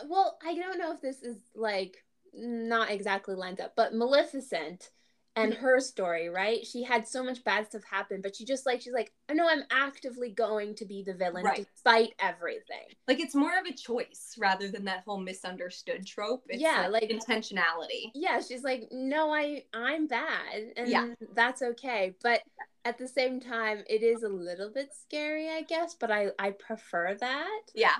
like- 0.00 0.08
well, 0.10 0.38
I 0.46 0.54
don't 0.54 0.78
know 0.78 0.92
if 0.92 1.00
this 1.00 1.22
is 1.22 1.38
like 1.56 2.04
not 2.32 2.88
exactly 2.90 3.34
lined 3.34 3.60
up, 3.60 3.72
but 3.76 3.94
Maleficent 3.94 4.90
and 5.38 5.52
Mm-hmm. 5.52 5.62
her 5.62 5.80
story, 5.80 6.28
right? 6.28 6.66
She 6.66 6.82
had 6.82 7.06
so 7.06 7.22
much 7.22 7.42
bad 7.44 7.66
stuff 7.66 7.82
happen, 7.90 8.20
but 8.20 8.34
she 8.36 8.44
just 8.44 8.66
like 8.66 8.80
she's 8.82 8.92
like, 8.92 9.12
I 9.28 9.34
know 9.34 9.48
I'm 9.48 9.64
actively 9.70 10.30
going 10.30 10.74
to 10.76 10.84
be 10.84 11.02
the 11.02 11.14
villain 11.14 11.44
Right. 11.44 11.66
despite 11.74 12.14
everything. 12.18 12.86
Like 13.06 13.20
it's 13.20 13.34
more 13.34 13.58
of 13.58 13.66
a 13.66 13.72
choice 13.72 14.34
rather 14.38 14.68
than 14.68 14.84
that 14.86 15.04
whole 15.06 15.18
misunderstood 15.20 16.06
trope. 16.06 16.44
It's 16.48 16.60
Yeah, 16.62 16.88
like- 16.88 17.10
intentionality. 17.10 18.10
Yeah, 18.14 18.40
she's 18.40 18.62
like, 18.64 18.88
no, 18.90 19.32
I 19.32 19.64
I'm 19.72 20.06
bad, 20.06 20.72
and 20.76 20.88
Yeah. 20.88 21.14
that's 21.34 21.62
okay. 21.62 22.14
But 22.22 22.42
at 22.84 22.96
the 22.98 23.08
same 23.08 23.40
time, 23.40 23.84
it 23.88 24.02
is 24.02 24.22
a 24.22 24.28
little 24.28 24.70
bit 24.70 24.90
scary, 24.94 25.48
I 25.50 25.62
guess. 25.62 25.94
But 25.94 26.10
I 26.10 26.28
I 26.38 26.50
prefer 26.52 27.14
that. 27.20 27.60
Yeah, 27.74 27.96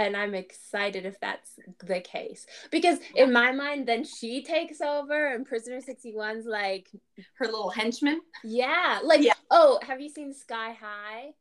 and 0.00 0.16
I'm 0.16 0.34
excited 0.34 1.04
if 1.04 1.20
that's 1.20 1.50
the 1.84 2.00
case 2.00 2.46
because 2.70 2.98
in 3.14 3.32
my 3.32 3.52
mind, 3.52 3.86
then 3.86 4.02
she 4.04 4.42
takes 4.42 4.80
over, 4.80 5.26
and 5.34 5.44
Prisoner 5.44 5.80
61's 5.80 6.46
like, 6.46 6.88
her 7.34 7.44
little 7.44 7.68
henchman. 7.70 8.20
yeah, 8.42 9.00
like, 9.04 9.22
Yeah. 9.22 9.34
oh, 9.50 9.78
have 9.82 10.00
you 10.00 10.08
seen 10.08 10.32
Sky 10.32 10.72
High? 10.80 11.32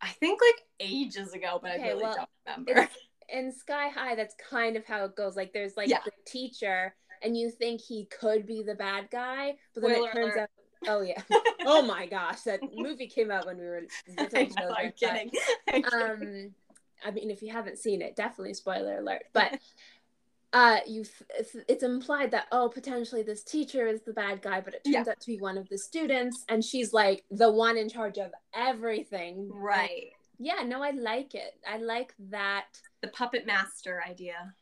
I 0.00 0.08
think 0.08 0.40
like 0.40 0.62
ages 0.80 1.32
ago, 1.32 1.58
but 1.60 1.72
Okay, 1.72 1.82
I 1.82 1.88
really 1.88 2.02
well, 2.04 2.28
don't 2.46 2.64
remember. 2.66 2.88
In 3.28 3.50
Sky 3.52 3.88
High, 3.88 4.14
that's 4.14 4.34
kind 4.50 4.76
of 4.76 4.84
how 4.84 5.04
it 5.06 5.16
goes. 5.16 5.34
Like, 5.34 5.52
there's 5.52 5.76
like 5.76 5.88
Yeah. 5.88 5.98
the 6.04 6.12
teacher, 6.26 6.94
and 7.22 7.36
you 7.36 7.50
think 7.50 7.80
he 7.80 8.04
could 8.06 8.46
be 8.46 8.62
the 8.62 8.74
bad 8.76 9.08
guy, 9.10 9.54
but 9.74 9.82
then 9.82 9.94
Spoiler 9.94 10.10
it 10.10 10.14
turns 10.14 10.34
alert. 10.34 10.40
out, 10.40 10.50
oh 10.88 11.00
yeah, 11.00 11.22
oh 11.66 11.82
my 11.82 12.06
gosh, 12.06 12.42
that 12.42 12.60
movie 12.72 13.08
came 13.08 13.30
out 13.32 13.46
when 13.46 13.58
we 13.58 13.64
were 13.64 13.82
I 14.18 14.22
know, 14.22 14.28
I'm 14.30 14.50
children, 14.50 14.74
but- 14.76 14.96
kidding. 14.96 15.30
I'm 15.72 15.82
kidding. 15.82 16.44
um 16.46 16.54
i 17.04 17.10
mean 17.10 17.30
if 17.30 17.42
you 17.42 17.52
haven't 17.52 17.78
seen 17.78 18.02
it 18.02 18.16
definitely 18.16 18.54
spoiler 18.54 18.98
alert 18.98 19.24
but 19.32 19.58
uh 20.52 20.78
you 20.86 21.04
it's, 21.38 21.56
it's 21.68 21.82
implied 21.82 22.30
that 22.30 22.46
oh 22.52 22.68
potentially 22.68 23.22
this 23.22 23.42
teacher 23.42 23.86
is 23.86 24.02
the 24.02 24.12
bad 24.12 24.40
guy 24.42 24.60
but 24.60 24.74
it 24.74 24.82
turns 24.84 24.94
Yeah. 25.06 25.12
out 25.12 25.20
to 25.20 25.26
be 25.26 25.38
one 25.38 25.58
of 25.58 25.68
the 25.68 25.78
students 25.78 26.44
and 26.48 26.64
she's 26.64 26.92
like 26.92 27.24
the 27.30 27.50
one 27.50 27.76
in 27.76 27.88
charge 27.88 28.18
of 28.18 28.30
everything 28.54 29.50
right. 29.52 30.10
yeah 30.38 30.62
no 30.64 30.82
i 30.82 30.90
like 30.90 31.34
it 31.34 31.54
i 31.68 31.76
like 31.78 32.14
that 32.30 32.66
The 33.02 33.08
puppet 33.08 33.46
master 33.46 34.02
idea. 34.08 34.54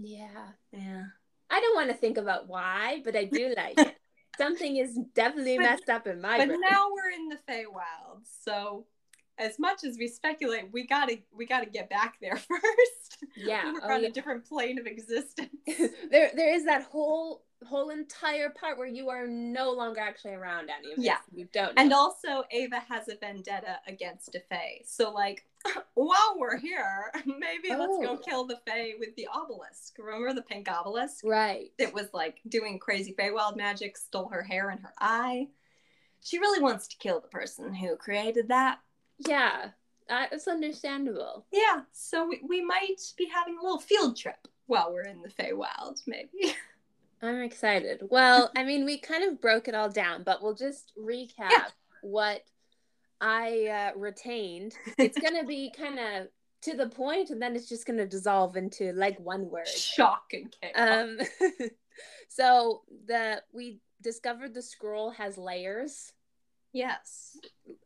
yeah 0.00 0.48
Yeah. 0.72 1.04
i 1.50 1.60
don't 1.60 1.76
want 1.76 1.90
to 1.90 1.96
think 1.96 2.16
about 2.18 2.48
why 2.48 3.02
but 3.04 3.14
i 3.14 3.24
do 3.24 3.54
like 3.56 3.78
it 3.78 3.96
something 4.38 4.76
is 4.76 4.98
definitely 5.14 5.56
But- 5.58 5.64
messed 5.64 5.88
up 5.90 6.06
in 6.06 6.20
my 6.20 6.38
But 6.38 6.48
brain 6.48 6.60
now 6.62 6.86
we're 6.92 7.10
in 7.10 7.28
the 7.28 7.38
Feywild, 7.48 8.20
so 8.44 8.86
as 9.38 9.58
much 9.58 9.84
as 9.84 9.96
we 9.98 10.08
speculate, 10.08 10.72
we 10.72 10.86
gotta 10.86 11.18
we 11.36 11.46
gotta 11.46 11.66
get 11.66 11.88
back 11.90 12.16
there 12.20 12.36
first. 12.48 13.24
yeah 13.36 13.72
we're 13.72 13.80
oh, 13.82 13.94
on 13.94 14.02
yeah. 14.02 14.08
a 14.08 14.12
different 14.12 14.44
plane 14.46 14.78
of 14.78 14.86
existence. 14.86 15.50
there 16.10 16.30
there 16.34 16.54
is 16.54 16.64
that 16.64 16.82
whole 16.84 17.42
whole 17.66 17.88
entire 17.88 18.50
part 18.50 18.76
where 18.76 18.86
you 18.86 19.08
are 19.08 19.26
no 19.26 19.72
longer 19.72 19.98
actually 20.00 20.34
around 20.34 20.68
any 20.70 20.90
of 20.92 20.96
this. 20.96 21.06
Yeah. 21.06 21.16
You 21.32 21.48
don't 21.54 21.74
know. 21.74 21.82
And 21.82 21.90
also, 21.92 22.44
Ava 22.50 22.80
has 22.80 23.08
a 23.08 23.16
vendetta 23.16 23.78
against 23.88 24.34
a 24.34 24.40
Fae. 24.50 24.82
So, 24.84 25.10
like, 25.10 25.46
while 25.94 26.36
we're 26.36 26.58
here, 26.58 27.10
maybe 27.24 27.70
let's 27.70 27.96
go 27.98 28.10
Oh. 28.10 28.16
kill 28.18 28.44
the 28.46 28.58
Fae 28.66 28.92
with 28.98 29.16
the 29.16 29.26
obelisk. 29.34 29.94
Remember 29.98 30.34
the 30.34 30.42
pink 30.42 30.70
obelisk? 30.70 31.24
right. 31.24 31.72
It 31.78 31.94
was 31.94 32.08
like 32.12 32.40
doing 32.46 32.78
crazy 32.78 33.14
Feywild 33.18 33.56
magic, 33.56 33.96
stole 33.96 34.28
her 34.28 34.42
hair 34.42 34.68
and 34.68 34.80
her 34.80 34.92
eye. 35.00 35.48
she 36.20 36.38
really 36.38 36.60
wants 36.60 36.86
to 36.88 36.96
kill 36.98 37.20
the 37.20 37.28
person 37.28 37.72
who 37.74 37.96
created 37.96 38.48
that. 38.48 38.80
Yeah, 39.18 39.70
it's 40.10 40.48
understandable. 40.48 41.46
Yeah, 41.52 41.82
so 41.92 42.26
we, 42.28 42.40
we 42.46 42.64
might 42.64 43.00
be 43.16 43.26
having 43.32 43.56
a 43.58 43.62
little 43.62 43.78
field 43.80 44.16
trip 44.16 44.48
while 44.66 44.92
we're 44.92 45.02
in 45.06 45.22
the 45.22 45.28
Feywild, 45.28 46.00
maybe. 46.06 46.54
I'm 47.22 47.42
excited. 47.42 48.02
Well, 48.10 48.50
I 48.56 48.62
mean, 48.64 48.84
we 48.84 48.98
kind 48.98 49.24
of 49.24 49.40
broke 49.40 49.68
it 49.68 49.74
all 49.74 49.88
down, 49.88 50.22
but 50.22 50.42
we'll 50.42 50.54
just 50.54 50.92
recap 51.00 51.50
Yeah. 51.50 51.64
what 52.02 52.42
I 53.20 53.92
uh, 53.94 53.98
retained. 53.98 54.74
It's 54.98 55.18
going 55.18 55.40
to 55.40 55.46
be 55.46 55.72
kind 55.76 55.98
of 55.98 56.28
to 56.62 56.76
the 56.76 56.88
point, 56.88 57.30
and 57.30 57.40
then 57.40 57.56
it's 57.56 57.68
just 57.68 57.86
going 57.86 57.98
to 57.98 58.06
dissolve 58.06 58.56
into 58.56 58.92
like 58.92 59.18
one 59.18 59.48
word. 59.48 59.66
Shock 59.68 60.32
and 60.32 60.54
chaos. 60.60 60.74
Um, 60.76 61.18
so 62.28 62.82
the 63.06 63.42
we 63.52 63.80
discovered 64.02 64.52
the 64.52 64.62
scroll 64.62 65.10
has 65.12 65.38
layers. 65.38 66.12
Yes. 66.76 67.38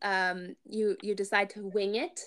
Um, 0.02 0.56
you 0.64 0.96
you 1.02 1.14
decide 1.14 1.50
to 1.50 1.66
wing 1.66 1.94
it. 1.94 2.20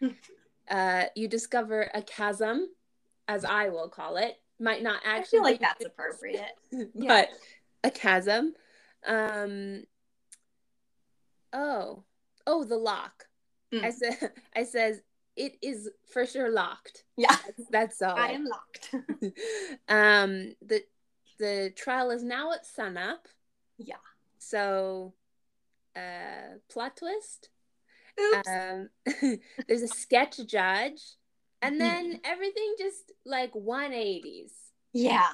uh, 0.70 1.04
you 1.14 1.28
discover 1.28 1.90
a 1.94 2.02
chasm, 2.02 2.68
as 3.28 3.44
I 3.44 3.68
will 3.68 3.88
call 3.88 4.16
it. 4.16 4.36
Might 4.60 4.82
not 4.82 5.00
I 5.06 5.18
actually 5.18 5.38
feel 5.38 5.42
like 5.44 5.60
that's 5.60 5.84
appropriate. 5.84 6.52
but 6.94 7.28
a 7.84 7.90
chasm. 7.90 8.54
Um. 9.06 9.84
Oh, 11.52 12.04
oh, 12.46 12.64
the 12.64 12.76
lock. 12.76 13.24
Mm. 13.72 13.84
I 13.84 13.90
said, 13.90 14.32
I 14.56 14.64
says 14.64 15.00
it 15.36 15.56
is 15.62 15.88
for 16.12 16.26
sure 16.26 16.50
locked. 16.50 17.04
Yeah. 17.16 17.36
That's, 17.46 17.70
that's 17.70 18.02
all. 18.02 18.18
I 18.18 18.32
am 18.32 18.44
locked. 18.44 18.94
um. 19.88 20.54
The 20.66 20.82
the 21.38 21.72
trial 21.76 22.10
is 22.10 22.24
now 22.24 22.52
at 22.52 22.66
sunup. 22.66 23.28
Yeah. 23.78 23.94
So, 24.38 25.14
uh, 25.98 26.58
plot 26.70 26.96
twist. 26.96 27.50
Um, 28.46 28.88
there's 29.68 29.82
a 29.82 29.88
sketch 29.88 30.38
judge, 30.46 31.00
and 31.62 31.76
Mhm. 31.76 31.78
then 31.78 32.20
everything 32.24 32.74
just 32.78 33.12
like 33.24 33.52
180s, 33.54 34.52
yeah. 34.92 35.28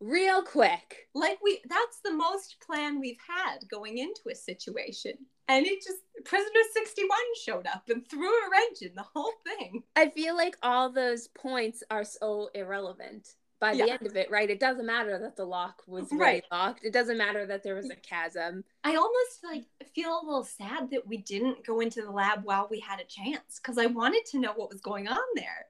real 0.00 0.42
quick. 0.42 1.08
Like 1.14 1.38
we 1.42 1.60
that's 1.68 2.00
the 2.04 2.12
most 2.12 2.56
plan 2.64 3.00
we've 3.00 3.20
had 3.26 3.68
going 3.68 3.98
into 3.98 4.22
a 4.30 4.34
situation. 4.34 5.14
And 5.48 5.66
it 5.66 5.82
just 5.82 5.98
prisoner 6.24 6.62
61 6.72 7.18
showed 7.44 7.66
up 7.66 7.88
and 7.88 8.06
threw 8.08 8.28
a 8.28 8.50
wrench 8.50 8.82
in 8.82 8.94
the 8.94 9.02
whole 9.14 9.32
thing. 9.44 9.82
I 9.96 10.08
feel 10.10 10.36
like 10.36 10.56
all 10.62 10.90
those 10.90 11.26
points 11.28 11.82
are 11.90 12.04
so 12.04 12.50
irrelevant 12.54 13.34
by 13.60 13.72
the 13.72 13.86
Yeah. 13.86 13.92
end 13.94 14.06
of 14.06 14.16
it, 14.16 14.30
right? 14.30 14.48
It 14.50 14.58
doesn't 14.58 14.86
matter 14.86 15.18
that 15.18 15.36
the 15.36 15.44
lock 15.44 15.82
was 15.86 16.10
Right. 16.10 16.44
locked. 16.50 16.82
It 16.82 16.92
doesn't 16.92 17.18
matter 17.18 17.44
that 17.46 17.62
there 17.62 17.74
was 17.74 17.90
a 17.90 17.96
chasm. 17.96 18.64
I 18.82 18.96
almost 18.96 19.44
like 19.44 19.66
feel 19.94 20.18
a 20.20 20.24
little 20.24 20.44
sad 20.44 20.90
that 20.90 21.06
we 21.06 21.18
didn't 21.18 21.64
go 21.64 21.80
into 21.80 22.00
the 22.02 22.10
lab 22.10 22.42
while 22.44 22.66
we 22.70 22.80
had 22.80 23.00
a 23.00 23.04
chance 23.04 23.60
because 23.60 23.76
I 23.78 23.86
wanted 23.86 24.24
to 24.26 24.38
know 24.40 24.52
what 24.54 24.70
was 24.70 24.80
going 24.80 25.06
on 25.06 25.18
there. 25.36 25.66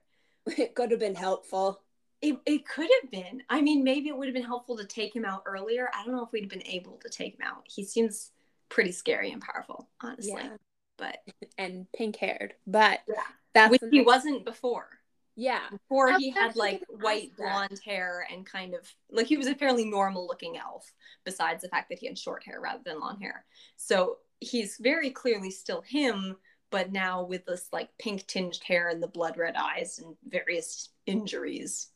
It 0.57 0.73
could 0.73 0.89
have 0.91 0.99
been 1.01 1.15
helpful. 1.15 1.83
It, 2.21 2.39
it 2.45 2.67
could 2.67 2.89
have 3.01 3.11
been. 3.11 3.43
I 3.49 3.61
mean, 3.61 3.83
maybe 3.83 4.07
it 4.09 4.17
would 4.17 4.27
have 4.27 4.33
been 4.33 4.43
helpful 4.43 4.77
to 4.77 4.85
take 4.85 5.15
him 5.15 5.25
out 5.25 5.43
earlier. 5.45 5.89
I 5.93 6.03
don't 6.05 6.15
know 6.15 6.23
if 6.23 6.31
we'd 6.31 6.49
been 6.49 6.65
able 6.65 6.97
to 6.99 7.09
take 7.09 7.33
him 7.35 7.41
out. 7.45 7.63
He 7.67 7.83
seems 7.83 8.31
pretty 8.69 8.91
scary 8.91 9.31
and 9.31 9.41
powerful, 9.41 9.89
honestly. 10.01 10.31
Yeah, 10.33 10.57
But 10.97 11.23
and 11.57 11.91
pink 11.91 12.15
haired, 12.15 12.55
but 12.65 13.01
Yeah. 13.07 13.23
that's 13.53 13.77
he 13.91 14.01
wasn't 14.01 14.45
before. 14.45 15.00
Yeah, 15.35 15.61
Before 15.71 16.11
he 16.17 16.29
had 16.31 16.55
like 16.55 16.83
white 16.89 17.29
ask 17.31 17.37
that. 17.37 17.43
blonde 17.69 17.79
hair 17.85 18.27
and 18.31 18.45
kind 18.45 18.73
of 18.73 18.81
like 19.09 19.27
he 19.27 19.37
was 19.37 19.47
a 19.47 19.55
fairly 19.55 19.85
normal 19.85 20.27
looking 20.27 20.57
elf, 20.57 20.91
besides 21.25 21.61
the 21.61 21.69
fact 21.69 21.89
that 21.89 21.99
he 21.99 22.07
had 22.07 22.17
short 22.17 22.43
hair 22.43 22.59
rather 22.61 22.81
than 22.85 22.99
long 22.99 23.19
hair. 23.21 23.45
So 23.77 24.17
he's 24.39 24.77
very 24.77 25.09
clearly 25.09 25.49
still 25.51 25.81
him, 25.81 26.35
but 26.69 26.91
now 26.91 27.23
with 27.23 27.45
this 27.45 27.69
like 27.71 27.89
pink 27.97 28.27
tinged 28.27 28.59
hair 28.65 28.89
and 28.89 29.01
the 29.01 29.07
blood 29.07 29.37
red 29.37 29.55
eyes 29.55 29.99
and 29.99 30.15
various 30.27 30.89
injuries 31.05 31.87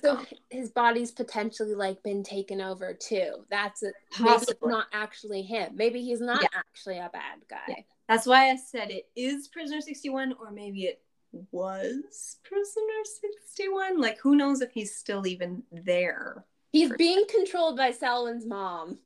so 0.00 0.14
gone. 0.16 0.26
his 0.50 0.70
body's 0.70 1.10
potentially 1.10 1.74
like 1.74 2.02
been 2.02 2.22
taken 2.22 2.60
over 2.62 2.94
too. 2.94 3.44
That's 3.50 3.82
it. 3.82 3.92
Maybe 4.18 4.30
it's 4.32 4.44
Possibly. 4.46 4.70
not 4.70 4.86
actually 4.92 5.42
him. 5.42 5.72
Maybe 5.76 6.00
he's 6.02 6.20
not 6.20 6.40
Yeah. 6.40 6.48
actually 6.54 6.98
a 6.98 7.10
bad 7.12 7.40
guy. 7.50 7.58
Yeah. 7.68 7.74
That's 8.08 8.26
why 8.26 8.50
I 8.50 8.56
said 8.56 8.90
it 8.90 9.08
is 9.16 9.48
Prisoner 9.48 9.80
61, 9.82 10.34
or 10.40 10.50
maybe 10.50 10.84
it 10.84 11.02
was 11.50 12.36
Prisoner 12.44 13.02
61. 13.04 14.00
Like, 14.00 14.18
who 14.18 14.36
knows 14.36 14.60
if 14.60 14.72
he's 14.72 14.94
still 14.94 15.26
even 15.26 15.62
there? 15.70 16.44
He's 16.72 16.92
being 16.92 17.24
controlled 17.28 17.76
by 17.76 17.90
Selwyn's 17.90 18.46
mom. 18.46 18.98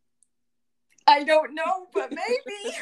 I 1.06 1.24
don't 1.24 1.54
know, 1.54 1.88
but 1.92 2.10
maybe. 2.12 2.76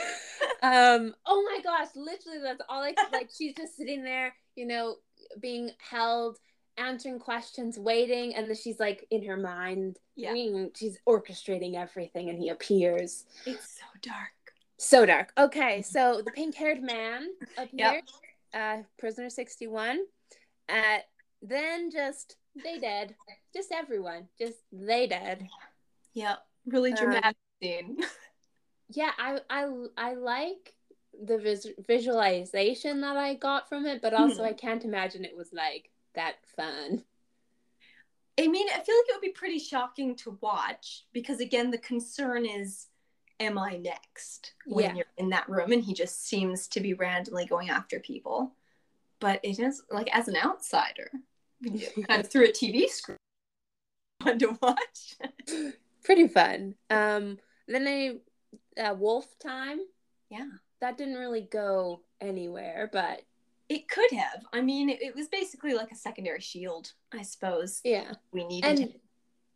um 0.62 1.14
oh 1.26 1.42
my 1.44 1.60
gosh 1.62 1.88
literally 1.94 2.40
that's 2.42 2.60
all 2.68 2.82
i 2.82 2.92
like 3.12 3.30
she's 3.36 3.54
just 3.54 3.76
sitting 3.76 4.02
there 4.02 4.34
you 4.56 4.66
know 4.66 4.96
being 5.40 5.70
held 5.78 6.38
answering 6.78 7.18
questions 7.18 7.78
waiting 7.78 8.34
and 8.34 8.48
then 8.48 8.56
she's 8.56 8.80
like 8.80 9.06
in 9.10 9.24
her 9.24 9.36
mind 9.36 9.98
yeah, 10.16 10.32
mm, 10.32 10.76
she's 10.76 10.98
orchestrating 11.08 11.74
everything 11.74 12.28
and 12.28 12.38
he 12.38 12.48
appears 12.48 13.24
it's 13.46 13.78
so 13.78 13.84
dark. 14.02 14.32
so 14.78 15.06
dark 15.06 15.32
okay 15.38 15.80
so 15.82 16.20
the 16.24 16.32
pink-haired 16.32 16.82
man 16.82 17.28
appears 17.56 17.72
Yep. 17.72 18.04
Uh 18.58 18.78
prisoner 18.98 19.30
61 19.30 20.00
uh 20.68 20.98
then 21.42 21.90
just 21.90 22.36
they 22.64 22.78
dead 22.78 23.14
just 23.54 23.70
everyone 23.72 24.28
just 24.38 24.58
they 24.72 25.06
dead 25.06 25.48
Yeah, 26.14 26.36
really 26.66 26.90
Um, 26.92 26.96
dramatic 26.98 27.36
scene. 27.62 27.98
yeah 28.90 29.12
i 29.18 29.38
i 29.50 29.68
i 29.96 30.14
like 30.14 30.74
the 31.26 31.38
vis- 31.38 31.74
visualization 31.86 33.00
that 33.02 33.16
i 33.16 33.34
got 33.34 33.68
from 33.68 33.86
it 33.86 34.00
but 34.02 34.14
also 34.14 34.42
Mhm. 34.42 34.46
i 34.46 34.52
can't 34.52 34.84
imagine 34.84 35.24
it 35.24 35.36
was 35.36 35.52
like 35.52 35.90
that 36.14 36.36
fun 36.56 37.04
I 38.40 38.46
mean, 38.46 38.68
I 38.68 38.78
feel 38.78 38.94
like 38.94 39.08
it 39.08 39.14
would 39.16 39.20
be 39.20 39.30
pretty 39.32 39.58
shocking 39.58 40.14
to 40.18 40.38
watch 40.40 41.06
because, 41.12 41.40
again, 41.40 41.72
the 41.72 41.78
concern 41.78 42.46
is, 42.46 42.86
am 43.40 43.58
I 43.58 43.76
next 43.76 44.52
when 44.66 44.84
Yeah. 44.86 44.94
you're 44.96 45.06
in 45.16 45.28
that 45.30 45.48
room? 45.48 45.72
And 45.72 45.82
he 45.82 45.94
just 45.94 46.26
seems 46.26 46.66
to 46.68 46.80
be 46.80 46.94
randomly 46.94 47.46
going 47.46 47.70
after 47.70 48.00
people. 48.00 48.52
But 49.20 49.40
it 49.42 49.58
is 49.58 49.82
like, 49.90 50.08
as 50.14 50.28
an 50.28 50.36
outsider, 50.36 51.10
kind 52.06 52.20
of 52.20 52.30
through 52.30 52.46
a 52.46 52.52
TV 52.52 52.88
screen, 52.88 53.16
fun 54.22 54.38
to 54.38 54.58
watch. 54.62 55.16
pretty 56.04 56.26
fun 56.28 56.74
um 56.88 57.36
then 57.66 57.86
a 57.86 58.18
uh, 58.82 58.94
wolf 58.94 59.38
time 59.38 59.80
Yeah. 60.30 60.48
that 60.80 60.96
didn't 60.96 61.16
really 61.16 61.42
go 61.42 62.00
anywhere 62.22 62.88
but 62.92 63.22
It 63.68 63.88
could 63.88 64.10
have. 64.12 64.44
I 64.54 64.62
mean, 64.62 64.88
it, 64.88 65.02
it 65.02 65.14
was 65.14 65.28
basically 65.28 65.74
like 65.74 65.92
a 65.92 65.94
secondary 65.96 66.40
shield, 66.40 66.92
I 67.12 67.20
suppose. 67.22 67.82
yeah 67.84 68.12
We 68.32 68.44
needed 68.46 68.80
and 68.80 68.94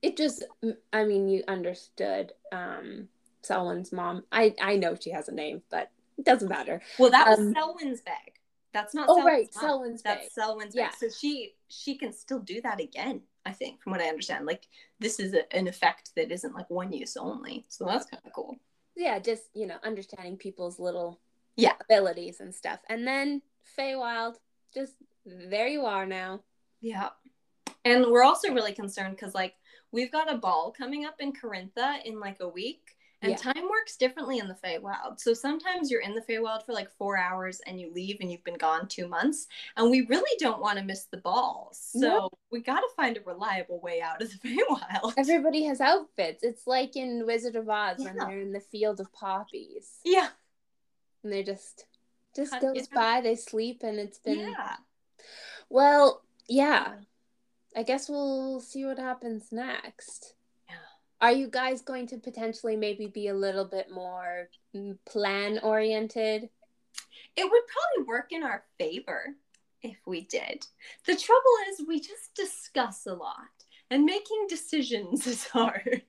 it 0.02 0.16
just 0.18 0.44
i 0.92 1.04
mean 1.04 1.28
you 1.28 1.42
understood 1.48 2.32
um 2.52 3.08
Selwyn's 3.42 3.92
mom 3.92 4.22
i 4.32 4.54
i 4.60 4.76
know 4.76 4.94
she 4.94 5.10
has 5.10 5.28
a 5.28 5.34
name 5.34 5.62
but 5.70 5.90
it 6.18 6.24
doesn't 6.24 6.48
matter 6.48 6.80
Well, 6.98 7.10
that 7.10 7.28
was 7.28 7.38
um, 7.38 7.52
Selwyn's 7.54 8.00
bag. 8.02 8.34
That's 8.72 8.94
not. 8.94 9.06
oh 9.08 9.16
Selwyn's 9.16 9.26
right 9.26 9.48
mom. 9.56 9.64
Selwyn's 9.64 10.02
bag 10.02 10.18
That's 10.22 10.34
Selwyn's 10.34 10.74
Yeah. 10.74 10.88
bag. 10.88 10.96
So 10.98 11.08
she 11.08 11.54
she 11.68 11.96
can 11.96 12.12
still 12.12 12.38
do 12.40 12.60
that 12.62 12.80
again. 12.80 13.22
I 13.44 13.52
think, 13.52 13.82
from 13.82 13.90
what 13.92 14.00
I 14.00 14.08
understand, 14.08 14.46
like 14.46 14.68
this 15.00 15.18
is 15.18 15.34
a, 15.34 15.52
an 15.56 15.66
effect 15.66 16.10
that 16.16 16.30
isn't 16.30 16.54
like 16.54 16.70
one 16.70 16.92
use 16.92 17.16
only. 17.16 17.64
So 17.68 17.84
that's 17.84 18.06
kind 18.06 18.22
of 18.24 18.32
cool. 18.32 18.56
yeah 18.94 19.18
just 19.18 19.44
you 19.54 19.66
know 19.66 19.76
understanding 19.84 20.36
people's 20.36 20.78
little 20.78 21.18
Yeah. 21.56 21.72
abilities 21.80 22.40
and 22.40 22.54
stuff 22.54 22.80
and 22.88 23.06
then 23.06 23.42
Feywild 23.76 24.34
just 24.74 24.94
there 25.24 25.66
you 25.68 25.84
are 25.86 26.06
now 26.06 26.40
Yeah. 26.80 27.08
And 27.84 28.06
we're 28.12 28.22
also 28.24 28.52
really 28.54 28.72
concerned 28.74 29.16
because 29.16 29.34
like 29.34 29.54
we've 29.90 30.12
got 30.12 30.32
a 30.32 30.36
ball 30.38 30.72
coming 30.76 31.04
up 31.04 31.16
in 31.20 31.32
Corintha 31.32 31.96
in 32.04 32.20
like 32.20 32.38
a 32.40 32.48
week. 32.48 32.96
And 33.22 33.30
Yeah. 33.30 33.36
time 33.38 33.68
works 33.70 33.96
differently 33.96 34.38
in 34.38 34.48
the 34.48 34.54
Feywild. 34.54 35.20
So 35.20 35.32
sometimes 35.32 35.90
you're 35.90 36.00
in 36.02 36.14
the 36.14 36.20
Feywild 36.20 36.66
for 36.66 36.72
like 36.72 36.90
four 36.90 37.16
hours 37.16 37.60
and 37.66 37.80
you 37.80 37.90
leave 37.92 38.18
and 38.20 38.30
you've 38.30 38.42
been 38.44 38.58
gone 38.58 38.88
two 38.88 39.06
months. 39.08 39.46
And 39.76 39.90
we 39.90 40.02
really 40.02 40.36
don't 40.38 40.60
want 40.60 40.78
to 40.78 40.84
miss 40.84 41.04
the 41.04 41.16
ball. 41.18 41.70
So 41.72 41.98
No. 42.00 42.30
we 42.50 42.60
got 42.60 42.80
to 42.80 42.88
find 42.96 43.16
a 43.16 43.20
reliable 43.22 43.80
way 43.80 44.00
out 44.02 44.20
of 44.20 44.28
the 44.30 44.38
Feywild. 44.48 45.14
everybody 45.16 45.62
has 45.64 45.80
outfits 45.80 46.42
it's 46.42 46.66
like 46.66 46.96
in 46.96 47.24
Wizard 47.24 47.56
of 47.56 47.68
Oz 47.68 47.98
when 47.98 48.16
Yeah. 48.16 48.24
they're 48.26 48.40
in 48.40 48.52
the 48.52 48.60
field 48.60 48.98
of 49.00 49.12
poppies 49.12 50.00
yeah. 50.04 50.28
and 51.22 51.32
they're 51.32 51.42
just 51.42 51.86
just 52.34 52.58
goes 52.60 52.76
yeah. 52.76 52.82
by 52.94 53.20
they 53.20 53.36
sleep 53.36 53.82
and 53.84 53.98
it's 53.98 54.18
been 54.18 54.40
Yeah. 54.40 54.76
well 55.68 56.22
yeah 56.48 56.94
i 57.76 57.82
guess 57.82 58.08
we'll 58.08 58.60
see 58.60 58.84
what 58.84 58.98
happens 58.98 59.52
next. 59.52 60.34
Are 61.22 61.32
you 61.32 61.46
guys 61.46 61.80
going 61.80 62.08
to 62.08 62.18
potentially 62.18 62.76
maybe 62.76 63.06
be 63.06 63.28
a 63.28 63.34
little 63.34 63.64
bit 63.64 63.90
more 63.90 64.48
plan 65.06 65.60
oriented 65.62 66.50
It 67.36 67.44
would 67.44 67.62
probably 67.68 68.08
work 68.08 68.32
in 68.32 68.42
our 68.42 68.64
favor 68.78 69.36
if 69.82 69.96
we 70.06 70.22
did. 70.22 70.66
The 71.06 71.16
trouble 71.16 71.54
is, 71.70 71.86
we 71.86 72.00
just 72.00 72.34
discuss 72.34 73.06
a 73.06 73.14
lot, 73.14 73.48
and 73.90 74.04
making 74.04 74.46
decisions 74.48 75.26
is 75.26 75.46
hard. 75.46 76.02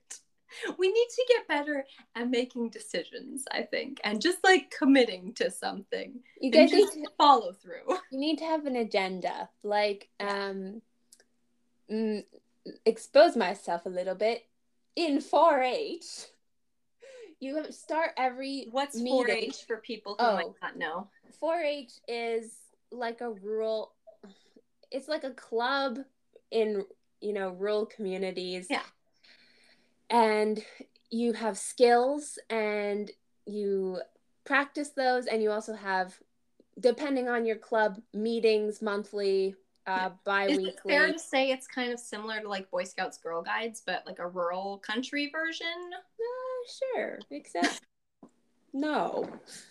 we 0.77 0.91
need 0.91 1.07
to 1.09 1.25
get 1.29 1.47
better 1.47 1.85
at 2.15 2.29
making 2.29 2.69
decisions, 2.69 3.45
I 3.51 3.63
think, 3.63 3.99
and 4.03 4.21
just 4.21 4.43
like 4.43 4.73
committing 4.77 5.33
to 5.35 5.49
something. 5.49 6.19
You 6.39 6.51
guys 6.51 6.71
need 6.71 6.87
to, 6.91 7.09
follow 7.17 7.53
through. 7.53 7.87
you 8.11 8.19
need 8.19 8.37
to 8.39 8.45
have 8.45 8.65
an 8.65 8.75
agenda. 8.75 9.49
Like, 9.63 10.09
um, 10.19 10.81
mm, 11.91 12.23
expose 12.85 13.35
myself 13.35 13.85
a 13.85 13.89
little 13.89 14.15
bit 14.15 14.45
in 14.95 15.17
4-H. 15.19 16.27
You 17.39 17.65
start 17.71 18.11
every 18.17 18.67
What's 18.71 18.95
meeting. 18.95 19.51
4-H 19.51 19.65
for 19.67 19.77
people 19.77 20.15
who 20.19 20.25
Oh. 20.25 20.35
might 20.35 20.53
not 20.61 20.77
know? 20.77 21.09
4-H 21.41 21.91
is 22.07 22.53
like 22.91 23.21
a 23.21 23.31
rural 23.31 23.93
it's 24.91 25.07
like 25.07 25.23
a 25.23 25.31
club 25.31 25.97
in 26.51 26.85
you 27.19 27.33
know 27.33 27.49
rural 27.49 27.87
communities 27.87 28.67
Yeah. 28.69 28.83
and 30.11 30.63
you 31.09 31.33
have 31.33 31.57
skills 31.57 32.37
and 32.51 33.09
you 33.47 33.99
practice 34.45 34.89
those 34.89 35.25
and 35.25 35.41
you 35.41 35.49
also 35.51 35.73
have 35.73 36.13
depending 36.79 37.27
on 37.27 37.45
your 37.45 37.55
club 37.55 37.99
meetings 38.13 38.81
monthly 38.83 39.55
uh 39.87 40.09
bi-weekly 40.25 40.69
it 40.69 40.79
fair 40.87 41.11
to 41.11 41.19
say 41.19 41.51
it's 41.51 41.67
kind 41.67 41.91
of 41.91 41.99
similar 41.99 42.39
to 42.41 42.47
like 42.49 42.69
Boy 42.71 42.83
Scouts 42.83 43.17
Girl 43.17 43.41
Guides, 43.41 43.81
but 43.85 44.03
like 44.05 44.19
a 44.19 44.27
rural 44.27 44.77
country 44.79 45.29
version? 45.31 45.67
Uh, 45.93 46.95
sure 46.95 47.19
except 47.31 47.81
no 48.73 49.29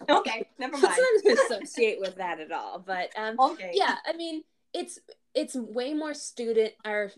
Okay, 0.08 0.46
never 0.58 0.76
let's 0.82 0.98
mind. 0.98 1.00
not 1.24 1.38
associate 1.38 1.98
with 2.00 2.16
that 2.16 2.38
at 2.40 2.52
all 2.52 2.78
but 2.78 3.10
um 3.16 3.36
Okay. 3.38 3.70
yeah 3.72 3.96
i 4.06 4.12
mean 4.12 4.42
it's 4.72 4.98
it's 5.34 5.54
way 5.56 5.92
more 5.94 6.14
student 6.14 6.72
or 6.86 7.10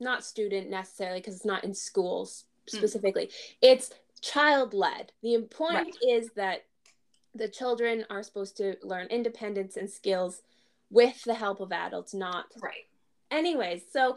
not 0.00 0.24
student 0.24 0.70
necessarily 0.70 1.20
because 1.20 1.36
it's 1.36 1.44
not 1.44 1.64
in 1.64 1.74
schools 1.74 2.44
Mm. 2.66 2.78
specifically 2.78 3.30
it's 3.60 3.90
child 4.22 4.72
led 4.72 5.12
the 5.22 5.36
point 5.50 5.76
Right. 5.76 5.94
is 6.08 6.30
that 6.34 6.64
the 7.34 7.46
children 7.46 8.06
are 8.08 8.22
supposed 8.22 8.56
to 8.56 8.76
learn 8.82 9.06
independence 9.08 9.76
and 9.76 9.90
skills 9.90 10.40
with 10.90 11.22
the 11.24 11.34
help 11.34 11.60
of 11.60 11.72
adults 11.72 12.14
not 12.14 12.46
Right. 12.62 12.86
anyways 13.30 13.82
so 13.92 14.16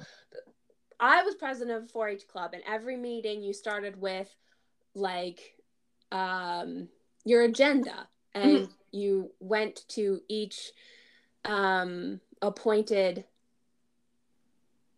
i 0.99 1.23
was 1.23 1.35
president 1.35 1.77
of 1.77 1.89
a 1.89 1.93
4-h 1.97 2.27
club 2.27 2.51
and 2.53 2.63
every 2.67 2.97
meeting 2.97 3.41
you 3.41 3.53
started 3.53 3.99
with 3.99 4.29
like 4.95 5.55
um 6.11 6.87
your 7.25 7.43
agenda 7.43 8.07
and 8.33 8.67
you 8.91 9.31
went 9.39 9.85
to 9.89 10.21
each 10.29 10.71
um 11.45 12.19
appointed 12.41 13.25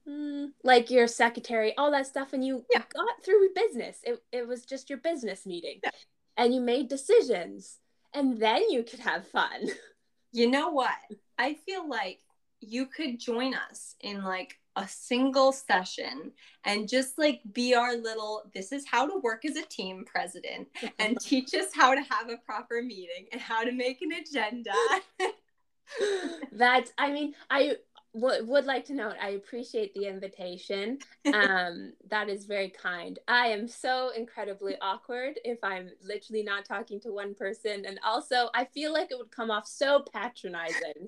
mm, 0.08 0.48
like 0.64 0.90
your 0.92 1.08
secretary 1.08 1.76
all 1.78 1.92
that 1.92 2.08
stuff 2.08 2.34
and 2.34 2.46
you 2.46 2.66
Yeah. 2.72 2.84
got 2.94 3.24
through 3.24 3.50
business 3.56 4.00
it, 4.04 4.22
it 4.32 4.48
was 4.48 4.66
just 4.66 4.90
your 4.90 5.00
business 5.00 5.46
meeting 5.46 5.80
Yeah. 5.84 5.92
and 6.38 6.54
you 6.54 6.62
made 6.62 6.88
decisions 6.90 7.80
and 8.14 8.40
then 8.40 8.70
you 8.70 8.84
could 8.84 9.00
have 9.00 9.28
fun 9.28 9.68
You 10.32 10.50
know 10.50 10.70
what? 10.70 10.96
I 11.38 11.56
feel 11.66 11.88
like 11.88 12.20
you 12.62 12.86
could 12.86 13.20
join 13.20 13.54
us 13.54 13.96
in 14.02 14.24
like 14.24 14.60
a 14.76 14.88
single 14.88 15.52
session 15.52 16.32
and 16.66 16.88
just 16.88 17.18
like 17.18 17.42
be 17.54 17.74
our 17.74 17.96
little 17.96 18.44
this 18.54 18.72
is 18.72 18.86
how 18.88 19.08
to 19.08 19.20
work 19.20 19.44
as 19.46 19.56
a 19.56 19.66
team 19.66 20.06
president 20.06 20.68
and 21.00 21.20
teach 21.22 21.54
us 21.54 21.74
how 21.74 21.94
to 21.94 22.02
have 22.02 22.30
a 22.30 22.38
proper 22.46 22.82
meeting 22.82 23.26
and 23.32 23.42
how 23.42 23.64
to 23.64 23.72
make 23.72 24.02
an 24.02 24.12
agenda. 24.12 24.72
That's, 26.52 26.92
I 26.98 27.12
mean, 27.12 27.34
I 27.50 27.78
w- 28.14 28.46
would 28.46 28.66
like 28.66 28.86
to 28.86 28.94
note, 28.94 29.16
I 29.22 29.30
appreciate 29.32 29.94
the 29.94 30.06
invitation. 30.08 31.00
Um, 31.34 31.94
that 32.10 32.30
is 32.30 32.46
very 32.46 32.70
kind. 32.70 33.20
I 33.28 33.48
am 33.48 33.68
so 33.68 34.12
incredibly 34.16 34.76
awkward 34.82 35.40
if 35.44 35.60
I'm 35.64 35.90
literally 36.04 36.44
not 36.44 36.66
talking 36.66 37.00
to 37.02 37.12
one 37.12 37.36
person. 37.36 37.86
And 37.86 38.00
also, 38.06 38.50
I 38.54 38.66
feel 38.66 38.94
like 38.94 39.10
it 39.12 39.18
would 39.18 39.32
come 39.32 39.52
off 39.52 39.68
so 39.68 40.04
patronizing. 40.14 41.06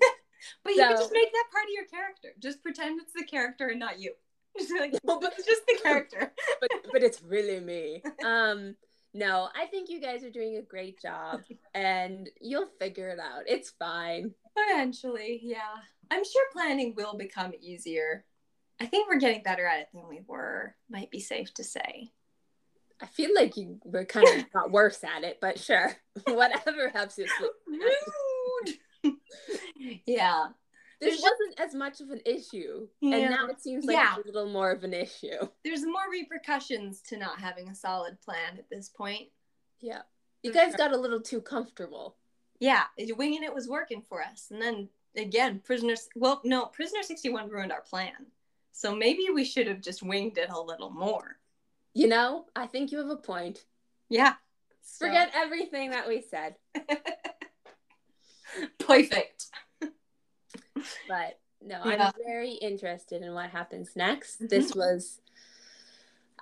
But 0.64 0.70
you 0.74 0.84
could 0.88 0.96
So- 0.96 1.02
just 1.04 1.12
make 1.12 1.30
that 1.30 1.44
part 1.52 1.66
of 1.66 1.70
your 1.72 1.84
character. 1.84 2.30
Just 2.40 2.64
pretend 2.64 3.00
it's 3.00 3.12
the 3.12 3.22
character 3.24 3.68
and 3.68 3.78
not 3.78 4.00
you. 4.00 4.12
Just 4.58 4.72
like, 4.76 4.92
No, 5.04 5.20
but- 5.20 5.34
it's 5.38 5.46
just 5.46 5.64
the 5.68 5.78
character. 5.80 6.32
but, 6.60 6.68
but 6.92 7.02
it's 7.04 7.22
really 7.22 7.60
me. 7.60 8.02
Um, 8.24 8.74
no, 9.14 9.48
I 9.54 9.66
think 9.66 9.88
you 9.88 10.00
guys 10.00 10.24
are 10.24 10.30
doing 10.30 10.56
a 10.56 10.62
great 10.62 11.00
job 11.00 11.42
and 11.74 12.28
you'll 12.40 12.66
figure 12.80 13.08
it 13.10 13.20
out. 13.20 13.42
It's 13.46 13.70
fine. 13.70 14.34
Eventually, 14.56 15.38
yeah. 15.44 15.76
I'm 16.12 16.24
sure 16.24 16.44
planning 16.52 16.94
will 16.96 17.16
become 17.16 17.52
easier. 17.60 18.24
I 18.80 18.86
think 18.86 19.08
we're 19.08 19.18
getting 19.20 19.42
better 19.42 19.64
at 19.66 19.80
it 19.80 19.88
than 19.94 20.08
we 20.08 20.22
were, 20.26 20.74
might 20.90 21.10
be 21.10 21.20
safe 21.20 21.52
to 21.54 21.64
say. 21.64 22.10
I 23.00 23.06
feel 23.06 23.30
like 23.34 23.56
you 23.56 23.78
were 23.84 24.04
kind 24.04 24.26
of 24.40 24.52
got 24.52 24.70
worse 24.70 25.02
at 25.04 25.24
it, 25.24 25.38
but 25.40 25.58
sure. 25.58 25.96
Whatever 26.26 26.88
helps 26.90 27.18
you 27.18 27.26
sleep. 27.26 27.52
Yeah. 30.06 30.48
this 31.00 31.20
There's 31.20 31.22
wasn't 31.22 31.60
as 31.60 31.74
much 31.74 32.00
of 32.00 32.10
an 32.10 32.20
issue 32.24 32.86
Yeah. 33.00 33.16
and 33.16 33.30
now 33.30 33.46
it 33.48 33.60
seems 33.60 33.84
like 33.84 33.96
Yeah. 33.96 34.16
a 34.16 34.22
little 34.24 34.48
more 34.48 34.70
of 34.70 34.84
an 34.84 34.94
issue 34.94 35.48
There's 35.64 35.84
more 35.84 36.08
repercussions 36.10 37.00
to 37.08 37.16
not 37.16 37.40
having 37.40 37.68
a 37.68 37.74
solid 37.74 38.20
plan 38.20 38.58
at 38.58 38.70
this 38.70 38.88
point. 38.88 39.28
yeah 39.80 40.02
you 40.44 40.52
guys 40.52 40.76
got 40.76 40.92
a 40.92 40.96
little 40.96 41.20
too 41.20 41.40
comfortable 41.40 42.16
Yeah, 42.60 42.84
winging 43.16 43.42
it 43.42 43.54
was 43.54 43.68
working 43.68 44.02
for 44.02 44.22
us. 44.22 44.48
And 44.52 44.62
then 44.62 44.88
again, 45.16 45.60
prisoners, 45.64 46.08
well, 46.16 46.40
no, 46.44 46.66
Prisoner 46.66 47.02
61 47.02 47.48
ruined 47.50 47.72
our 47.72 47.82
plan. 47.82 48.12
So 48.72 48.94
maybe 48.94 49.26
we 49.34 49.44
should 49.44 49.66
have 49.66 49.80
just 49.80 50.02
winged 50.02 50.38
it 50.38 50.50
a 50.50 50.60
little 50.60 50.90
more. 50.90 51.38
you 51.94 52.06
know 52.08 52.46
i 52.56 52.66
think 52.66 52.90
you 52.90 52.96
have 52.98 53.10
a 53.10 53.16
point 53.16 53.66
Yeah. 54.08 54.34
So- 54.80 55.04
forget 55.06 55.30
everything 55.34 55.90
that 55.90 56.08
we 56.08 56.22
said 56.22 56.56
Perfect. 58.78 59.46
but 61.08 61.38
no 61.60 61.80
Yeah. 61.84 62.06
i'm 62.06 62.12
very 62.26 62.52
interested 62.52 63.22
in 63.22 63.34
what 63.34 63.50
happens 63.50 63.94
next 63.94 64.40
Mhm. 64.42 64.48
this 64.48 64.74
was 64.74 65.20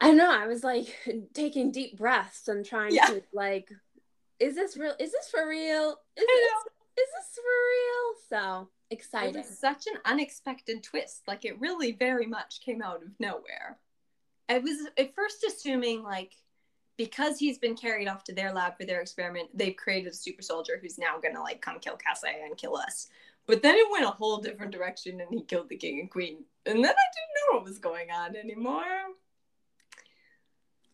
i 0.00 0.06
don't 0.06 0.16
know 0.16 0.30
i 0.32 0.46
was 0.46 0.62
like 0.64 0.96
taking 1.34 1.70
deep 1.72 1.96
breaths 1.98 2.46
and 2.48 2.64
trying 2.64 2.94
Yeah. 2.94 3.06
to 3.06 3.22
like 3.32 3.68
is 4.38 4.54
this 4.54 4.76
real 4.76 4.94
is 4.98 5.12
this 5.12 5.28
for 5.30 5.46
real 5.48 5.90
is 6.16 6.24
I 6.28 6.62
this, 6.64 6.72
is 6.98 7.08
this 7.16 7.34
for 7.34 7.42
real 7.42 8.10
so 8.28 8.68
exciting. 8.90 9.34
It 9.34 9.38
was 9.38 9.58
such 9.58 9.86
an 9.86 10.00
unexpected 10.04 10.82
twist. 10.82 11.22
Like 11.26 11.44
it 11.44 11.60
really 11.60 11.92
very 11.92 12.26
much 12.26 12.60
came 12.60 12.82
out 12.82 13.02
of 13.02 13.10
nowhere. 13.18 13.78
I 14.48 14.58
was 14.58 14.88
at 14.98 15.14
first 15.14 15.44
assuming 15.44 16.02
like 16.02 16.34
because 16.96 17.38
he's 17.38 17.58
been 17.58 17.76
carried 17.76 18.08
off 18.08 18.24
to 18.24 18.34
their 18.34 18.52
lab 18.52 18.76
for 18.76 18.84
their 18.84 19.00
experiment, 19.00 19.48
they've 19.54 19.76
created 19.76 20.12
a 20.12 20.14
super 20.14 20.42
soldier 20.42 20.78
who's 20.80 20.98
now 20.98 21.18
gonna 21.18 21.40
like 21.40 21.62
come 21.62 21.78
kill 21.78 21.96
Cassie 21.96 22.28
and 22.44 22.56
kill 22.56 22.76
us. 22.76 23.08
But 23.46 23.62
then 23.62 23.74
it 23.74 23.90
went 23.90 24.04
a 24.04 24.10
whole 24.10 24.38
different 24.38 24.72
direction 24.72 25.20
and 25.20 25.28
he 25.30 25.42
killed 25.42 25.68
the 25.68 25.76
king 25.76 26.00
and 26.00 26.10
queen. 26.10 26.44
And 26.66 26.76
then 26.76 26.84
I 26.84 26.86
didn't 26.86 26.94
know 26.94 27.58
what 27.58 27.64
was 27.64 27.78
going 27.78 28.10
on 28.10 28.36
anymore. 28.36 28.84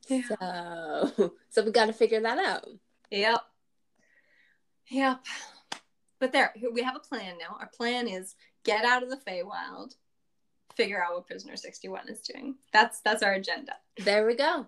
Yeah. 0.09 0.23
so 0.29 1.33
so 1.51 1.65
we 1.65 1.73
got 1.73 1.87
to 1.87 1.93
figure 1.93 2.21
that 2.21 2.39
out 2.39 2.69
Yep. 3.11 3.41
Yep. 4.89 5.25
But 6.19 6.33
there, 6.33 6.55
we 6.73 6.83
have 6.83 6.97
a 6.97 7.01
plan 7.01 7.37
now. 7.39 7.57
Our 7.61 7.69
plan 7.77 8.09
is 8.09 8.35
get 8.65 8.85
out 8.85 9.03
of 9.03 9.11
the 9.11 9.17
Feywild, 9.19 9.95
figure 10.75 11.03
out 11.03 11.15
what 11.15 11.27
Prisoner 11.27 11.57
61 11.57 12.09
is 12.09 12.21
doing. 12.23 12.55
That's 12.73 13.01
that's 13.01 13.23
our 13.23 13.33
agenda. 13.35 13.75
there 13.99 14.27
we 14.27 14.35
go 14.35 14.67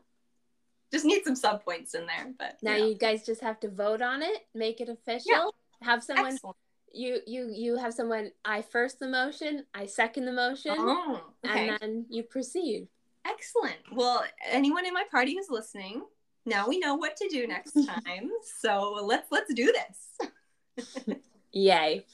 Just 0.93 1.05
need 1.05 1.23
some 1.25 1.35
sub 1.37 1.65
points 1.65 1.95
in 1.95 2.07
there, 2.07 2.33
but 2.39 2.59
Now 2.63 2.77
yeah. 2.77 2.85
you 2.87 2.95
guys 2.95 3.25
just 3.27 3.41
have 3.43 3.59
to 3.61 3.69
vote 3.71 4.03
on 4.03 4.23
it, 4.23 4.47
make 4.55 4.81
it 4.81 4.89
official. 4.89 5.55
Have 5.83 6.03
someone 6.03 6.33
Excellent. 6.35 6.57
you 6.93 7.21
you 7.27 7.51
you 7.55 7.77
have 7.77 7.95
someone 7.95 8.31
I 8.45 8.63
first 8.63 8.99
the 8.99 9.09
motion, 9.09 9.65
I 9.75 9.87
second 9.87 10.25
the 10.27 10.33
motion, 10.33 10.75
Oh, 10.77 11.23
okay. 11.47 11.69
and 11.71 11.79
then 11.81 12.07
you 12.11 12.23
proceed. 12.25 12.89
Excellent. 13.27 13.77
Well, 13.93 14.25
anyone 14.47 14.87
in 14.87 14.93
my 14.95 15.05
party 15.11 15.35
who's 15.35 15.51
listening, 15.51 16.03
now 16.47 16.67
we 16.69 16.79
know 16.79 16.95
what 16.95 17.17
to 17.17 17.29
do 17.29 17.47
next 17.47 17.73
time. 17.87 18.31
so 18.61 18.99
let's 19.05 19.31
let's 19.31 19.53
do 19.55 19.73
this. 19.73 21.09
Yay. 21.53 22.05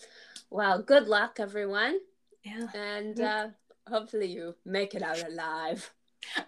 Well, 0.50 0.82
good 0.82 1.08
luck 1.08 1.38
everyone. 1.40 1.98
Yeah. 2.44 2.66
And 2.74 3.20
uh 3.20 3.48
hopefully 3.88 4.26
you 4.26 4.54
make 4.64 4.94
it 4.94 5.02
out 5.02 5.22
alive. 5.26 5.90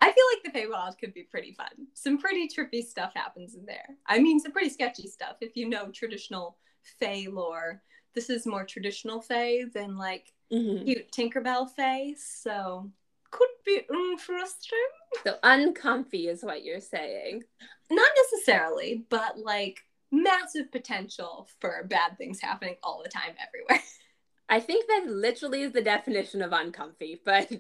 I 0.01 0.11
feel 0.11 0.25
like 0.33 0.43
the 0.55 0.59
Feywild 0.59 0.99
could 0.99 1.13
be 1.13 1.25
pretty 1.25 1.53
fun. 1.53 1.89
Some 1.93 2.17
pretty 2.19 2.49
trippy 2.49 2.83
stuff 2.83 3.13
happens 3.15 3.55
in 3.55 3.67
there. 3.67 3.87
I 4.07 4.19
mean, 4.21 4.41
some 4.41 4.53
pretty 4.53 4.71
sketchy 4.71 5.07
stuff 5.07 5.37
if 5.41 5.57
you 5.57 5.69
know 5.69 5.91
traditional 5.91 6.57
Fey 6.99 7.27
lore. 7.29 7.83
This 8.15 8.31
is 8.31 8.47
more 8.47 8.65
traditional 8.65 9.21
Fey 9.21 9.65
than 9.65 9.97
like 9.99 10.33
Mhm. 10.53 10.85
cute 10.85 11.11
Tinkerbell 11.13 11.69
Fey, 11.75 12.15
so 12.17 12.91
could 13.31 13.49
be 13.67 13.83
interesting. 13.91 14.79
So 15.25 15.39
uncomfy 15.43 16.29
is 16.29 16.43
what 16.45 16.65
you're 16.65 16.81
saying. 16.81 17.43
Not 17.91 18.11
necessarily, 18.17 19.05
but 19.11 19.39
like 19.39 19.85
massive 20.11 20.71
potential 20.73 21.49
for 21.61 21.85
bad 21.89 22.17
things 22.19 22.41
happening 22.41 22.77
all 22.83 23.03
the 23.03 23.09
time 23.11 23.35
everywhere. 23.47 23.85
I 24.49 24.61
think 24.61 24.87
that 24.87 25.07
literally 25.09 25.63
is 25.63 25.73
the 25.73 25.83
definition 25.83 26.41
of 26.41 26.53
uncomfy, 26.53 27.21
but 27.25 27.51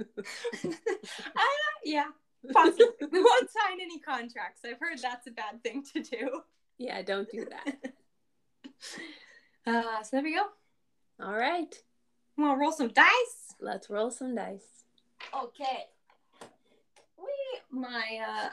I, 0.00 1.56
yeah, 1.84 2.06
possibly. 2.52 2.86
we 3.12 3.20
won't 3.22 3.50
sign 3.50 3.80
any 3.80 4.00
contracts. 4.00 4.62
I've 4.64 4.80
heard 4.80 4.98
that's 5.00 5.28
a 5.28 5.30
bad 5.30 5.62
thing 5.62 5.84
to 5.94 6.02
do. 6.02 6.40
Yeah, 6.76 7.02
don't 7.02 7.30
do 7.30 7.46
that. 7.46 7.94
Uh, 9.66 10.02
so 10.02 10.08
there 10.16 10.22
we 10.24 10.34
go. 10.34 10.46
All 11.24 11.32
right, 11.38 11.72
Want 12.36 12.56
to 12.56 12.60
roll 12.60 12.72
some 12.72 12.88
dice? 12.88 13.54
let's 13.60 13.88
roll 13.88 14.10
some 14.10 14.34
dice. 14.34 14.84
Okay. 15.32 15.84
We 17.16 17.34
my 17.70 18.18
uh 18.28 18.48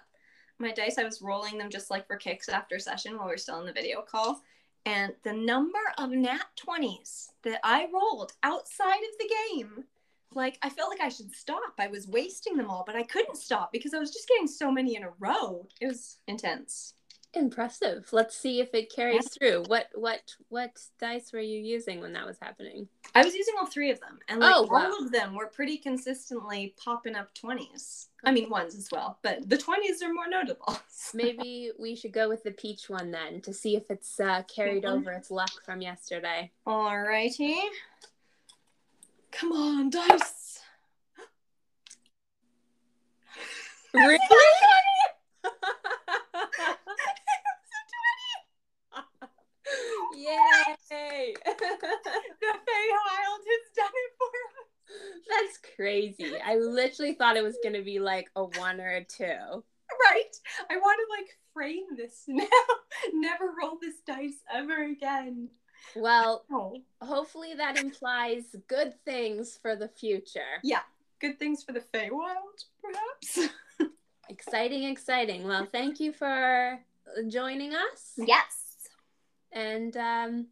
my 0.62 0.72
dice. 0.72 0.98
I 0.98 1.04
was 1.04 1.22
rolling 1.22 1.58
them 1.58 1.70
just 1.70 1.92
like 1.92 2.08
for 2.08 2.16
kicks 2.16 2.50
after 2.50 2.80
session 2.80 3.18
while 3.18 3.28
we 3.28 3.34
are 3.34 3.38
still 3.38 3.60
in 3.60 3.66
the 3.66 3.74
video 3.74 4.02
call, 4.02 4.42
and 4.86 5.14
the 5.24 5.34
number 5.34 5.80
of 5.98 6.12
nat 6.12 6.46
twenties 6.56 7.32
that 7.44 7.60
I 7.64 7.88
rolled 7.94 8.34
outside 8.44 9.00
of 9.00 9.18
the 9.20 9.34
game. 9.50 9.86
Like 10.34 10.58
I 10.62 10.70
felt 10.70 10.90
like 10.90 11.02
I 11.02 11.10
should 11.10 11.36
stop. 11.36 11.74
I 11.78 11.88
was 11.88 12.08
wasting 12.08 12.56
them 12.56 12.70
all, 12.70 12.84
but 12.86 12.96
I 12.96 13.04
couldn't 13.04 13.36
stop 13.36 13.72
because 13.72 13.94
I 13.94 14.00
was 14.00 14.12
just 14.12 14.28
getting 14.30 14.48
so 14.48 14.72
many 14.72 14.96
in 14.96 15.04
a 15.04 15.12
row. 15.20 15.68
It 15.82 15.88
was 15.88 16.18
intense. 16.28 16.94
Impressive. 17.34 18.10
Let's 18.12 18.36
see 18.36 18.60
if 18.60 18.74
it 18.74 18.94
carries 18.94 19.30
through. 19.34 19.64
What 19.68 19.88
what 19.96 20.36
what 20.50 20.72
dice 21.00 21.32
were 21.32 21.40
you 21.40 21.60
using 21.60 22.02
when 22.02 22.12
that 22.12 22.26
was 22.26 22.38
happening? 22.42 22.90
I 23.16 23.24
was 23.24 23.34
using 23.34 23.54
all 23.58 23.66
three 23.68 23.90
of 23.90 24.02
them, 24.02 24.20
and 24.28 24.42
like 24.42 24.54
Oh, 24.54 24.64
wow. 24.64 24.92
all 24.92 25.06
of 25.06 25.14
them 25.14 25.34
were 25.34 25.48
pretty 25.48 25.78
consistently 25.78 26.76
popping 26.84 27.16
up 27.16 27.34
twenties. 27.34 28.10
I 28.26 28.32
mean 28.34 28.50
ones 28.50 28.76
as 28.76 28.90
well, 28.92 29.18
but 29.22 29.48
the 29.50 29.58
twenties 29.58 30.02
are 30.04 30.12
more 30.14 30.28
notable. 30.28 30.78
Maybe 31.14 31.72
we 31.80 31.96
should 31.96 32.12
go 32.12 32.28
with 32.28 32.44
the 32.44 32.52
peach 32.52 32.90
one 32.90 33.12
then 33.12 33.40
to 33.44 33.54
see 33.54 33.78
if 33.78 33.90
it's 33.90 34.20
uh, 34.20 34.44
carried 34.54 34.84
Mhm. 34.84 34.92
over 34.98 35.12
its 35.14 35.32
luck 35.32 35.52
from 35.64 35.82
yesterday. 35.82 36.52
All 36.66 37.00
righty. 37.00 37.56
Come 39.32 39.54
on, 39.54 39.90
dice. 39.90 40.60
Really? 43.94 44.20
Yay! 50.16 51.34
the 51.44 51.54
Feywild 51.54 53.44
has 53.48 53.66
done 53.76 53.96
it 53.96 54.12
for 54.18 54.32
us. 54.48 54.68
That's 55.30 55.58
crazy. 55.92 56.34
I 56.44 56.56
literally 56.56 57.14
thought 57.14 57.38
it 57.38 57.44
was 57.44 57.58
gonna 57.64 57.82
be 57.82 58.00
like 58.00 58.30
a 58.36 58.44
one 58.46 58.80
or 58.80 58.90
a 58.90 59.04
two. 59.04 59.24
Right? 59.26 60.36
I 60.70 60.78
want 60.78 61.00
to 61.00 61.22
like 61.22 61.38
frame 61.54 61.84
this 61.98 62.24
now. 62.28 62.46
Never 63.14 63.54
roll 63.62 63.78
this 63.82 63.96
dice 64.08 64.40
ever 64.54 64.86
again. 64.86 65.50
Well, 65.96 66.46
Oh. 66.52 66.78
hopefully 67.02 67.54
that 67.58 67.78
implies 67.78 68.44
good 68.68 68.94
things 69.04 69.58
for 69.62 69.76
the 69.76 69.90
future. 69.90 70.60
Yeah. 70.64 70.82
Good 71.20 71.38
things 71.40 71.64
for 71.64 71.72
the 71.74 71.82
Feywild, 71.82 72.66
perhaps? 72.82 73.54
Exciting, 74.30 74.84
exciting. 74.86 75.46
Well, 75.46 75.68
thank 75.72 76.00
you 76.00 76.14
for 76.14 76.80
joining 77.28 77.74
us. 77.74 78.14
yes. 78.18 78.78
And 79.52 79.98
um, 79.98 80.48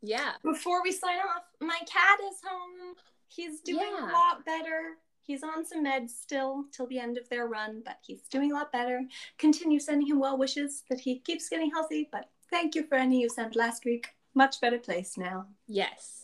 yeah, 0.00 0.32
Before 0.44 0.80
we 0.82 0.92
sign 0.92 1.18
off, 1.18 1.42
my 1.60 1.78
cat 1.86 2.20
is 2.30 2.36
home. 2.46 2.94
He's 3.34 3.60
doing 3.60 3.90
Yeah. 3.92 4.10
a 4.10 4.12
lot 4.12 4.44
better. 4.44 4.98
He's 5.22 5.42
on 5.42 5.64
some 5.64 5.84
meds 5.84 6.10
still 6.10 6.66
till 6.70 6.86
the 6.86 6.98
end 6.98 7.16
of 7.16 7.28
their 7.30 7.46
run, 7.46 7.82
but 7.84 7.98
he's 8.06 8.22
doing 8.28 8.52
a 8.52 8.54
lot 8.54 8.70
better. 8.70 9.02
Continue 9.38 9.78
sending 9.80 10.06
him 10.06 10.18
well 10.18 10.36
wishes 10.36 10.82
that 10.90 11.00
he 11.00 11.18
keeps 11.20 11.48
getting 11.48 11.70
healthy. 11.70 12.08
But 12.12 12.28
thank 12.50 12.74
you 12.74 12.84
for 12.84 12.96
any 12.96 13.22
you 13.22 13.28
sent 13.28 13.56
last 13.56 13.84
week. 13.84 14.08
Much 14.34 14.60
better 14.60 14.78
place 14.78 15.16
now. 15.16 15.46
yes. 15.66 16.20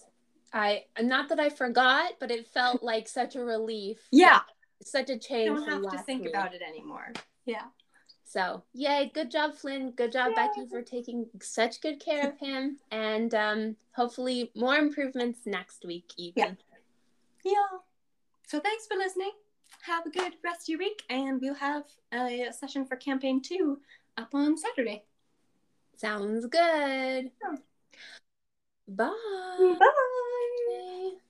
I 0.53 0.87
not 1.01 1.29
that 1.29 1.39
I 1.39 1.49
forgot, 1.49 2.15
but 2.19 2.33
it 2.33 2.45
felt 2.49 2.83
like 2.93 3.07
such 3.07 3.37
a 3.37 3.45
relief. 3.45 3.99
Yeah, 4.11 4.41
Such 4.83 5.09
a 5.09 5.17
change. 5.19 5.51
We 5.51 5.65
don't 5.65 5.85
have 5.85 5.93
to 5.93 5.99
think 6.03 6.23
week. 6.25 6.31
about 6.35 6.53
it 6.55 6.61
anymore. 6.63 7.13
Yeah. 7.47 7.67
So, 8.25 8.65
yay, 8.73 9.11
good 9.15 9.31
job, 9.31 9.55
Flynn. 9.55 9.93
Good 9.93 10.11
job, 10.13 10.33
Yeah. 10.35 10.47
Becky, 10.49 10.67
for 10.69 10.83
taking 10.83 11.27
such 11.41 11.81
good 11.81 12.01
care 12.01 12.29
of 12.29 12.39
him. 12.39 12.79
And 12.91 13.33
um, 13.35 13.77
hopefully, 13.93 14.51
more 14.57 14.75
improvements 14.77 15.41
next 15.47 15.85
week, 15.85 16.11
even. 16.17 16.35
Yeah. 16.37 16.53
Yeah. 17.45 17.79
So 18.47 18.61
thanks 18.61 18.87
for 18.87 18.97
listening. 18.97 19.33
Have 19.83 20.07
a 20.07 20.11
good 20.11 20.35
rest 20.45 20.63
of 20.63 20.69
your 20.69 20.79
week, 20.79 21.03
and 21.09 21.41
we'll 21.41 21.55
have 21.55 21.85
a 22.13 22.49
session 22.53 22.85
for 22.85 22.97
campaign 22.97 23.41
two 23.41 23.81
up 24.17 24.35
on 24.35 24.57
Saturday. 24.57 25.05
Sounds 25.97 26.47
good. 26.47 27.31
Yeah. 27.43 27.57
Bye. 28.89 29.77
Bye. 29.79 31.21